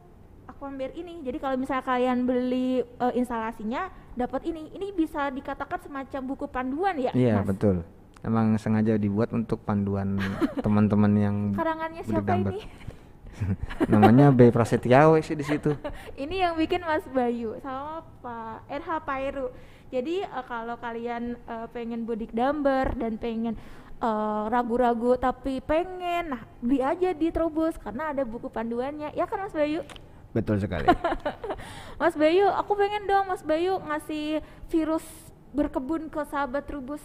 Aquamber 0.44 0.92
ini. 0.92 1.24
Jadi 1.24 1.40
kalau 1.40 1.56
misalnya 1.56 1.84
kalian 1.84 2.28
beli 2.28 2.84
eh, 2.84 3.12
instalasinya 3.16 3.88
dapat 4.12 4.44
ini. 4.44 4.68
Ini 4.76 4.92
bisa 4.92 5.32
dikatakan 5.32 5.80
semacam 5.80 6.20
buku 6.24 6.46
panduan 6.48 6.94
ya, 7.00 7.10
Iya, 7.16 7.40
Mas? 7.40 7.48
betul. 7.48 7.76
Emang 8.24 8.56
sengaja 8.56 8.96
dibuat 8.96 9.32
untuk 9.36 9.60
panduan 9.64 10.16
teman-teman 10.64 11.12
yang 11.16 11.36
Karangannya 11.52 12.02
siapa 12.04 12.40
ini? 12.40 12.60
namanya 13.90 14.30
Bay 14.30 14.54
Prasetyawe 14.54 15.18
sih 15.20 15.34
di 15.34 15.44
situ. 15.44 15.74
ini 16.22 16.40
yang 16.40 16.54
bikin 16.54 16.80
Mas 16.86 17.04
Bayu 17.10 17.58
sama 17.60 18.06
Pak 18.22 18.64
RH 18.70 18.88
Pairu. 19.04 19.48
Jadi 19.94 20.26
eh, 20.26 20.44
kalau 20.50 20.74
kalian 20.82 21.38
eh, 21.38 21.66
pengen 21.70 22.02
budik 22.02 22.34
damber 22.34 22.90
dan 22.98 23.14
pengen 23.14 23.54
eh, 24.02 24.44
ragu-ragu 24.50 25.14
tapi 25.14 25.62
pengen, 25.62 26.34
nah 26.34 26.42
beli 26.58 26.82
aja 26.82 27.14
di 27.14 27.30
Trobos 27.30 27.78
karena 27.78 28.10
ada 28.10 28.26
buku 28.26 28.50
panduannya. 28.50 29.14
Ya 29.14 29.30
kan 29.30 29.46
Mas 29.46 29.54
Bayu? 29.54 29.86
Betul 30.34 30.58
sekali. 30.58 30.90
Mas 32.02 32.18
Bayu, 32.18 32.50
aku 32.50 32.74
pengen 32.74 33.06
dong 33.06 33.30
Mas 33.30 33.46
Bayu 33.46 33.78
ngasih 33.86 34.42
virus 34.66 35.06
berkebun 35.54 36.10
ke 36.10 36.26
sahabat 36.26 36.66
Trubus 36.66 37.00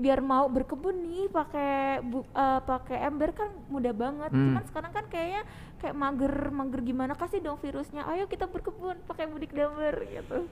biar 0.00 0.24
mau 0.24 0.48
berkebun 0.48 1.04
nih 1.04 1.28
pakai 1.30 2.00
eh, 2.14 2.60
pakai 2.62 2.98
ember 3.10 3.34
kan 3.34 3.50
mudah 3.66 3.90
banget. 3.90 4.30
Hmm. 4.30 4.54
Cuman 4.54 4.64
sekarang 4.70 4.92
kan 4.94 5.04
kayaknya 5.10 5.42
kayak 5.82 5.98
mager 5.98 6.34
mager 6.54 6.80
gimana 6.86 7.18
kasih 7.18 7.42
dong 7.42 7.58
virusnya. 7.58 8.06
Ayo 8.06 8.30
kita 8.30 8.46
berkebun 8.46 9.02
pakai 9.10 9.26
budik 9.26 9.50
damber 9.50 9.98
gitu. 10.06 10.46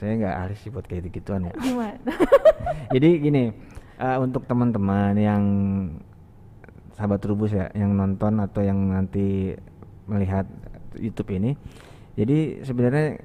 Saya 0.00 0.16
nggak 0.16 0.36
ahli 0.40 0.54
sih 0.56 0.72
buat 0.72 0.88
kayak 0.88 1.12
gituan 1.12 1.44
ya. 1.44 1.52
Gimana? 1.60 2.12
Jadi 2.96 3.08
gini, 3.20 3.52
eh, 4.00 4.16
untuk 4.16 4.48
teman-teman 4.48 5.12
yang 5.20 5.44
sahabat 6.96 7.20
Trubus 7.20 7.52
ya, 7.52 7.68
yang 7.76 7.92
nonton 7.92 8.40
atau 8.40 8.64
yang 8.64 8.80
nanti 8.80 9.52
melihat 10.08 10.48
YouTube 10.96 11.36
ini, 11.36 11.54
jadi 12.18 12.66
sebenarnya 12.66 13.22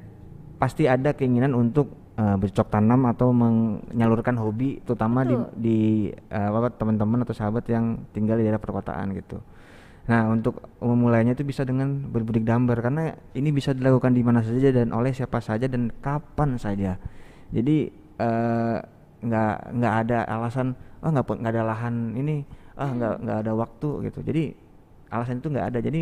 pasti 0.62 0.86
ada 0.86 1.16
keinginan 1.16 1.56
untuk 1.56 1.96
eh, 2.20 2.36
bercocok 2.36 2.68
tanam 2.72 3.08
atau 3.08 3.32
menyalurkan 3.32 4.36
hobi, 4.36 4.84
terutama 4.84 5.24
di, 5.24 5.36
Betul. 5.36 5.52
di 5.56 5.80
eh, 6.12 6.50
apa 6.52 6.76
teman-teman 6.76 7.24
atau 7.24 7.36
sahabat 7.36 7.68
yang 7.72 8.04
tinggal 8.12 8.36
di 8.36 8.44
daerah 8.48 8.60
perkotaan 8.60 9.16
gitu. 9.16 9.40
Nah, 10.06 10.30
untuk 10.30 10.62
memulainya 10.78 11.34
itu 11.34 11.42
bisa 11.42 11.66
dengan 11.66 12.06
berbudik 12.14 12.46
damber 12.46 12.78
karena 12.78 13.18
ini 13.34 13.50
bisa 13.50 13.74
dilakukan 13.74 14.14
di 14.14 14.22
mana 14.22 14.46
saja 14.46 14.70
dan 14.70 14.94
oleh 14.94 15.10
siapa 15.10 15.42
saja 15.42 15.66
dan 15.66 15.90
kapan 15.98 16.62
saja. 16.62 17.02
Jadi 17.50 17.90
eh, 18.22 18.78
nggak 19.26 19.56
nggak 19.82 19.94
ada 20.06 20.18
alasan 20.30 20.78
oh 21.02 21.10
nggak 21.10 21.26
nggak 21.26 21.54
ada 21.58 21.64
lahan 21.66 22.14
ini 22.14 22.46
ah 22.78 22.90
nggak 22.94 23.14
nggak 23.26 23.38
ada 23.42 23.52
waktu 23.58 23.90
gitu. 24.06 24.20
Jadi 24.22 24.44
alasan 25.10 25.42
itu 25.42 25.50
nggak 25.50 25.68
ada. 25.74 25.80
Jadi 25.82 26.02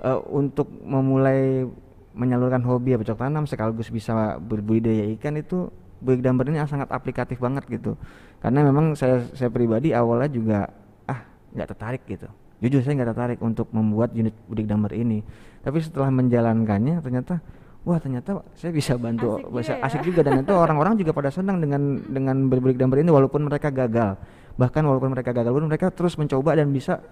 eh, 0.00 0.18
untuk 0.32 0.72
memulai 0.80 1.68
menyalurkan 2.16 2.64
hobi 2.64 2.96
ya 2.96 2.98
bercocok 3.02 3.28
tanam 3.28 3.44
sekaligus 3.44 3.92
bisa 3.92 4.40
berbudidaya 4.40 5.04
ikan 5.20 5.36
itu 5.36 5.68
budik 6.00 6.24
damber 6.24 6.48
ini 6.48 6.64
sangat 6.64 6.88
aplikatif 6.88 7.36
banget 7.44 7.68
gitu. 7.68 8.00
Karena 8.40 8.64
memang 8.64 8.96
saya 8.96 9.20
saya 9.36 9.52
pribadi 9.52 9.92
awalnya 9.92 10.32
juga 10.32 10.60
ah 11.04 11.20
nggak 11.52 11.68
tertarik 11.76 12.04
gitu 12.08 12.28
jujur 12.64 12.80
saya 12.80 12.96
nggak 12.96 13.10
tertarik 13.12 13.38
untuk 13.44 13.68
membuat 13.76 14.16
unit 14.16 14.32
budik 14.48 14.64
damber 14.64 14.96
ini. 14.96 15.20
Tapi 15.60 15.84
setelah 15.84 16.08
menjalankannya 16.08 17.04
ternyata 17.04 17.44
wah 17.84 18.00
ternyata 18.00 18.40
saya 18.56 18.72
bisa 18.72 18.96
bantu 18.96 19.36
Asik 19.36 19.52
bisa 19.52 19.72
juga 19.76 19.80
ya. 19.80 19.84
asik 19.84 20.00
juga. 20.08 20.20
Dan 20.24 20.40
itu 20.40 20.52
orang-orang 20.56 20.96
juga 20.96 21.12
pada 21.12 21.28
senang 21.28 21.60
dengan 21.60 22.00
dengan 22.08 22.48
berbudik 22.48 22.80
damber 22.80 23.04
ini 23.04 23.12
walaupun 23.12 23.44
mereka 23.44 23.68
gagal. 23.68 24.16
Bahkan 24.56 24.82
walaupun 24.86 25.12
mereka 25.12 25.36
gagal 25.36 25.52
pun 25.52 25.64
mereka 25.68 25.86
terus 25.92 26.16
mencoba 26.16 26.56
dan 26.56 26.72
bisa 26.72 27.04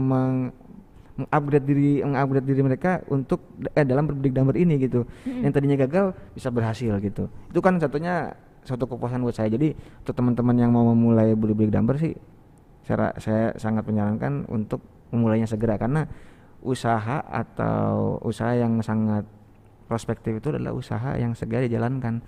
meng 0.00 0.52
mengupgrade 1.20 1.66
diri 1.68 2.00
mengupgrade 2.00 2.46
diri 2.48 2.62
mereka 2.64 2.90
untuk 3.12 3.44
eh 3.76 3.84
dalam 3.84 4.08
berbudik 4.08 4.32
damber 4.32 4.56
ini 4.56 4.80
gitu. 4.80 5.04
Mm-mm. 5.04 5.44
yang 5.44 5.52
tadinya 5.52 5.76
gagal 5.84 6.16
bisa 6.32 6.48
berhasil 6.48 6.92
gitu. 7.00 7.28
Itu 7.52 7.60
kan 7.60 7.76
satunya 7.80 8.32
suatu 8.64 8.84
kepuasan 8.88 9.24
buat 9.24 9.36
saya. 9.36 9.48
Jadi 9.52 9.72
untuk 9.72 10.14
teman-teman 10.16 10.56
yang 10.56 10.72
mau 10.72 10.84
memulai 10.92 11.32
berbudik 11.36 11.72
damber 11.72 11.96
sih 12.00 12.16
saya, 12.90 13.14
saya 13.22 13.44
sangat 13.54 13.86
menyarankan 13.86 14.50
untuk 14.50 14.82
memulainya 15.14 15.46
segera 15.46 15.78
karena 15.78 16.10
usaha 16.60 17.22
atau 17.22 18.18
usaha 18.26 18.52
yang 18.52 18.82
sangat 18.82 19.24
prospektif 19.86 20.42
itu 20.42 20.50
adalah 20.50 20.74
usaha 20.74 21.14
yang 21.16 21.32
segera 21.38 21.66
dijalankan 21.66 22.20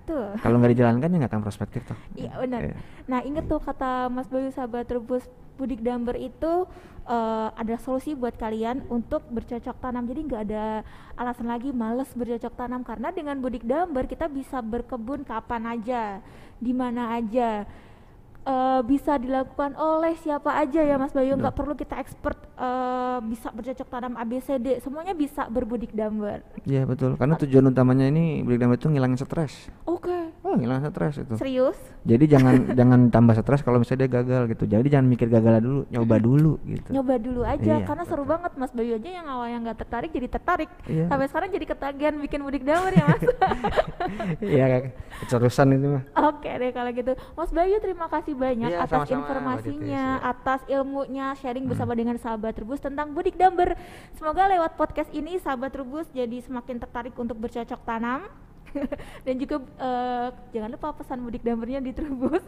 Betul. 0.00 0.36
kalau 0.40 0.56
nggak 0.58 0.72
dijalankan 0.74 1.08
ya 1.12 1.16
nggak 1.22 1.32
akan 1.32 1.44
prospektif 1.44 1.80
toh 1.86 1.98
Iya 2.16 2.32
benar. 2.40 2.60
Iya. 2.66 2.76
Nah 3.06 3.20
inget 3.22 3.44
tuh 3.46 3.60
kata 3.62 4.10
Mas 4.10 4.26
Bayu 4.26 4.50
sahabat 4.50 4.90
rebus 4.90 5.24
budik 5.60 5.84
damber 5.84 6.16
itu 6.16 6.64
eh, 7.04 7.48
ada 7.52 7.76
solusi 7.76 8.16
buat 8.16 8.32
kalian 8.40 8.88
untuk 8.88 9.20
bercocok 9.28 9.76
tanam. 9.76 10.08
Jadi 10.08 10.20
nggak 10.24 10.42
ada 10.48 10.80
alasan 11.20 11.52
lagi 11.52 11.68
males 11.70 12.08
bercocok 12.16 12.56
tanam 12.56 12.80
karena 12.80 13.12
dengan 13.12 13.36
budik 13.38 13.68
damber 13.68 14.08
kita 14.08 14.24
bisa 14.32 14.64
berkebun 14.64 15.20
kapan 15.28 15.78
aja, 15.78 16.24
di 16.56 16.72
mana 16.72 17.12
aja. 17.12 17.68
Eh, 18.40 18.80
bisa 18.88 19.20
dilakukan 19.20 19.76
oleh 19.76 20.16
siapa 20.16 20.56
aja 20.56 20.80
ya 20.80 20.96
Mas 20.96 21.12
Bayu. 21.12 21.36
Nggak 21.36 21.52
perlu 21.52 21.76
kita 21.76 22.00
expert 22.00 22.40
eh, 22.56 23.18
bisa 23.28 23.52
bercocok 23.52 23.88
tanam 23.92 24.16
ABCD 24.16 24.80
semuanya 24.80 25.12
bisa 25.12 25.44
berbudik 25.52 25.92
damber 25.92 26.40
Iya 26.64 26.88
betul. 26.88 27.20
Karena 27.20 27.36
tujuan 27.36 27.68
utamanya 27.68 28.08
ini 28.08 28.40
budik 28.40 28.64
damber 28.64 28.80
itu 28.80 28.88
ngilangin 28.88 29.20
stres. 29.20 29.68
Oke 29.84 30.32
oh 30.50 30.58
ngilangin 30.58 30.90
stres 30.90 31.14
itu. 31.22 31.34
Serius? 31.38 31.78
Jadi 32.02 32.24
jangan 32.26 32.54
jangan 32.78 33.00
tambah 33.08 33.34
stres 33.38 33.62
kalau 33.62 33.78
misalnya 33.78 34.04
dia 34.04 34.10
gagal 34.18 34.42
gitu. 34.50 34.64
Jadi 34.66 34.86
jangan 34.90 35.06
mikir 35.06 35.30
gagal 35.30 35.62
dulu 35.62 35.80
nyoba 35.88 36.16
dulu 36.18 36.52
gitu. 36.66 36.88
Nyoba 36.90 37.14
dulu 37.16 37.40
aja 37.46 37.62
Iya, 37.62 37.86
karena 37.86 38.04
seru 38.04 38.26
banget. 38.26 38.52
Mas 38.58 38.74
Bayu 38.74 38.98
aja 38.98 39.10
yang 39.10 39.26
awalnya 39.30 39.58
nggak 39.70 39.78
tertarik 39.78 40.10
jadi 40.10 40.28
tertarik. 40.28 40.70
Iya. 40.84 41.06
sampai 41.06 41.26
sekarang 41.30 41.48
jadi 41.54 41.66
ketagihan 41.66 42.14
bikin 42.18 42.40
mudik 42.42 42.66
damar 42.66 42.90
ya 42.90 43.04
Mas. 43.06 43.22
Iya 44.40 44.90
keterusan 45.22 45.76
itu 45.76 45.86
mah 45.86 46.02
oke 46.32 46.50
deh 46.50 46.70
kalau 46.72 46.90
gitu. 46.90 47.12
Mas 47.36 47.50
Bayu 47.50 47.76
terima 47.78 48.06
kasih 48.08 48.34
banyak 48.34 48.70
Iya, 48.72 48.78
atas 48.82 48.90
sama-sama, 48.90 49.06
Mbak 49.06 49.20
informasinya 49.20 49.78
Titis, 50.02 50.18
ya. 50.18 50.30
atas 50.32 50.60
ilmunya 50.66 51.26
sharing 51.36 51.64
bersama 51.68 51.92
dengan 51.94 52.16
sahabat 52.16 52.54
Rebus 52.56 52.80
tentang 52.80 53.12
budik 53.12 53.36
damber 53.36 53.76
semoga 54.16 54.48
lewat 54.48 54.74
podcast 54.74 55.10
ini 55.12 55.36
sahabat 55.38 55.70
Rebus 55.70 56.08
jadi 56.10 56.40
semakin 56.40 56.80
tertarik 56.80 57.14
untuk 57.14 57.36
bercocok 57.36 57.80
tanam 57.84 58.26
dan 59.26 59.34
juga 59.36 59.56
eh, 59.60 60.28
jangan 60.54 60.70
lupa 60.74 60.88
pesan 60.96 61.18
mudik 61.22 61.42
dambernya 61.42 61.80
di 61.82 61.92
Trubus. 61.94 62.44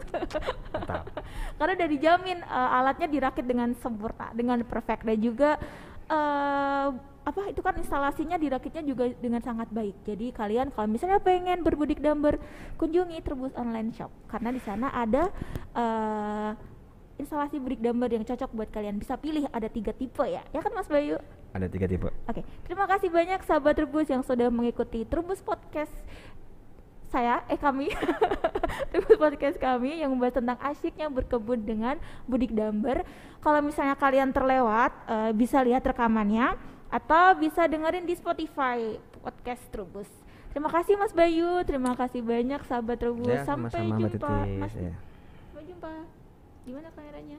Mantap. 0.73 1.05
karena 1.57 1.71
udah 1.77 1.89
dijamin 1.89 2.39
eh, 2.41 2.77
alatnya 2.79 3.07
dirakit 3.07 3.45
dengan 3.45 3.71
sempurna 3.79 4.31
dengan 4.33 4.61
perfect. 4.65 5.03
Dan 5.05 5.17
juga 5.19 5.59
eh 6.07 6.89
apa 7.23 7.39
itu 7.47 7.63
kan 7.63 7.71
instalasinya 7.79 8.35
dirakitnya 8.35 8.83
juga 8.83 9.07
dengan 9.15 9.39
sangat 9.39 9.71
baik. 9.71 9.95
Jadi 10.03 10.35
kalian 10.35 10.75
kalau 10.75 10.91
misalnya 10.91 11.23
pengen 11.23 11.63
berbudik 11.63 12.03
damber 12.03 12.35
kunjungi 12.75 13.23
Trubus 13.23 13.55
online 13.55 13.95
shop 13.95 14.11
karena 14.27 14.51
di 14.51 14.59
sana 14.59 14.91
ada 14.91 15.31
eh 15.71 16.72
instalasi 17.23 17.57
budik 17.57 17.79
damber 17.79 18.11
yang 18.11 18.27
cocok 18.27 18.51
buat 18.51 18.69
kalian 18.69 18.99
bisa 18.99 19.15
pilih 19.15 19.47
ada 19.49 19.71
tiga 19.71 19.95
tipe 19.95 20.23
ya 20.27 20.43
ya 20.51 20.59
kan 20.59 20.71
Mas 20.75 20.91
Bayu 20.91 21.17
ada 21.53 21.65
tiga 21.71 21.87
tipe 21.87 22.09
Oke, 22.27 22.41
terima 22.67 22.85
kasih 22.89 23.07
banyak 23.07 23.39
sahabat 23.47 23.79
Trubus 23.79 24.11
yang 24.11 24.21
sudah 24.21 24.51
mengikuti 24.51 25.07
Trubus 25.07 25.39
Podcast 25.39 25.93
saya, 27.13 27.45
eh 27.45 27.61
kami, 27.61 27.93
Trubus 28.91 29.21
Podcast 29.21 29.61
kami 29.61 30.01
yang 30.01 30.09
membahas 30.09 30.41
tentang 30.41 30.57
asyiknya 30.57 31.13
berkebun 31.13 31.61
dengan 31.61 32.01
budik 32.25 32.49
damber. 32.49 33.05
Kalau 33.37 33.61
misalnya 33.61 33.93
kalian 33.93 34.33
terlewat, 34.33 34.89
eh, 35.05 35.29
bisa 35.37 35.61
lihat 35.61 35.85
rekamannya 35.85 36.57
atau 36.89 37.37
bisa 37.37 37.69
dengerin 37.69 38.09
di 38.09 38.17
Spotify 38.17 38.97
Podcast 39.21 39.61
Trubus. 39.69 40.09
Terima 40.57 40.73
kasih 40.73 40.97
Mas 40.97 41.13
Bayu, 41.13 41.61
terima 41.69 41.93
kasih 41.93 42.25
banyak 42.25 42.65
sahabat 42.65 42.97
Trubus. 42.97 43.29
ya 43.29 43.45
Sampai 43.45 43.69
sama-sama 43.69 43.93
Mbak 43.93 44.11
jumpa, 44.17 44.33
Mas. 44.57 44.73
ya. 44.73 44.93
Sampai 45.53 45.63
jumpa. 45.69 46.22
Gimana 46.65 46.87
kameranya? 46.95 47.37